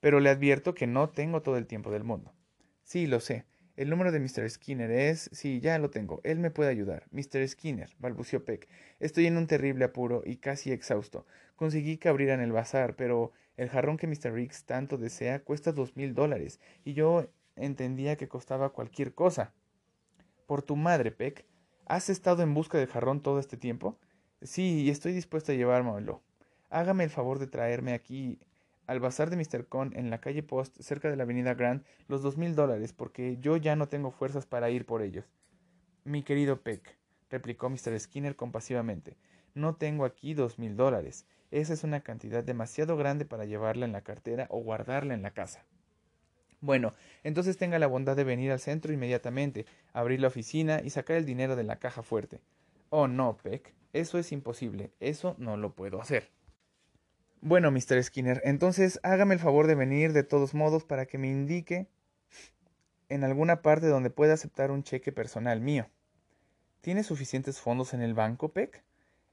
Pero 0.00 0.20
le 0.20 0.30
advierto 0.30 0.74
que 0.74 0.86
no 0.86 1.10
tengo 1.10 1.42
todo 1.42 1.56
el 1.56 1.66
tiempo 1.66 1.90
del 1.90 2.04
mundo. 2.04 2.32
Sí, 2.82 3.06
lo 3.06 3.20
sé. 3.20 3.46
El 3.76 3.90
número 3.90 4.12
de 4.12 4.20
Mr. 4.20 4.48
Skinner 4.48 4.90
es... 4.90 5.28
Sí, 5.32 5.60
ya 5.60 5.78
lo 5.78 5.90
tengo. 5.90 6.20
Él 6.22 6.38
me 6.38 6.52
puede 6.52 6.70
ayudar. 6.70 7.08
Mr. 7.10 7.46
Skinner, 7.48 7.90
balbució 7.98 8.44
Peck. 8.44 8.68
Estoy 9.00 9.26
en 9.26 9.36
un 9.36 9.48
terrible 9.48 9.84
apuro 9.84 10.22
y 10.24 10.36
casi 10.36 10.70
exhausto. 10.70 11.26
Conseguí 11.56 11.96
que 11.96 12.08
abrieran 12.08 12.40
el 12.40 12.52
bazar, 12.52 12.94
pero 12.94 13.32
el 13.56 13.68
jarrón 13.68 13.96
que 13.96 14.06
Mr. 14.06 14.32
Riggs 14.32 14.64
tanto 14.64 14.96
desea 14.96 15.40
cuesta 15.40 15.72
dos 15.72 15.96
mil 15.96 16.14
dólares, 16.14 16.60
y 16.84 16.94
yo 16.94 17.28
entendía 17.56 18.16
que 18.16 18.28
costaba 18.28 18.70
cualquier 18.70 19.12
cosa. 19.12 19.52
Por 20.46 20.62
tu 20.62 20.76
madre, 20.76 21.10
Peck. 21.10 21.44
¿Has 21.86 22.10
estado 22.10 22.42
en 22.42 22.54
busca 22.54 22.78
del 22.78 22.88
jarrón 22.88 23.22
todo 23.22 23.38
este 23.38 23.56
tiempo? 23.56 23.98
Sí, 24.40 24.82
y 24.82 24.90
estoy 24.90 25.12
dispuesto 25.12 25.52
a 25.52 25.54
llevármelo. 25.54 26.22
Hágame 26.70 27.04
el 27.04 27.10
favor 27.10 27.38
de 27.38 27.46
traerme 27.46 27.92
aquí 27.92 28.38
al 28.86 29.00
bazar 29.00 29.30
de 29.30 29.36
Mr. 29.36 29.66
Con 29.66 29.96
en 29.96 30.10
la 30.10 30.20
calle 30.20 30.42
Post, 30.42 30.80
cerca 30.80 31.10
de 31.10 31.16
la 31.16 31.24
avenida 31.24 31.54
Grant, 31.54 31.84
los 32.08 32.22
dos 32.22 32.36
mil 32.36 32.54
dólares, 32.54 32.92
porque 32.92 33.38
yo 33.40 33.56
ya 33.56 33.76
no 33.76 33.88
tengo 33.88 34.10
fuerzas 34.10 34.46
para 34.46 34.70
ir 34.70 34.86
por 34.86 35.02
ellos. 35.02 35.24
Mi 36.04 36.22
querido 36.22 36.60
Peck, 36.60 36.96
replicó 37.30 37.70
Mr. 37.70 37.98
Skinner 37.98 38.36
compasivamente, 38.36 39.16
no 39.54 39.76
tengo 39.76 40.04
aquí 40.04 40.34
dos 40.34 40.58
mil 40.58 40.76
dólares. 40.76 41.26
Esa 41.50 41.72
es 41.72 41.84
una 41.84 42.00
cantidad 42.00 42.42
demasiado 42.42 42.96
grande 42.96 43.24
para 43.24 43.44
llevarla 43.44 43.86
en 43.86 43.92
la 43.92 44.02
cartera 44.02 44.48
o 44.50 44.58
guardarla 44.58 45.14
en 45.14 45.22
la 45.22 45.30
casa. 45.30 45.64
Bueno, 46.60 46.94
entonces 47.22 47.56
tenga 47.56 47.78
la 47.78 47.86
bondad 47.86 48.16
de 48.16 48.24
venir 48.24 48.50
al 48.50 48.58
centro 48.58 48.92
inmediatamente, 48.92 49.66
abrir 49.92 50.20
la 50.20 50.28
oficina 50.28 50.80
y 50.82 50.90
sacar 50.90 51.16
el 51.16 51.26
dinero 51.26 51.56
de 51.56 51.62
la 51.62 51.78
caja 51.78 52.02
fuerte. 52.02 52.40
Oh, 52.90 53.06
no, 53.06 53.36
Peck, 53.36 53.74
eso 53.92 54.18
es 54.18 54.32
imposible, 54.32 54.90
eso 54.98 55.36
no 55.38 55.56
lo 55.56 55.74
puedo 55.74 56.00
hacer. 56.00 56.30
Bueno, 57.46 57.70
Mr. 57.70 58.02
Skinner, 58.02 58.40
entonces 58.44 58.98
hágame 59.02 59.34
el 59.34 59.38
favor 59.38 59.66
de 59.66 59.74
venir 59.74 60.14
de 60.14 60.22
todos 60.22 60.54
modos 60.54 60.82
para 60.82 61.04
que 61.04 61.18
me 61.18 61.28
indique 61.28 61.86
en 63.10 63.22
alguna 63.22 63.60
parte 63.60 63.86
donde 63.86 64.08
pueda 64.08 64.32
aceptar 64.32 64.70
un 64.70 64.82
cheque 64.82 65.12
personal 65.12 65.60
mío. 65.60 65.86
¿Tiene 66.80 67.02
suficientes 67.02 67.60
fondos 67.60 67.92
en 67.92 68.00
el 68.00 68.14
banco, 68.14 68.54
Peck? 68.54 68.82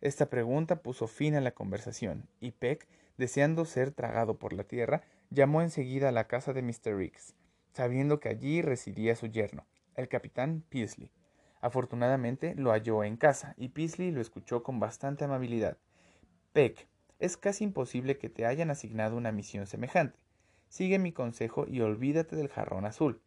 Esta 0.01 0.25
pregunta 0.25 0.81
puso 0.81 1.07
fin 1.07 1.35
a 1.35 1.39
la 1.39 1.51
conversación, 1.51 2.27
y 2.41 2.51
Peck, 2.51 2.85
deseando 3.17 3.63
ser 3.63 3.91
tragado 3.91 4.37
por 4.37 4.51
la 4.51 4.65
tierra, 4.65 5.03
llamó 5.29 5.61
enseguida 5.61 6.09
a 6.09 6.11
la 6.11 6.27
casa 6.27 6.51
de 6.51 6.63
Mr. 6.63 6.97
Riggs, 6.97 7.33
sabiendo 7.71 8.19
que 8.19 8.27
allí 8.27 8.61
residía 8.61 9.15
su 9.15 9.27
yerno, 9.27 9.65
el 9.95 10.09
capitán 10.09 10.65
Peasley. 10.67 11.13
Afortunadamente 11.61 12.55
lo 12.55 12.71
halló 12.71 13.05
en 13.05 13.15
casa, 13.15 13.55
y 13.55 13.69
Peasley 13.69 14.11
lo 14.11 14.19
escuchó 14.19 14.63
con 14.63 14.81
bastante 14.81 15.23
amabilidad. 15.23 15.77
Peck, 16.51 16.89
es 17.21 17.37
casi 17.37 17.63
imposible 17.63 18.17
que 18.17 18.29
te 18.29 18.45
hayan 18.45 18.71
asignado 18.71 19.15
una 19.15 19.31
misión 19.31 19.67
semejante. 19.67 20.19
Sigue 20.67 20.99
mi 20.99 21.11
consejo 21.11 21.65
y 21.67 21.81
olvídate 21.81 22.35
del 22.35 22.49
jarrón 22.49 22.85
azul. 22.85 23.21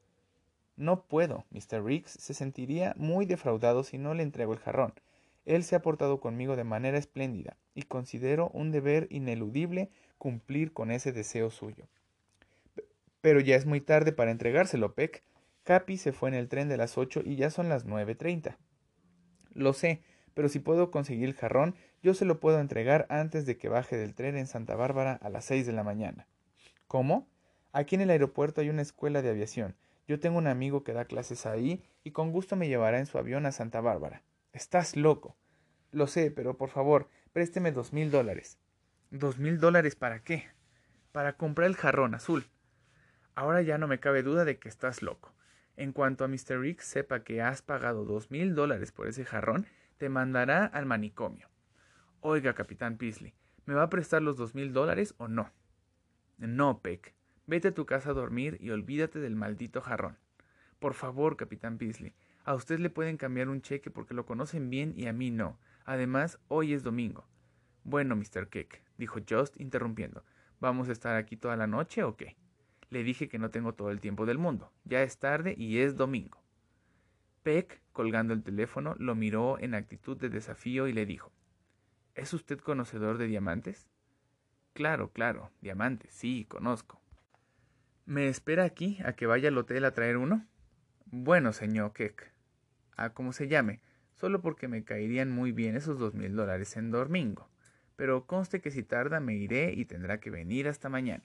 No 0.76 1.04
puedo. 1.06 1.44
Mr. 1.50 1.84
Riggs 1.84 2.10
se 2.10 2.34
sentiría 2.34 2.94
muy 2.96 3.26
defraudado 3.26 3.84
si 3.84 3.96
no 3.96 4.12
le 4.14 4.22
entrego 4.22 4.52
el 4.52 4.58
jarrón. 4.58 4.94
Él 5.44 5.62
se 5.62 5.76
ha 5.76 5.82
portado 5.82 6.20
conmigo 6.20 6.56
de 6.56 6.64
manera 6.64 6.98
espléndida, 6.98 7.56
y 7.74 7.82
considero 7.82 8.50
un 8.54 8.72
deber 8.72 9.06
ineludible 9.10 9.90
cumplir 10.18 10.72
con 10.72 10.90
ese 10.90 11.12
deseo 11.12 11.50
suyo. 11.50 11.86
Pero 13.20 13.40
ya 13.40 13.56
es 13.56 13.66
muy 13.66 13.80
tarde 13.80 14.12
para 14.12 14.30
entregárselo, 14.30 14.94
Peck. 14.94 15.22
Capi 15.62 15.96
se 15.96 16.12
fue 16.12 16.30
en 16.30 16.34
el 16.34 16.48
tren 16.48 16.68
de 16.68 16.76
las 16.76 16.98
ocho 16.98 17.22
y 17.24 17.36
ya 17.36 17.50
son 17.50 17.68
las 17.68 17.84
nueve 17.84 18.14
treinta. 18.14 18.58
Lo 19.52 19.72
sé, 19.72 20.02
pero 20.34 20.48
si 20.48 20.58
puedo 20.58 20.90
conseguir 20.90 21.28
el 21.28 21.34
jarrón, 21.34 21.74
yo 22.02 22.14
se 22.14 22.24
lo 22.24 22.40
puedo 22.40 22.60
entregar 22.60 23.06
antes 23.08 23.46
de 23.46 23.56
que 23.56 23.68
baje 23.68 23.96
del 23.96 24.14
tren 24.14 24.36
en 24.36 24.46
Santa 24.46 24.76
Bárbara 24.76 25.18
a 25.22 25.30
las 25.30 25.44
seis 25.46 25.66
de 25.66 25.72
la 25.72 25.84
mañana. 25.84 26.26
¿Cómo? 26.86 27.28
Aquí 27.72 27.94
en 27.94 28.02
el 28.02 28.10
aeropuerto 28.10 28.60
hay 28.60 28.68
una 28.68 28.82
escuela 28.82 29.22
de 29.22 29.30
aviación. 29.30 29.76
Yo 30.06 30.20
tengo 30.20 30.38
un 30.38 30.46
amigo 30.46 30.84
que 30.84 30.92
da 30.92 31.06
clases 31.06 31.46
ahí 31.46 31.82
y 32.02 32.10
con 32.10 32.30
gusto 32.30 32.56
me 32.56 32.68
llevará 32.68 32.98
en 32.98 33.06
su 33.06 33.18
avión 33.18 33.46
a 33.46 33.52
Santa 33.52 33.80
Bárbara. 33.80 34.22
Estás 34.52 34.96
loco. 34.96 35.36
Lo 35.90 36.06
sé, 36.06 36.30
pero 36.30 36.56
por 36.56 36.68
favor, 36.68 37.08
présteme 37.32 37.72
dos 37.72 37.92
mil 37.92 38.10
dólares. 38.10 38.58
¿Dos 39.10 39.38
mil 39.38 39.58
dólares 39.58 39.96
para 39.96 40.22
qué? 40.22 40.44
Para 41.12 41.36
comprar 41.36 41.68
el 41.68 41.76
jarrón 41.76 42.14
azul. 42.14 42.46
Ahora 43.34 43.62
ya 43.62 43.78
no 43.78 43.88
me 43.88 43.98
cabe 43.98 44.22
duda 44.22 44.44
de 44.44 44.58
que 44.58 44.68
estás 44.68 45.02
loco. 45.02 45.32
En 45.76 45.92
cuanto 45.92 46.24
a 46.24 46.28
Mr. 46.28 46.60
Rick 46.60 46.80
sepa 46.80 47.24
que 47.24 47.42
has 47.42 47.62
pagado 47.62 48.04
dos 48.04 48.30
mil 48.30 48.54
dólares 48.54 48.92
por 48.92 49.08
ese 49.08 49.24
jarrón, 49.24 49.66
te 49.98 50.08
mandará 50.08 50.66
al 50.66 50.86
manicomio. 50.86 51.48
Oiga, 52.20 52.54
capitán 52.54 52.96
Peasley, 52.96 53.34
¿me 53.66 53.74
va 53.74 53.84
a 53.84 53.90
prestar 53.90 54.22
los 54.22 54.36
dos 54.36 54.54
mil 54.54 54.72
dólares 54.72 55.14
o 55.18 55.28
no? 55.28 55.50
No, 56.38 56.80
Peck. 56.80 57.14
Vete 57.46 57.68
a 57.68 57.74
tu 57.74 57.84
casa 57.84 58.10
a 58.10 58.14
dormir 58.14 58.56
y 58.60 58.70
olvídate 58.70 59.18
del 59.18 59.36
maldito 59.36 59.82
jarrón. 59.82 60.16
Por 60.78 60.94
favor, 60.94 61.36
capitán 61.36 61.78
Peasley, 61.78 62.14
a 62.44 62.54
usted 62.54 62.78
le 62.78 62.90
pueden 62.90 63.16
cambiar 63.16 63.48
un 63.48 63.62
cheque 63.62 63.90
porque 63.90 64.14
lo 64.14 64.26
conocen 64.26 64.70
bien 64.70 64.94
y 64.96 65.06
a 65.06 65.12
mí 65.12 65.30
no. 65.30 65.58
Además, 65.84 66.38
hoy 66.48 66.72
es 66.72 66.82
domingo. 66.82 67.26
Bueno, 67.84 68.16
Mr. 68.16 68.48
Keck, 68.48 68.82
dijo 68.96 69.20
Just, 69.28 69.60
interrumpiendo. 69.60 70.24
¿Vamos 70.60 70.88
a 70.88 70.92
estar 70.92 71.16
aquí 71.16 71.36
toda 71.36 71.56
la 71.56 71.66
noche 71.66 72.02
o 72.02 72.16
qué? 72.16 72.36
Le 72.88 73.02
dije 73.02 73.28
que 73.28 73.38
no 73.38 73.50
tengo 73.50 73.74
todo 73.74 73.90
el 73.90 74.00
tiempo 74.00 74.24
del 74.24 74.38
mundo. 74.38 74.72
Ya 74.84 75.02
es 75.02 75.18
tarde 75.18 75.54
y 75.58 75.78
es 75.78 75.96
domingo. 75.96 76.42
Peck 77.42 77.82
colgando 77.94 78.34
el 78.34 78.42
teléfono, 78.42 78.94
lo 78.98 79.14
miró 79.14 79.58
en 79.58 79.74
actitud 79.74 80.18
de 80.18 80.28
desafío 80.28 80.86
y 80.88 80.92
le 80.92 81.06
dijo 81.06 81.32
¿Es 82.14 82.34
usted 82.34 82.58
conocedor 82.58 83.16
de 83.16 83.26
diamantes? 83.26 83.88
Claro, 84.74 85.10
claro, 85.12 85.50
diamantes, 85.62 86.12
sí, 86.12 86.44
conozco. 86.46 87.00
¿Me 88.04 88.28
espera 88.28 88.64
aquí 88.64 88.98
a 89.04 89.14
que 89.14 89.26
vaya 89.26 89.48
al 89.48 89.56
hotel 89.56 89.86
a 89.86 89.94
traer 89.94 90.18
uno? 90.18 90.46
Bueno, 91.06 91.52
señor 91.52 91.92
Keck, 91.92 92.32
a 92.96 93.10
como 93.14 93.32
se 93.32 93.48
llame, 93.48 93.80
solo 94.12 94.42
porque 94.42 94.68
me 94.68 94.84
caerían 94.84 95.30
muy 95.30 95.52
bien 95.52 95.76
esos 95.76 95.98
dos 95.98 96.14
mil 96.14 96.36
dólares 96.36 96.76
en 96.76 96.90
domingo. 96.90 97.48
Pero 97.96 98.26
conste 98.26 98.60
que 98.60 98.70
si 98.70 98.82
tarda 98.82 99.20
me 99.20 99.36
iré 99.36 99.72
y 99.72 99.84
tendrá 99.84 100.18
que 100.18 100.30
venir 100.30 100.68
hasta 100.68 100.88
mañana. 100.88 101.24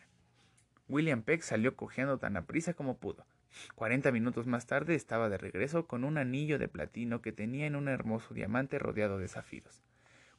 William 0.88 1.24
Peck 1.24 1.42
salió 1.42 1.76
cojeando 1.76 2.20
tan 2.20 2.38
aprisa 2.38 2.74
como 2.74 2.98
pudo. 2.98 3.26
Cuarenta 3.76 4.12
minutos 4.12 4.48
más 4.48 4.66
tarde 4.66 4.96
estaba 4.96 5.30
de 5.30 5.38
regreso 5.38 5.88
con 5.88 6.04
un 6.04 6.18
anillo 6.18 6.60
de 6.60 6.68
platino 6.68 7.22
que 7.22 7.32
tenía 7.32 7.66
en 7.66 7.76
un 7.76 7.88
hermoso 7.88 8.34
diamante 8.34 8.80
rodeado 8.80 9.18
de 9.18 9.28
zafiros. 9.28 9.82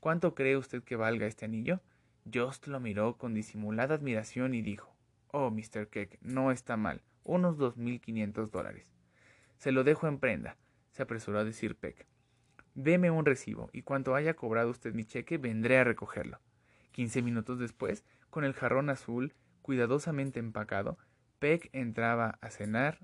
¿Cuánto 0.01 0.35
cree 0.35 0.57
usted 0.57 0.83
que 0.83 0.97
valga 0.97 1.27
este 1.27 1.45
anillo? 1.45 1.81
Jost 2.33 2.67
lo 2.67 2.81
miró 2.81 3.17
con 3.17 3.35
disimulada 3.35 3.95
admiración 3.95 4.55
y 4.55 4.63
dijo 4.63 4.95
Oh, 5.33 5.51
Mr. 5.51 5.89
Keck, 5.89 6.19
no 6.23 6.51
está 6.51 6.77
mal. 6.77 7.03
Unos 7.23 7.57
dos 7.57 7.77
mil 7.77 8.01
quinientos 8.01 8.51
dólares. 8.51 8.87
Se 9.59 9.73
lo 9.73 9.85
dejo 9.85 10.09
en 10.09 10.19
prenda, 10.19 10.57
se 10.91 11.03
apresuró 11.03 11.39
a 11.39 11.45
decir 11.45 11.77
Peck. 11.77 12.07
Deme 12.75 13.11
un 13.11 13.27
recibo, 13.27 13.69
y 13.73 13.83
cuanto 13.83 14.15
haya 14.15 14.35
cobrado 14.35 14.71
usted 14.71 14.95
mi 14.95 15.05
cheque, 15.05 15.39
vendré 15.39 15.79
a 15.79 15.85
recogerlo. 15.85 16.41
Quince 16.93 17.23
minutos 17.23 17.59
después, 17.59 18.05
con 18.31 18.45
el 18.45 18.55
jarrón 18.55 18.91
azul 18.91 19.35
cuidadosamente 19.63 20.41
empacado, 20.41 20.99
Peck 21.41 21.71
entraba 21.73 22.39
a 22.43 22.51
cenar 22.51 22.99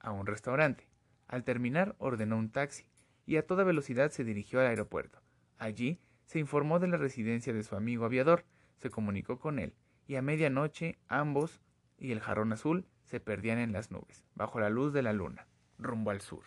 a 0.00 0.10
un 0.10 0.26
restaurante. 0.26 0.88
Al 1.28 1.44
terminar 1.44 1.94
ordenó 1.98 2.36
un 2.36 2.50
taxi 2.50 2.84
y 3.24 3.36
a 3.36 3.46
toda 3.46 3.64
velocidad 3.64 4.10
se 4.10 4.24
dirigió 4.24 4.60
al 4.60 4.66
aeropuerto. 4.66 5.22
Allí 5.58 6.00
se 6.26 6.40
informó 6.40 6.80
de 6.80 6.88
la 6.88 6.96
residencia 6.96 7.52
de 7.52 7.62
su 7.62 7.76
amigo 7.76 8.04
aviador, 8.04 8.44
se 8.78 8.90
comunicó 8.90 9.38
con 9.38 9.60
él, 9.60 9.74
y 10.06 10.16
a 10.16 10.22
medianoche 10.22 10.98
ambos 11.06 11.62
y 11.98 12.10
el 12.10 12.20
jarrón 12.20 12.52
azul 12.52 12.84
se 13.04 13.20
perdían 13.20 13.58
en 13.58 13.72
las 13.72 13.90
nubes, 13.90 14.24
bajo 14.34 14.58
la 14.58 14.70
luz 14.70 14.92
de 14.92 15.02
la 15.02 15.12
luna, 15.12 15.46
rumbo 15.78 16.10
al 16.10 16.20
sur. 16.20 16.42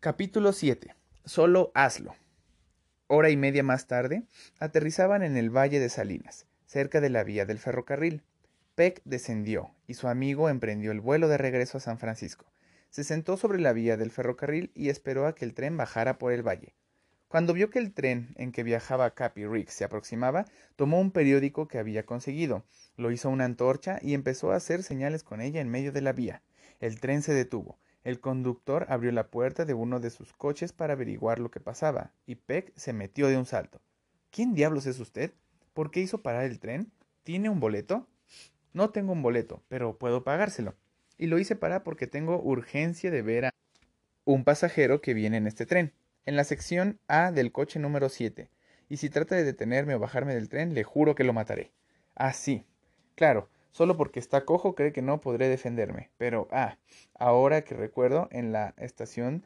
Capítulo 0.00 0.52
7. 0.52 0.94
Solo 1.24 1.70
hazlo. 1.74 2.14
Hora 3.06 3.30
y 3.30 3.36
media 3.36 3.62
más 3.62 3.86
tarde, 3.86 4.24
aterrizaban 4.58 5.22
en 5.22 5.36
el 5.36 5.50
Valle 5.50 5.78
de 5.78 5.88
Salinas 5.88 6.48
cerca 6.68 7.00
de 7.00 7.08
la 7.08 7.24
vía 7.24 7.46
del 7.46 7.58
ferrocarril. 7.58 8.22
Peck 8.78 9.02
descendió 9.04 9.74
y 9.88 9.94
su 9.94 10.06
amigo 10.06 10.48
emprendió 10.48 10.92
el 10.92 11.00
vuelo 11.00 11.26
de 11.26 11.36
regreso 11.36 11.78
a 11.78 11.80
San 11.80 11.98
Francisco. 11.98 12.46
Se 12.90 13.02
sentó 13.02 13.36
sobre 13.36 13.58
la 13.58 13.72
vía 13.72 13.96
del 13.96 14.12
ferrocarril 14.12 14.70
y 14.72 14.88
esperó 14.88 15.26
a 15.26 15.34
que 15.34 15.44
el 15.44 15.52
tren 15.52 15.76
bajara 15.76 16.16
por 16.16 16.30
el 16.32 16.46
valle. 16.46 16.76
Cuando 17.26 17.54
vio 17.54 17.70
que 17.70 17.80
el 17.80 17.92
tren 17.92 18.36
en 18.36 18.52
que 18.52 18.62
viajaba 18.62 19.16
Cappy 19.16 19.46
Riggs 19.46 19.74
se 19.74 19.82
aproximaba, 19.82 20.44
tomó 20.76 21.00
un 21.00 21.10
periódico 21.10 21.66
que 21.66 21.78
había 21.80 22.06
conseguido, 22.06 22.62
lo 22.96 23.10
hizo 23.10 23.30
una 23.30 23.46
antorcha 23.46 23.98
y 24.00 24.14
empezó 24.14 24.52
a 24.52 24.56
hacer 24.56 24.84
señales 24.84 25.24
con 25.24 25.40
ella 25.40 25.60
en 25.60 25.70
medio 25.70 25.90
de 25.90 26.02
la 26.02 26.12
vía. 26.12 26.44
El 26.78 27.00
tren 27.00 27.22
se 27.22 27.34
detuvo. 27.34 27.80
El 28.04 28.20
conductor 28.20 28.86
abrió 28.90 29.10
la 29.10 29.26
puerta 29.26 29.64
de 29.64 29.74
uno 29.74 29.98
de 29.98 30.10
sus 30.10 30.32
coches 30.34 30.72
para 30.72 30.92
averiguar 30.92 31.40
lo 31.40 31.50
que 31.50 31.58
pasaba, 31.58 32.12
y 32.26 32.36
Peck 32.36 32.72
se 32.76 32.92
metió 32.92 33.26
de 33.26 33.38
un 33.38 33.44
salto. 33.44 33.80
¿Quién 34.30 34.54
diablos 34.54 34.86
es 34.86 35.00
usted? 35.00 35.32
¿Por 35.74 35.90
qué 35.90 35.98
hizo 35.98 36.22
parar 36.22 36.44
el 36.44 36.60
tren? 36.60 36.92
¿Tiene 37.24 37.50
un 37.50 37.58
boleto? 37.58 38.06
No 38.72 38.90
tengo 38.90 39.12
un 39.12 39.22
boleto, 39.22 39.62
pero 39.68 39.98
puedo 39.98 40.24
pagárselo. 40.24 40.74
Y 41.16 41.26
lo 41.26 41.38
hice 41.38 41.56
parar 41.56 41.82
porque 41.82 42.06
tengo 42.06 42.40
urgencia 42.40 43.10
de 43.10 43.22
ver 43.22 43.46
a 43.46 43.54
un 44.24 44.44
pasajero 44.44 45.00
que 45.00 45.14
viene 45.14 45.38
en 45.38 45.46
este 45.46 45.66
tren, 45.66 45.92
en 46.26 46.36
la 46.36 46.44
sección 46.44 47.00
A 47.08 47.32
del 47.32 47.50
coche 47.50 47.78
número 47.78 48.08
7. 48.08 48.50
Y 48.88 48.98
si 48.98 49.10
trata 49.10 49.34
de 49.34 49.44
detenerme 49.44 49.94
o 49.94 49.98
bajarme 49.98 50.34
del 50.34 50.48
tren, 50.48 50.74
le 50.74 50.84
juro 50.84 51.14
que 51.14 51.24
lo 51.24 51.32
mataré. 51.32 51.72
Ah, 52.14 52.32
sí. 52.32 52.64
Claro, 53.14 53.48
solo 53.72 53.96
porque 53.96 54.20
está 54.20 54.44
cojo 54.44 54.74
cree 54.74 54.92
que 54.92 55.02
no 55.02 55.20
podré 55.20 55.48
defenderme. 55.48 56.10
Pero, 56.18 56.48
ah, 56.50 56.78
ahora 57.14 57.62
que 57.62 57.74
recuerdo, 57.74 58.28
en 58.30 58.52
la 58.52 58.74
estación 58.76 59.44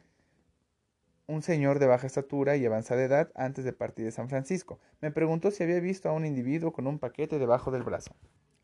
un 1.27 1.41
señor 1.41 1.79
de 1.79 1.87
baja 1.87 2.07
estatura 2.07 2.57
y 2.57 2.65
avanzada 2.65 3.03
edad 3.03 3.31
antes 3.35 3.63
de 3.63 3.73
partir 3.73 4.05
de 4.05 4.11
San 4.11 4.29
Francisco. 4.29 4.79
Me 5.01 5.11
preguntó 5.11 5.51
si 5.51 5.63
había 5.63 5.79
visto 5.79 6.09
a 6.09 6.13
un 6.13 6.25
individuo 6.25 6.73
con 6.73 6.87
un 6.87 6.99
paquete 6.99 7.39
debajo 7.39 7.71
del 7.71 7.83
brazo. 7.83 8.15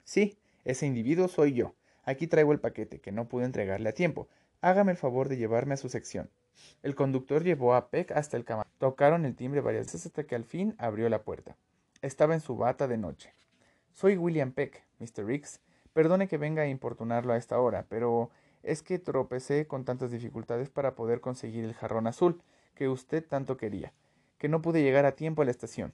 Sí, 0.04 0.38
ese 0.66 0.86
individuo 0.86 1.28
soy 1.28 1.54
yo. 1.54 1.76
Aquí 2.04 2.28
traigo 2.28 2.52
el 2.52 2.60
paquete, 2.60 3.00
que 3.00 3.12
no 3.12 3.28
pude 3.28 3.46
entregarle 3.46 3.90
a 3.90 3.94
tiempo. 3.94 4.28
Hágame 4.62 4.92
el 4.92 4.98
favor 4.98 5.30
de 5.30 5.38
llevarme 5.38 5.74
a 5.74 5.78
su 5.78 5.90
sección. 5.90 6.30
El 6.84 6.96
conductor 6.96 7.44
llevó 7.44 7.76
a 7.76 7.90
Peck 7.90 8.12
hasta 8.12 8.38
el 8.38 8.46
camarote. 8.46 8.76
Tocaron 8.78 9.26
el 9.26 9.36
timbre 9.36 9.62
varias 9.62 9.88
veces 9.88 10.06
hasta 10.08 10.24
que 10.24 10.36
al 10.36 10.44
fin 10.44 10.76
abrió 10.78 11.08
la 11.10 11.24
puerta. 11.24 11.56
Estaba 12.02 12.34
en 12.34 12.42
su 12.42 12.56
bata 12.56 12.88
de 12.88 12.98
noche. 12.98 13.34
Soy 13.92 14.18
William 14.18 14.52
Peck, 14.52 14.84
Mr. 15.00 15.26
Riggs. 15.26 15.62
Perdone 15.94 16.28
que 16.28 16.38
venga 16.38 16.64
a 16.64 16.68
importunarlo 16.68 17.34
a 17.34 17.38
esta 17.38 17.60
hora, 17.60 17.86
pero 17.90 18.30
es 18.64 18.82
que 18.82 19.00
tropecé 19.00 19.68
con 19.68 19.86
tantas 19.86 20.12
dificultades 20.12 20.70
para 20.70 20.96
poder 20.96 21.22
conseguir 21.22 21.66
el 21.66 21.74
jarrón 21.74 22.08
azul 22.08 22.42
que 22.76 22.90
usted 22.90 23.26
tanto 23.26 23.58
quería, 23.58 23.94
que 24.38 24.50
no 24.50 24.62
pude 24.62 24.82
llegar 24.82 25.06
a 25.06 25.16
tiempo 25.16 25.42
a 25.42 25.46
la 25.46 25.52
estación. 25.52 25.94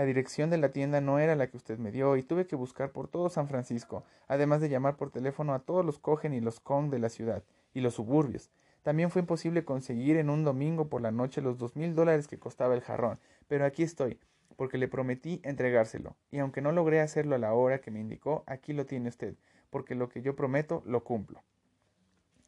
La 0.00 0.06
dirección 0.06 0.48
de 0.48 0.56
la 0.56 0.70
tienda 0.70 1.02
no 1.02 1.18
era 1.18 1.36
la 1.36 1.50
que 1.50 1.58
usted 1.58 1.76
me 1.76 1.92
dio 1.92 2.16
y 2.16 2.22
tuve 2.22 2.46
que 2.46 2.56
buscar 2.56 2.90
por 2.90 3.06
todo 3.06 3.28
San 3.28 3.48
Francisco, 3.48 4.02
además 4.28 4.62
de 4.62 4.70
llamar 4.70 4.96
por 4.96 5.10
teléfono 5.10 5.52
a 5.52 5.58
todos 5.58 5.84
los 5.84 5.98
Cogen 5.98 6.32
y 6.32 6.40
los 6.40 6.58
Kong 6.58 6.88
de 6.88 6.98
la 6.98 7.10
ciudad 7.10 7.42
y 7.74 7.82
los 7.82 7.96
suburbios. 7.96 8.50
También 8.82 9.10
fue 9.10 9.20
imposible 9.20 9.62
conseguir 9.62 10.16
en 10.16 10.30
un 10.30 10.42
domingo 10.42 10.88
por 10.88 11.02
la 11.02 11.10
noche 11.10 11.42
los 11.42 11.58
dos 11.58 11.76
mil 11.76 11.94
dólares 11.94 12.28
que 12.28 12.38
costaba 12.38 12.72
el 12.72 12.80
jarrón, 12.80 13.18
pero 13.46 13.66
aquí 13.66 13.82
estoy, 13.82 14.18
porque 14.56 14.78
le 14.78 14.88
prometí 14.88 15.42
entregárselo, 15.44 16.16
y 16.30 16.38
aunque 16.38 16.62
no 16.62 16.72
logré 16.72 17.02
hacerlo 17.02 17.34
a 17.34 17.38
la 17.38 17.52
hora 17.52 17.82
que 17.82 17.90
me 17.90 18.00
indicó, 18.00 18.42
aquí 18.46 18.72
lo 18.72 18.86
tiene 18.86 19.10
usted, 19.10 19.34
porque 19.68 19.94
lo 19.94 20.08
que 20.08 20.22
yo 20.22 20.34
prometo 20.34 20.82
lo 20.86 21.04
cumplo. 21.04 21.42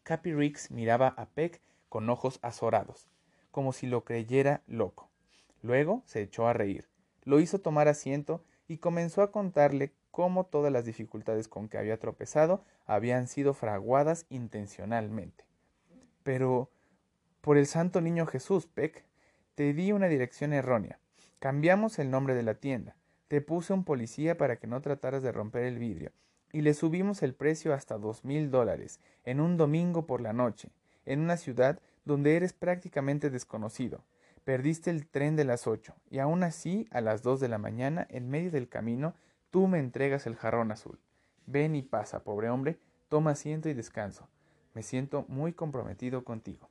Cappy 0.04 0.32
Riggs 0.32 0.70
miraba 0.70 1.08
a 1.18 1.26
Peck 1.26 1.60
con 1.90 2.08
ojos 2.08 2.38
azorados, 2.40 3.10
como 3.50 3.74
si 3.74 3.86
lo 3.86 4.04
creyera 4.04 4.62
loco. 4.66 5.10
Luego 5.60 6.02
se 6.06 6.22
echó 6.22 6.48
a 6.48 6.54
reír, 6.54 6.88
lo 7.24 7.40
hizo 7.40 7.60
tomar 7.60 7.88
asiento 7.88 8.44
y 8.68 8.78
comenzó 8.78 9.22
a 9.22 9.30
contarle 9.30 9.92
cómo 10.10 10.44
todas 10.44 10.72
las 10.72 10.84
dificultades 10.84 11.48
con 11.48 11.68
que 11.68 11.78
había 11.78 11.98
tropezado 11.98 12.64
habían 12.86 13.26
sido 13.26 13.54
fraguadas 13.54 14.26
intencionalmente. 14.28 15.44
Pero, 16.22 16.70
por 17.40 17.56
el 17.56 17.66
santo 17.66 18.00
niño 18.00 18.26
Jesús, 18.26 18.66
Peck, 18.66 19.04
te 19.54 19.72
di 19.72 19.92
una 19.92 20.08
dirección 20.08 20.52
errónea. 20.52 20.98
Cambiamos 21.38 21.98
el 21.98 22.10
nombre 22.10 22.34
de 22.34 22.42
la 22.42 22.54
tienda. 22.54 22.94
Te 23.28 23.40
puse 23.40 23.72
un 23.72 23.84
policía 23.84 24.36
para 24.36 24.56
que 24.56 24.66
no 24.66 24.80
trataras 24.80 25.22
de 25.22 25.32
romper 25.32 25.64
el 25.64 25.78
vidrio 25.78 26.12
y 26.52 26.60
le 26.60 26.74
subimos 26.74 27.22
el 27.22 27.34
precio 27.34 27.72
hasta 27.72 27.98
dos 27.98 28.24
mil 28.24 28.50
dólares 28.50 29.00
en 29.24 29.40
un 29.40 29.56
domingo 29.56 30.06
por 30.06 30.20
la 30.20 30.32
noche, 30.32 30.70
en 31.06 31.20
una 31.20 31.36
ciudad 31.36 31.80
donde 32.04 32.36
eres 32.36 32.52
prácticamente 32.52 33.30
desconocido. 33.30 34.04
Perdiste 34.44 34.90
el 34.90 35.06
tren 35.06 35.36
de 35.36 35.44
las 35.44 35.68
ocho, 35.68 35.94
y 36.10 36.18
aún 36.18 36.42
así, 36.42 36.88
a 36.90 37.00
las 37.00 37.22
dos 37.22 37.38
de 37.38 37.48
la 37.48 37.58
mañana, 37.58 38.06
en 38.10 38.28
medio 38.28 38.50
del 38.50 38.68
camino, 38.68 39.14
tú 39.50 39.68
me 39.68 39.78
entregas 39.78 40.26
el 40.26 40.34
jarrón 40.34 40.72
azul. 40.72 40.98
Ven 41.46 41.76
y 41.76 41.82
pasa, 41.82 42.24
pobre 42.24 42.50
hombre, 42.50 42.78
toma 43.08 43.32
asiento 43.32 43.68
y 43.68 43.74
descanso. 43.74 44.28
Me 44.74 44.82
siento 44.82 45.24
muy 45.28 45.52
comprometido 45.52 46.24
contigo. 46.24 46.68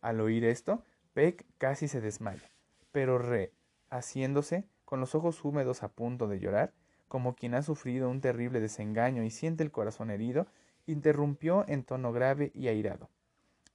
Al 0.00 0.20
oír 0.20 0.44
esto, 0.44 0.82
Peck 1.14 1.46
casi 1.58 1.86
se 1.86 2.00
desmaya, 2.00 2.50
pero 2.90 3.18
re, 3.18 3.52
haciéndose, 3.90 4.64
con 4.84 4.98
los 4.98 5.14
ojos 5.14 5.44
húmedos 5.44 5.84
a 5.84 5.88
punto 5.88 6.26
de 6.26 6.40
llorar, 6.40 6.72
como 7.06 7.36
quien 7.36 7.54
ha 7.54 7.62
sufrido 7.62 8.10
un 8.10 8.20
terrible 8.20 8.60
desengaño 8.60 9.22
y 9.22 9.30
siente 9.30 9.62
el 9.62 9.70
corazón 9.70 10.10
herido, 10.10 10.46
interrumpió 10.86 11.64
en 11.68 11.84
tono 11.84 12.12
grave 12.12 12.50
y 12.54 12.68
airado. 12.68 13.08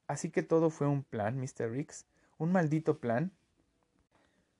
Así 0.07 0.29
que 0.29 0.43
todo 0.43 0.69
fue 0.69 0.87
un 0.87 1.03
plan, 1.03 1.39
Mr. 1.39 1.71
Riggs, 1.71 2.05
un 2.43 2.51
maldito 2.51 2.99
plan. 2.99 3.31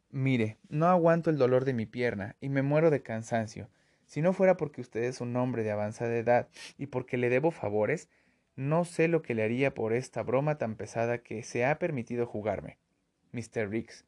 Mire, 0.10 0.58
no 0.70 0.88
aguanto 0.88 1.30
el 1.30 1.38
dolor 1.38 1.66
de 1.66 1.74
mi 1.74 1.86
pierna 1.86 2.36
y 2.40 2.50
me 2.50 2.62
muero 2.62 2.90
de 2.90 3.02
cansancio. 3.02 3.70
Si 4.06 4.22
no 4.22 4.34
fuera 4.34 4.58
porque 4.58 4.82
usted 4.82 5.04
es 5.04 5.22
un 5.22 5.36
hombre 5.36 5.64
de 5.64 5.72
avanzada 5.72 6.16
edad 6.16 6.48
y 6.78 6.88
porque 6.88 7.18
le 7.18 7.30
debo 7.30 7.52
favores, 7.52 8.10
no 8.56 8.86
sé 8.86 9.08
lo 9.08 9.22
que 9.22 9.34
le 9.34 9.44
haría 9.44 9.74
por 9.74 9.94
esta 9.94 10.22
broma 10.24 10.58
tan 10.58 10.76
pesada 10.76 11.20
que 11.20 11.44
se 11.44 11.66
ha 11.66 11.80
permitido 11.80 12.26
jugarme. 12.26 12.78
Mr. 13.32 13.70
Riggs, 13.70 14.06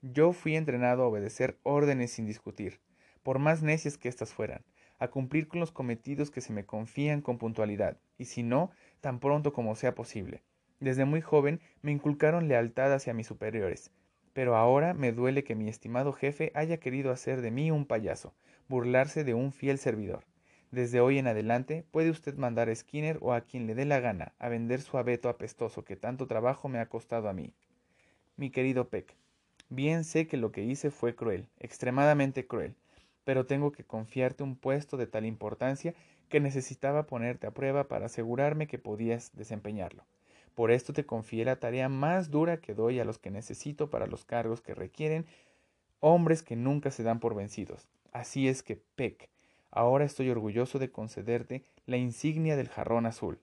yo 0.00 0.32
fui 0.32 0.56
entrenado 0.56 1.02
a 1.02 1.08
obedecer 1.08 1.58
órdenes 1.62 2.12
sin 2.12 2.26
discutir 2.26 2.80
por 3.22 3.38
más 3.38 3.62
necias 3.62 3.98
que 3.98 4.08
éstas 4.08 4.32
fueran, 4.32 4.64
a 4.98 5.08
cumplir 5.08 5.48
con 5.48 5.60
los 5.60 5.72
cometidos 5.72 6.30
que 6.30 6.40
se 6.40 6.52
me 6.52 6.66
confían 6.66 7.20
con 7.20 7.38
puntualidad, 7.38 7.96
y 8.18 8.26
si 8.26 8.42
no, 8.42 8.70
tan 9.00 9.20
pronto 9.20 9.52
como 9.52 9.74
sea 9.74 9.94
posible. 9.94 10.42
Desde 10.82 11.04
muy 11.04 11.20
joven 11.20 11.60
me 11.80 11.92
inculcaron 11.92 12.48
lealtad 12.48 12.92
hacia 12.92 13.14
mis 13.14 13.28
superiores, 13.28 13.92
pero 14.32 14.56
ahora 14.56 14.94
me 14.94 15.12
duele 15.12 15.44
que 15.44 15.54
mi 15.54 15.68
estimado 15.68 16.12
jefe 16.12 16.50
haya 16.56 16.78
querido 16.78 17.12
hacer 17.12 17.40
de 17.40 17.52
mí 17.52 17.70
un 17.70 17.86
payaso, 17.86 18.34
burlarse 18.66 19.22
de 19.22 19.32
un 19.32 19.52
fiel 19.52 19.78
servidor. 19.78 20.24
Desde 20.72 21.00
hoy 21.00 21.18
en 21.18 21.28
adelante 21.28 21.84
puede 21.92 22.10
usted 22.10 22.36
mandar 22.36 22.68
a 22.68 22.74
Skinner 22.74 23.18
o 23.20 23.32
a 23.32 23.42
quien 23.42 23.68
le 23.68 23.76
dé 23.76 23.84
la 23.84 24.00
gana 24.00 24.32
a 24.40 24.48
vender 24.48 24.80
su 24.80 24.98
abeto 24.98 25.28
apestoso 25.28 25.84
que 25.84 25.94
tanto 25.94 26.26
trabajo 26.26 26.68
me 26.68 26.80
ha 26.80 26.86
costado 26.86 27.28
a 27.28 27.32
mí. 27.32 27.54
Mi 28.36 28.50
querido 28.50 28.88
Peck, 28.88 29.14
bien 29.68 30.02
sé 30.02 30.26
que 30.26 30.36
lo 30.36 30.50
que 30.50 30.64
hice 30.64 30.90
fue 30.90 31.14
cruel, 31.14 31.46
extremadamente 31.60 32.48
cruel, 32.48 32.74
pero 33.22 33.46
tengo 33.46 33.70
que 33.70 33.84
confiarte 33.84 34.42
un 34.42 34.56
puesto 34.56 34.96
de 34.96 35.06
tal 35.06 35.26
importancia 35.26 35.94
que 36.28 36.40
necesitaba 36.40 37.06
ponerte 37.06 37.46
a 37.46 37.52
prueba 37.52 37.86
para 37.86 38.06
asegurarme 38.06 38.66
que 38.66 38.80
podías 38.80 39.30
desempeñarlo. 39.36 40.04
Por 40.54 40.70
esto 40.70 40.92
te 40.92 41.06
confié 41.06 41.44
la 41.44 41.56
tarea 41.56 41.88
más 41.88 42.30
dura 42.30 42.60
que 42.60 42.74
doy 42.74 43.00
a 43.00 43.04
los 43.04 43.18
que 43.18 43.30
necesito 43.30 43.88
para 43.90 44.06
los 44.06 44.24
cargos 44.24 44.60
que 44.60 44.74
requieren 44.74 45.26
hombres 46.00 46.42
que 46.42 46.56
nunca 46.56 46.90
se 46.90 47.02
dan 47.02 47.20
por 47.20 47.34
vencidos. 47.34 47.88
Así 48.12 48.48
es 48.48 48.62
que, 48.62 48.76
Peck, 48.76 49.30
ahora 49.70 50.04
estoy 50.04 50.28
orgulloso 50.30 50.78
de 50.78 50.90
concederte 50.90 51.64
la 51.86 51.96
insignia 51.96 52.56
del 52.56 52.68
jarrón 52.68 53.06
azul, 53.06 53.40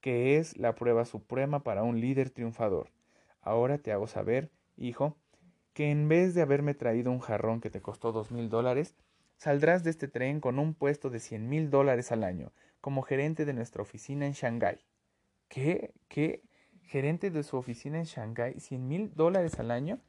que 0.00 0.38
es 0.38 0.56
la 0.56 0.74
prueba 0.74 1.04
suprema 1.04 1.62
para 1.62 1.82
un 1.82 2.00
líder 2.00 2.30
triunfador. 2.30 2.90
Ahora 3.42 3.78
te 3.78 3.92
hago 3.92 4.06
saber, 4.06 4.50
hijo, 4.76 5.16
que 5.74 5.90
en 5.90 6.08
vez 6.08 6.34
de 6.34 6.42
haberme 6.42 6.74
traído 6.74 7.10
un 7.10 7.20
jarrón 7.20 7.60
que 7.60 7.70
te 7.70 7.82
costó 7.82 8.12
dos 8.12 8.30
mil 8.30 8.48
dólares, 8.48 8.94
saldrás 9.36 9.84
de 9.84 9.90
este 9.90 10.08
tren 10.08 10.40
con 10.40 10.58
un 10.58 10.74
puesto 10.74 11.10
de 11.10 11.20
cien 11.20 11.48
mil 11.48 11.70
dólares 11.70 12.12
al 12.12 12.24
año, 12.24 12.52
como 12.80 13.02
gerente 13.02 13.44
de 13.44 13.52
nuestra 13.52 13.82
oficina 13.82 14.26
en 14.26 14.32
Shanghái. 14.32 14.78
¿Qué? 15.50 15.92
¿Qué? 16.06 16.44
¿Gerente 16.84 17.32
de 17.32 17.42
su 17.42 17.56
oficina 17.56 17.98
en 17.98 18.04
Shanghái? 18.04 18.60
¿Cien 18.60 18.86
mil 18.86 19.12
dólares 19.16 19.58
al 19.58 19.72
año? 19.72 20.00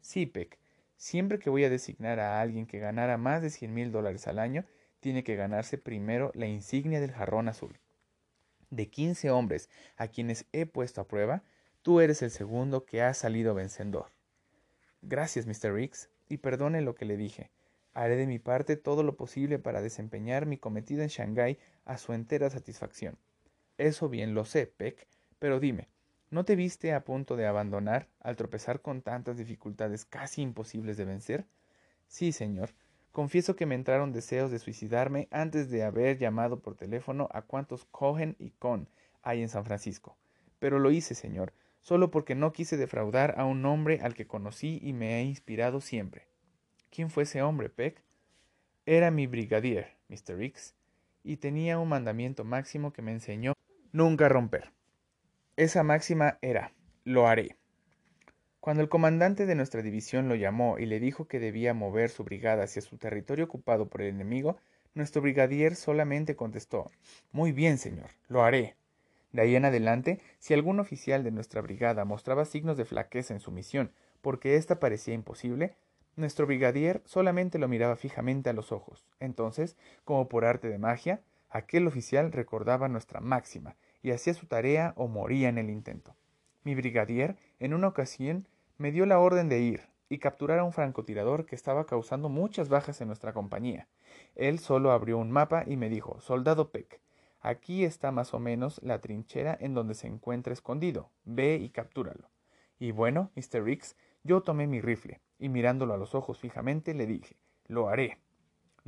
Sí, 0.00 0.24
Peck. 0.24 0.58
Siempre 0.96 1.38
que 1.38 1.50
voy 1.50 1.62
a 1.64 1.68
designar 1.68 2.18
a 2.20 2.40
alguien 2.40 2.66
que 2.66 2.78
ganara 2.78 3.18
más 3.18 3.42
de 3.42 3.50
cien 3.50 3.74
mil 3.74 3.92
dólares 3.92 4.26
al 4.28 4.38
año, 4.38 4.64
tiene 5.00 5.24
que 5.24 5.36
ganarse 5.36 5.76
primero 5.76 6.32
la 6.34 6.46
insignia 6.46 7.02
del 7.02 7.12
jarrón 7.12 7.48
azul. 7.48 7.78
De 8.70 8.88
15 8.88 9.30
hombres 9.30 9.68
a 9.98 10.08
quienes 10.08 10.46
he 10.52 10.64
puesto 10.64 11.02
a 11.02 11.06
prueba, 11.06 11.42
tú 11.82 12.00
eres 12.00 12.22
el 12.22 12.30
segundo 12.30 12.86
que 12.86 13.02
ha 13.02 13.12
salido 13.12 13.54
vencedor. 13.54 14.10
Gracias, 15.02 15.46
Mr. 15.46 15.74
Riggs, 15.74 16.08
y 16.30 16.38
perdone 16.38 16.80
lo 16.80 16.94
que 16.94 17.04
le 17.04 17.18
dije. 17.18 17.50
Haré 17.92 18.16
de 18.16 18.26
mi 18.26 18.38
parte 18.38 18.76
todo 18.76 19.02
lo 19.02 19.16
posible 19.16 19.58
para 19.58 19.82
desempeñar 19.82 20.46
mi 20.46 20.56
cometido 20.56 21.02
en 21.02 21.08
Shanghái 21.08 21.58
a 21.84 21.98
su 21.98 22.14
entera 22.14 22.48
satisfacción. 22.48 23.18
Eso 23.78 24.08
bien 24.08 24.34
lo 24.34 24.44
sé, 24.44 24.66
Peck, 24.66 25.06
pero 25.38 25.60
dime, 25.60 25.88
¿no 26.30 26.44
te 26.44 26.56
viste 26.56 26.92
a 26.92 27.04
punto 27.04 27.36
de 27.36 27.46
abandonar 27.46 28.08
al 28.20 28.36
tropezar 28.36 28.82
con 28.82 29.00
tantas 29.02 29.38
dificultades 29.38 30.04
casi 30.04 30.42
imposibles 30.42 30.96
de 30.96 31.04
vencer? 31.06 31.46
Sí, 32.06 32.32
señor, 32.32 32.74
Confieso 33.18 33.56
que 33.56 33.66
me 33.66 33.74
entraron 33.74 34.12
deseos 34.12 34.52
de 34.52 34.60
suicidarme 34.60 35.26
antes 35.32 35.70
de 35.70 35.82
haber 35.82 36.18
llamado 36.18 36.60
por 36.60 36.76
teléfono 36.76 37.28
a 37.32 37.42
cuantos 37.42 37.84
Cohen 37.86 38.36
y 38.38 38.50
Con 38.50 38.88
hay 39.22 39.42
en 39.42 39.48
San 39.48 39.64
Francisco. 39.64 40.16
Pero 40.60 40.78
lo 40.78 40.92
hice, 40.92 41.16
señor, 41.16 41.52
solo 41.82 42.12
porque 42.12 42.36
no 42.36 42.52
quise 42.52 42.76
defraudar 42.76 43.34
a 43.36 43.44
un 43.44 43.66
hombre 43.66 43.98
al 44.02 44.14
que 44.14 44.28
conocí 44.28 44.78
y 44.82 44.92
me 44.92 45.18
he 45.18 45.24
inspirado 45.24 45.80
siempre. 45.80 46.28
¿Quién 46.90 47.10
fue 47.10 47.24
ese 47.24 47.42
hombre, 47.42 47.68
Peck? 47.68 48.04
Era 48.86 49.10
mi 49.10 49.26
brigadier, 49.26 49.96
Mr. 50.08 50.40
X, 50.40 50.76
y 51.24 51.38
tenía 51.38 51.78
un 51.80 51.88
mandamiento 51.88 52.44
máximo 52.44 52.92
que 52.92 53.02
me 53.02 53.10
enseñó 53.10 53.54
nunca 53.92 54.28
romper. 54.28 54.72
Esa 55.56 55.82
máxima 55.82 56.38
era, 56.42 56.72
lo 57.04 57.26
haré. 57.26 57.56
Cuando 58.60 58.82
el 58.82 58.88
comandante 58.88 59.46
de 59.46 59.54
nuestra 59.54 59.82
división 59.82 60.28
lo 60.28 60.34
llamó 60.34 60.78
y 60.78 60.86
le 60.86 61.00
dijo 61.00 61.26
que 61.26 61.40
debía 61.40 61.74
mover 61.74 62.10
su 62.10 62.24
brigada 62.24 62.64
hacia 62.64 62.82
su 62.82 62.98
territorio 62.98 63.46
ocupado 63.46 63.88
por 63.88 64.02
el 64.02 64.08
enemigo, 64.08 64.58
nuestro 64.94 65.22
brigadier 65.22 65.76
solamente 65.76 66.36
contestó 66.36 66.90
Muy 67.32 67.52
bien, 67.52 67.78
señor, 67.78 68.10
lo 68.28 68.42
haré. 68.42 68.76
De 69.32 69.42
ahí 69.42 69.56
en 69.56 69.64
adelante, 69.64 70.20
si 70.38 70.54
algún 70.54 70.80
oficial 70.80 71.22
de 71.22 71.30
nuestra 71.30 71.60
brigada 71.60 72.04
mostraba 72.04 72.44
signos 72.44 72.76
de 72.76 72.84
flaqueza 72.84 73.34
en 73.34 73.40
su 73.40 73.52
misión, 73.52 73.92
porque 74.20 74.56
ésta 74.56 74.80
parecía 74.80 75.14
imposible, 75.14 75.76
nuestro 76.16 76.46
brigadier 76.46 77.02
solamente 77.04 77.58
lo 77.58 77.68
miraba 77.68 77.96
fijamente 77.96 78.50
a 78.50 78.52
los 78.52 78.72
ojos. 78.72 79.06
Entonces, 79.20 79.76
como 80.04 80.28
por 80.28 80.44
arte 80.44 80.68
de 80.68 80.78
magia, 80.78 81.22
aquel 81.50 81.86
oficial 81.86 82.32
recordaba 82.32 82.88
nuestra 82.88 83.20
máxima 83.20 83.76
y 84.02 84.10
hacía 84.10 84.34
su 84.34 84.46
tarea 84.46 84.92
o 84.96 85.08
moría 85.08 85.48
en 85.48 85.58
el 85.58 85.70
intento. 85.70 86.14
Mi 86.64 86.74
brigadier, 86.74 87.36
en 87.58 87.74
una 87.74 87.88
ocasión, 87.88 88.46
me 88.76 88.92
dio 88.92 89.06
la 89.06 89.18
orden 89.18 89.48
de 89.48 89.60
ir 89.60 89.88
y 90.08 90.18
capturar 90.18 90.58
a 90.58 90.64
un 90.64 90.72
francotirador 90.72 91.46
que 91.46 91.54
estaba 91.54 91.86
causando 91.86 92.28
muchas 92.28 92.68
bajas 92.68 93.00
en 93.00 93.08
nuestra 93.08 93.32
compañía. 93.32 93.88
Él 94.34 94.58
solo 94.58 94.92
abrió 94.92 95.18
un 95.18 95.30
mapa 95.30 95.64
y 95.66 95.76
me 95.76 95.88
dijo 95.88 96.20
Soldado 96.20 96.70
Peck, 96.70 97.00
aquí 97.40 97.84
está 97.84 98.10
más 98.12 98.34
o 98.34 98.38
menos 98.38 98.80
la 98.82 99.00
trinchera 99.00 99.56
en 99.60 99.74
donde 99.74 99.94
se 99.94 100.06
encuentra 100.06 100.52
escondido. 100.52 101.10
Ve 101.24 101.56
y 101.56 101.70
captúralo. 101.70 102.30
Y 102.78 102.92
bueno, 102.92 103.30
Mr. 103.34 103.62
Riggs, 103.62 103.96
yo 104.22 104.42
tomé 104.42 104.66
mi 104.66 104.80
rifle 104.80 105.20
y 105.38 105.48
mirándolo 105.48 105.94
a 105.94 105.98
los 105.98 106.14
ojos 106.14 106.38
fijamente 106.38 106.94
le 106.94 107.06
dije 107.06 107.36
Lo 107.66 107.88
haré. 107.88 108.18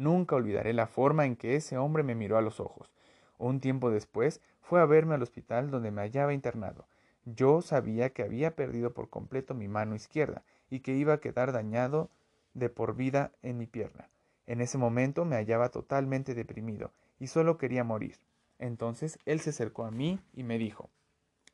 Nunca 0.01 0.37
olvidaré 0.37 0.73
la 0.73 0.87
forma 0.87 1.27
en 1.27 1.37
que 1.37 1.57
ese 1.57 1.77
hombre 1.77 2.03
me 2.03 2.15
miró 2.15 2.39
a 2.39 2.43
los 2.43 2.61
ojos. 2.61 2.91
Un 3.39 3.61
tiempo 3.61 3.91
después 3.91 4.41
fue 4.61 4.81
a 4.81 4.87
verme 4.87 5.15
al 5.15 5.23
hospital 5.23 5.71
donde 5.71 5.91
me 5.91 6.03
hallaba 6.03 6.33
internado 6.35 6.87
yo 7.25 7.61
sabía 7.61 8.11
que 8.11 8.23
había 8.23 8.57
perdido 8.57 8.93
por 8.93 9.11
completo 9.11 9.55
mi 9.55 9.69
mano 9.69 9.95
izquierda 9.95 10.43
y 10.71 10.81
que 10.81 10.95
iba 10.95 11.15
a 11.15 11.21
quedar 11.21 11.53
dañado 11.53 12.11
de 12.55 12.69
por 12.69 12.97
vida 12.97 13.33
en 13.43 13.59
mi 13.59 13.67
pierna. 13.67 14.09
En 14.47 14.61
ese 14.61 14.79
momento 14.79 15.25
me 15.25 15.37
hallaba 15.37 15.69
totalmente 15.69 16.35
deprimido 16.35 16.93
y 17.19 17.27
solo 17.27 17.59
quería 17.59 17.85
morir. 17.85 18.17
Entonces 18.59 19.19
él 19.27 19.41
se 19.41 19.51
acercó 19.51 19.85
a 19.85 19.91
mí 19.91 20.21
y 20.33 20.43
me 20.43 20.59
dijo 20.59 20.91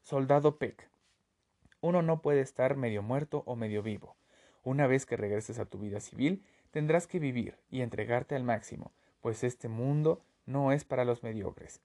Soldado 0.03 0.57
Peck, 0.57 0.89
uno 1.81 2.03
no 2.03 2.23
puede 2.23 2.41
estar 2.41 2.77
medio 2.77 3.03
muerto 3.03 3.43
o 3.47 3.57
medio 3.57 3.83
vivo. 3.83 4.17
Una 4.63 4.87
vez 4.87 5.05
que 5.05 5.17
regreses 5.17 5.59
a 5.59 5.67
tu 5.67 5.79
vida 5.79 6.01
civil, 6.01 6.43
tendrás 6.77 7.07
que 7.07 7.19
vivir 7.19 7.57
y 7.71 7.81
entregarte 7.81 8.35
al 8.35 8.45
máximo, 8.45 8.93
pues 9.23 9.45
este 9.45 9.67
mundo 9.67 10.21
no 10.45 10.73
es 10.73 10.85
para 10.85 11.07
los 11.07 11.23
mediocres 11.23 11.81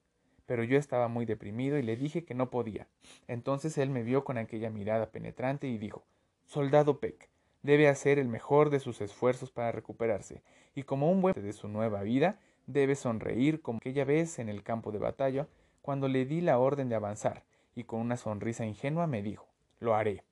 pero 0.51 0.65
yo 0.65 0.77
estaba 0.77 1.07
muy 1.07 1.25
deprimido 1.25 1.77
y 1.77 1.81
le 1.81 1.95
dije 1.95 2.25
que 2.25 2.33
no 2.33 2.49
podía. 2.49 2.89
Entonces 3.29 3.77
él 3.77 3.89
me 3.89 4.03
vio 4.03 4.25
con 4.25 4.37
aquella 4.37 4.69
mirada 4.69 5.09
penetrante 5.09 5.65
y 5.69 5.77
dijo 5.77 6.03
Soldado 6.43 6.99
Peck, 6.99 7.29
debe 7.63 7.87
hacer 7.87 8.19
el 8.19 8.27
mejor 8.27 8.69
de 8.69 8.81
sus 8.81 8.99
esfuerzos 8.99 9.49
para 9.49 9.71
recuperarse, 9.71 10.43
y 10.75 10.83
como 10.83 11.09
un 11.09 11.21
buen 11.21 11.35
de 11.35 11.53
su 11.53 11.69
nueva 11.69 12.01
vida, 12.01 12.37
debe 12.67 12.95
sonreír 12.95 13.61
como 13.61 13.77
aquella 13.77 14.03
vez 14.03 14.39
en 14.39 14.49
el 14.49 14.61
campo 14.61 14.91
de 14.91 14.99
batalla, 14.99 15.47
cuando 15.81 16.09
le 16.09 16.25
di 16.25 16.41
la 16.41 16.59
orden 16.59 16.89
de 16.89 16.95
avanzar, 16.95 17.45
y 17.73 17.85
con 17.85 18.01
una 18.01 18.17
sonrisa 18.17 18.65
ingenua 18.65 19.07
me 19.07 19.21
dijo 19.21 19.47
Lo 19.79 19.95
haré. 19.95 20.25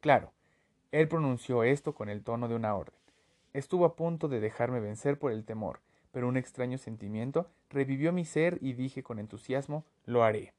Claro, 0.00 0.32
él 0.90 1.06
pronunció 1.06 1.64
esto 1.64 1.94
con 1.94 2.08
el 2.08 2.24
tono 2.24 2.48
de 2.48 2.54
una 2.54 2.74
orden. 2.74 2.97
Estuvo 3.58 3.86
a 3.86 3.96
punto 3.96 4.28
de 4.28 4.38
dejarme 4.38 4.78
vencer 4.78 5.18
por 5.18 5.32
el 5.32 5.44
temor, 5.44 5.80
pero 6.12 6.28
un 6.28 6.36
extraño 6.36 6.78
sentimiento 6.78 7.50
revivió 7.70 8.12
mi 8.12 8.24
ser 8.24 8.56
y 8.60 8.74
dije 8.74 9.02
con 9.02 9.18
entusiasmo 9.18 9.84
Lo 10.06 10.22
haré. 10.22 10.52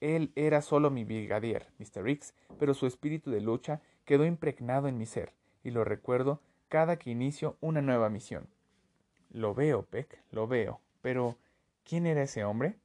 Él 0.00 0.30
era 0.36 0.62
solo 0.62 0.92
mi 0.92 1.02
brigadier, 1.02 1.66
Mr. 1.80 2.08
X, 2.08 2.32
pero 2.56 2.72
su 2.72 2.86
espíritu 2.86 3.32
de 3.32 3.40
lucha 3.40 3.80
quedó 4.04 4.24
impregnado 4.24 4.86
en 4.86 4.96
mi 4.96 5.06
ser, 5.06 5.32
y 5.64 5.72
lo 5.72 5.82
recuerdo 5.82 6.40
cada 6.68 7.00
que 7.00 7.10
inicio 7.10 7.56
una 7.60 7.82
nueva 7.82 8.10
misión. 8.10 8.46
Lo 9.32 9.52
veo, 9.52 9.82
Peck, 9.82 10.22
lo 10.30 10.46
veo, 10.46 10.80
pero 11.02 11.36
¿quién 11.82 12.06
era 12.06 12.22
ese 12.22 12.44
hombre? 12.44 12.76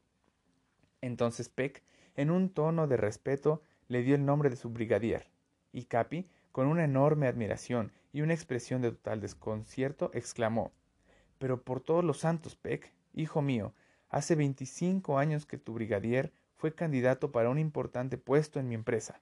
Entonces 1.01 1.49
Peck, 1.49 1.83
en 2.15 2.31
un 2.31 2.49
tono 2.49 2.87
de 2.87 2.97
respeto, 2.97 3.61
le 3.89 4.01
dio 4.01 4.15
el 4.15 4.25
nombre 4.25 4.49
de 4.49 4.55
su 4.55 4.71
brigadier, 4.71 5.27
y 5.71 5.83
Capi, 5.83 6.27
con 6.55 6.67
una 6.67 6.85
enorme 6.85 7.27
admiración 7.27 7.91
y 8.13 8.21
una 8.21 8.33
expresión 8.33 8.81
de 8.81 8.91
total 8.91 9.19
desconcierto, 9.19 10.09
exclamó 10.13 10.71
pero 11.37 11.61
por 11.61 11.81
todos 11.81 12.03
los 12.03 12.19
santos, 12.19 12.55
Peck, 12.55 12.93
hijo 13.13 13.41
mío, 13.41 13.73
hace 14.09 14.35
veinticinco 14.35 15.17
años 15.17 15.45
que 15.45 15.57
tu 15.57 15.73
brigadier 15.73 16.31
fue 16.55 16.73
candidato 16.73 17.33
para 17.33 17.49
un 17.49 17.59
importante 17.59 18.17
puesto 18.17 18.59
en 18.59 18.67
mi 18.67 18.75
empresa. 18.75 19.19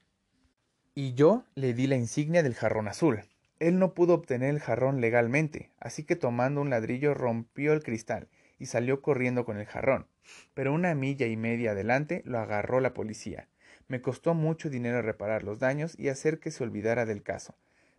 Y 0.96 1.16
yo 1.16 1.44
le 1.56 1.74
di 1.74 1.88
la 1.88 1.96
insignia 1.96 2.44
del 2.44 2.54
jarrón 2.54 2.88
azul. 2.88 3.22
Él 3.60 3.80
no 3.80 3.94
pudo 3.94 4.14
obtener 4.14 4.52
el 4.52 4.60
jarrón 4.60 5.02
legalmente, 5.02 5.72
así 5.80 6.04
que 6.04 6.16
tomando 6.16 6.62
un 6.62 6.70
ladrillo 6.70 7.14
rompió 7.14 7.74
el 7.74 7.82
cristal 7.82 8.28
y 8.60 8.68
salió 8.68 9.02
corriendo 9.02 9.44
con 9.44 9.58
el 9.58 9.66
jarrón. 9.66 10.06
Pero 10.54 10.72
una 10.72 10.94
milla 10.94 11.26
y 11.26 11.36
media 11.36 11.72
adelante 11.72 12.22
lo 12.26 12.38
agarró 12.40 12.80
la 12.80 12.94
policía. 12.94 13.48
Me 13.88 14.02
costó 14.02 14.34
mucho 14.34 14.70
dinero 14.70 15.02
reparar 15.02 15.44
los 15.44 15.60
daños 15.60 15.98
y 15.98 16.10
hacer 16.10 16.40
que 16.40 16.52
se 16.52 16.64
olvidara 16.64 17.06
del 17.06 17.24
caso. 17.24 17.56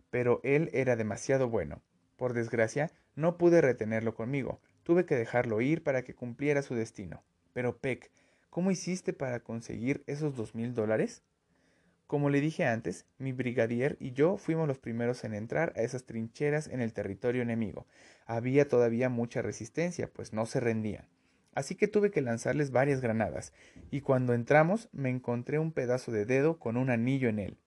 Pero 0.09 0.41
él 0.43 0.69
era 0.73 0.95
demasiado 0.95 1.49
bueno. 1.49 1.81
Por 2.15 2.33
desgracia, 2.33 2.91
no 3.15 3.37
pude 3.37 3.61
retenerlo 3.61 4.15
conmigo, 4.15 4.61
tuve 4.83 5.05
que 5.05 5.15
dejarlo 5.15 5.61
ir 5.61 5.83
para 5.83 6.03
que 6.03 6.15
cumpliera 6.15 6.61
su 6.61 6.75
destino. 6.75 7.23
Pero, 7.53 7.77
Peck, 7.77 8.11
¿cómo 8.49 8.71
hiciste 8.71 9.13
para 9.13 9.41
conseguir 9.41 10.03
esos 10.07 10.35
dos 10.35 10.55
mil 10.55 10.73
dólares? 10.73 11.23
Como 12.07 12.29
le 12.29 12.39
dije 12.39 12.65
antes, 12.65 13.07
mi 13.17 13.31
brigadier 13.31 13.97
y 13.99 14.11
yo 14.11 14.37
fuimos 14.37 14.67
los 14.67 14.77
primeros 14.77 15.23
en 15.23 15.33
entrar 15.33 15.73
a 15.75 15.81
esas 15.81 16.05
trincheras 16.05 16.67
en 16.67 16.79
el 16.81 16.93
territorio 16.93 17.41
enemigo. 17.41 17.87
había 18.27 18.67
todavía 18.67 19.09
mucha 19.09 19.41
resistencia, 19.41 20.11
pues 20.13 20.31
no 20.31 20.45
se 20.45 20.59
rendían. 20.59 21.07
Así 21.55 21.75
que 21.75 21.87
tuve 21.87 22.11
que 22.11 22.21
lanzarles 22.21 22.69
varias 22.69 23.01
granadas, 23.01 23.53
y 23.89 24.01
cuando 24.01 24.33
entramos 24.33 24.89
me 24.91 25.09
encontré 25.09 25.57
un 25.57 25.71
pedazo 25.71 26.11
de 26.11 26.25
dedo 26.25 26.59
con 26.59 26.77
un 26.77 26.91
anillo 26.91 27.29
en 27.29 27.39
él. 27.39 27.57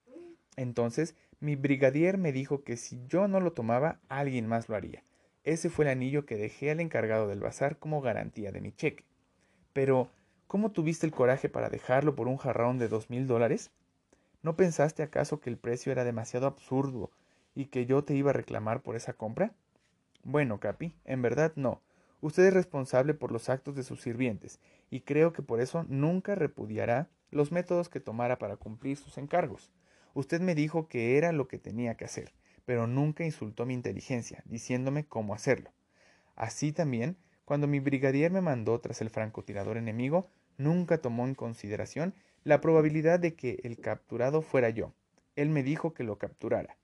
Entonces 0.56 1.16
mi 1.40 1.56
brigadier 1.56 2.18
me 2.18 2.32
dijo 2.32 2.62
que 2.64 2.76
si 2.76 3.00
yo 3.06 3.28
no 3.28 3.40
lo 3.40 3.52
tomaba, 3.52 4.00
alguien 4.08 4.46
más 4.46 4.68
lo 4.68 4.76
haría. 4.76 5.02
Ese 5.44 5.70
fue 5.70 5.86
el 5.86 5.92
anillo 5.92 6.26
que 6.26 6.36
dejé 6.36 6.70
al 6.70 6.80
encargado 6.80 7.28
del 7.28 7.40
bazar 7.40 7.78
como 7.78 8.02
garantía 8.02 8.52
de 8.52 8.60
mi 8.60 8.72
cheque. 8.72 9.04
Pero, 9.72 10.10
¿cómo 10.48 10.72
tuviste 10.72 11.06
el 11.06 11.12
coraje 11.12 11.48
para 11.48 11.70
dejarlo 11.70 12.14
por 12.14 12.28
un 12.28 12.36
jarrón 12.36 12.78
de 12.78 12.88
dos 12.88 13.08
mil 13.08 13.26
dólares? 13.26 13.70
¿No 14.42 14.56
pensaste 14.56 15.02
acaso 15.02 15.40
que 15.40 15.48
el 15.48 15.56
precio 15.56 15.92
era 15.92 16.04
demasiado 16.04 16.46
absurdo 16.46 17.10
y 17.54 17.66
que 17.66 17.86
yo 17.86 18.04
te 18.04 18.14
iba 18.14 18.30
a 18.30 18.34
reclamar 18.34 18.82
por 18.82 18.96
esa 18.96 19.14
compra? 19.14 19.52
Bueno, 20.24 20.60
Capi, 20.60 20.92
en 21.04 21.22
verdad 21.22 21.52
no. 21.56 21.80
Usted 22.20 22.44
es 22.46 22.54
responsable 22.54 23.14
por 23.14 23.30
los 23.30 23.48
actos 23.48 23.76
de 23.76 23.84
sus 23.84 24.00
sirvientes, 24.00 24.58
y 24.90 25.00
creo 25.02 25.32
que 25.32 25.42
por 25.42 25.60
eso 25.60 25.84
nunca 25.88 26.34
repudiará 26.34 27.08
los 27.30 27.52
métodos 27.52 27.88
que 27.88 28.00
tomara 28.00 28.38
para 28.38 28.56
cumplir 28.56 28.96
sus 28.96 29.18
encargos. 29.18 29.70
Usted 30.14 30.40
me 30.40 30.54
dijo 30.54 30.88
que 30.88 31.16
era 31.16 31.30
lo 31.32 31.46
que 31.46 31.58
tenía 31.58 31.96
que 31.96 32.04
hacer, 32.04 32.32
pero 32.64 32.86
nunca 32.86 33.24
insultó 33.24 33.66
mi 33.66 33.74
inteligencia, 33.74 34.42
diciéndome 34.46 35.06
cómo 35.06 35.34
hacerlo. 35.34 35.70
Así 36.34 36.72
también, 36.72 37.16
cuando 37.44 37.66
mi 37.66 37.80
brigadier 37.80 38.30
me 38.30 38.40
mandó 38.40 38.80
tras 38.80 39.00
el 39.00 39.10
francotirador 39.10 39.76
enemigo, 39.76 40.30
nunca 40.56 40.98
tomó 40.98 41.26
en 41.26 41.34
consideración 41.34 42.14
la 42.44 42.60
probabilidad 42.60 43.20
de 43.20 43.34
que 43.34 43.60
el 43.62 43.78
capturado 43.78 44.42
fuera 44.42 44.70
yo. 44.70 44.92
Él 45.36 45.50
me 45.50 45.62
dijo 45.62 45.94
que 45.94 46.04
lo 46.04 46.18
capturara. 46.18 46.76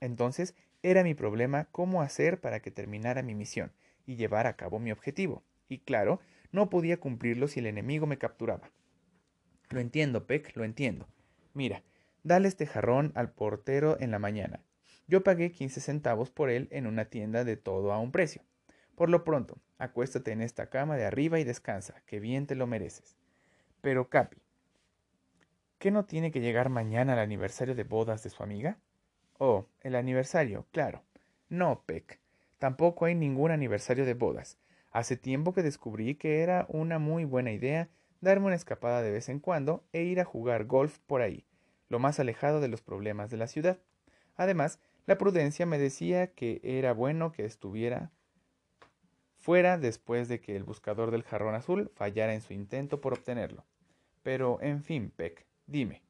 Entonces, 0.00 0.54
era 0.82 1.04
mi 1.04 1.14
problema 1.14 1.68
cómo 1.70 2.02
hacer 2.02 2.40
para 2.40 2.60
que 2.60 2.70
terminara 2.70 3.22
mi 3.22 3.34
misión, 3.34 3.72
y 4.10 4.16
llevar 4.16 4.48
a 4.48 4.56
cabo 4.56 4.80
mi 4.80 4.90
objetivo. 4.90 5.44
Y 5.68 5.78
claro, 5.78 6.18
no 6.50 6.68
podía 6.68 6.98
cumplirlo 6.98 7.46
si 7.46 7.60
el 7.60 7.66
enemigo 7.66 8.08
me 8.08 8.18
capturaba. 8.18 8.72
Lo 9.68 9.78
entiendo, 9.78 10.26
Peck, 10.26 10.56
lo 10.56 10.64
entiendo. 10.64 11.06
Mira, 11.54 11.84
dale 12.24 12.48
este 12.48 12.66
jarrón 12.66 13.12
al 13.14 13.30
portero 13.30 13.96
en 14.00 14.10
la 14.10 14.18
mañana. 14.18 14.64
Yo 15.06 15.22
pagué 15.22 15.52
15 15.52 15.80
centavos 15.80 16.32
por 16.32 16.50
él 16.50 16.66
en 16.72 16.88
una 16.88 17.04
tienda 17.04 17.44
de 17.44 17.56
todo 17.56 17.92
a 17.92 18.00
un 18.00 18.10
precio. 18.10 18.42
Por 18.96 19.10
lo 19.10 19.22
pronto, 19.22 19.60
acuéstate 19.78 20.32
en 20.32 20.42
esta 20.42 20.70
cama 20.70 20.96
de 20.96 21.04
arriba 21.04 21.38
y 21.38 21.44
descansa, 21.44 22.02
que 22.06 22.18
bien 22.18 22.48
te 22.48 22.56
lo 22.56 22.66
mereces. 22.66 23.16
Pero, 23.80 24.10
Capi, 24.10 24.38
¿qué 25.78 25.92
no 25.92 26.04
tiene 26.04 26.32
que 26.32 26.40
llegar 26.40 26.68
mañana 26.68 27.12
al 27.12 27.20
aniversario 27.20 27.76
de 27.76 27.84
bodas 27.84 28.24
de 28.24 28.30
su 28.30 28.42
amiga? 28.42 28.80
Oh, 29.38 29.68
el 29.82 29.94
aniversario, 29.94 30.66
claro. 30.72 31.04
No, 31.48 31.84
Peck. 31.86 32.19
Tampoco 32.60 33.06
hay 33.06 33.14
ningún 33.14 33.50
aniversario 33.52 34.04
de 34.04 34.12
bodas. 34.12 34.58
Hace 34.92 35.16
tiempo 35.16 35.54
que 35.54 35.62
descubrí 35.62 36.14
que 36.16 36.42
era 36.42 36.66
una 36.68 36.98
muy 36.98 37.24
buena 37.24 37.52
idea 37.52 37.88
darme 38.20 38.48
una 38.48 38.54
escapada 38.54 39.00
de 39.00 39.10
vez 39.10 39.30
en 39.30 39.40
cuando 39.40 39.82
e 39.94 40.02
ir 40.02 40.20
a 40.20 40.26
jugar 40.26 40.66
golf 40.66 40.98
por 41.06 41.22
ahí, 41.22 41.46
lo 41.88 41.98
más 41.98 42.20
alejado 42.20 42.60
de 42.60 42.68
los 42.68 42.82
problemas 42.82 43.30
de 43.30 43.38
la 43.38 43.46
ciudad. 43.46 43.78
Además, 44.36 44.78
la 45.06 45.16
prudencia 45.16 45.64
me 45.64 45.78
decía 45.78 46.34
que 46.34 46.60
era 46.62 46.92
bueno 46.92 47.32
que 47.32 47.46
estuviera 47.46 48.10
fuera 49.38 49.78
después 49.78 50.28
de 50.28 50.42
que 50.42 50.54
el 50.54 50.64
buscador 50.64 51.12
del 51.12 51.22
jarrón 51.22 51.54
azul 51.54 51.90
fallara 51.94 52.34
en 52.34 52.42
su 52.42 52.52
intento 52.52 53.00
por 53.00 53.14
obtenerlo. 53.14 53.64
Pero, 54.22 54.60
en 54.60 54.82
fin, 54.84 55.10
Peck, 55.16 55.46
dime, 55.66 56.02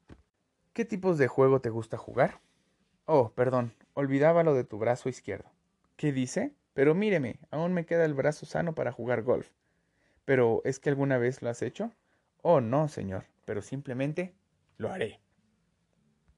¿qué 0.72 0.84
tipos 0.84 1.16
de 1.16 1.28
juego 1.28 1.60
te 1.60 1.70
gusta 1.70 1.96
jugar? 1.96 2.40
Oh, 3.04 3.30
perdón, 3.36 3.72
olvidaba 3.94 4.42
lo 4.42 4.52
de 4.54 4.64
tu 4.64 4.78
brazo 4.78 5.08
izquierdo. 5.08 5.48
¿Qué 6.00 6.12
dice? 6.12 6.54
Pero 6.72 6.94
míreme, 6.94 7.40
aún 7.50 7.74
me 7.74 7.84
queda 7.84 8.06
el 8.06 8.14
brazo 8.14 8.46
sano 8.46 8.74
para 8.74 8.90
jugar 8.90 9.20
golf. 9.20 9.50
¿Pero 10.24 10.62
es 10.64 10.80
que 10.80 10.88
alguna 10.88 11.18
vez 11.18 11.42
lo 11.42 11.50
has 11.50 11.60
hecho? 11.60 11.92
Oh, 12.40 12.62
no, 12.62 12.88
señor, 12.88 13.26
pero 13.44 13.60
simplemente 13.60 14.32
lo 14.78 14.90
haré. 14.90 15.20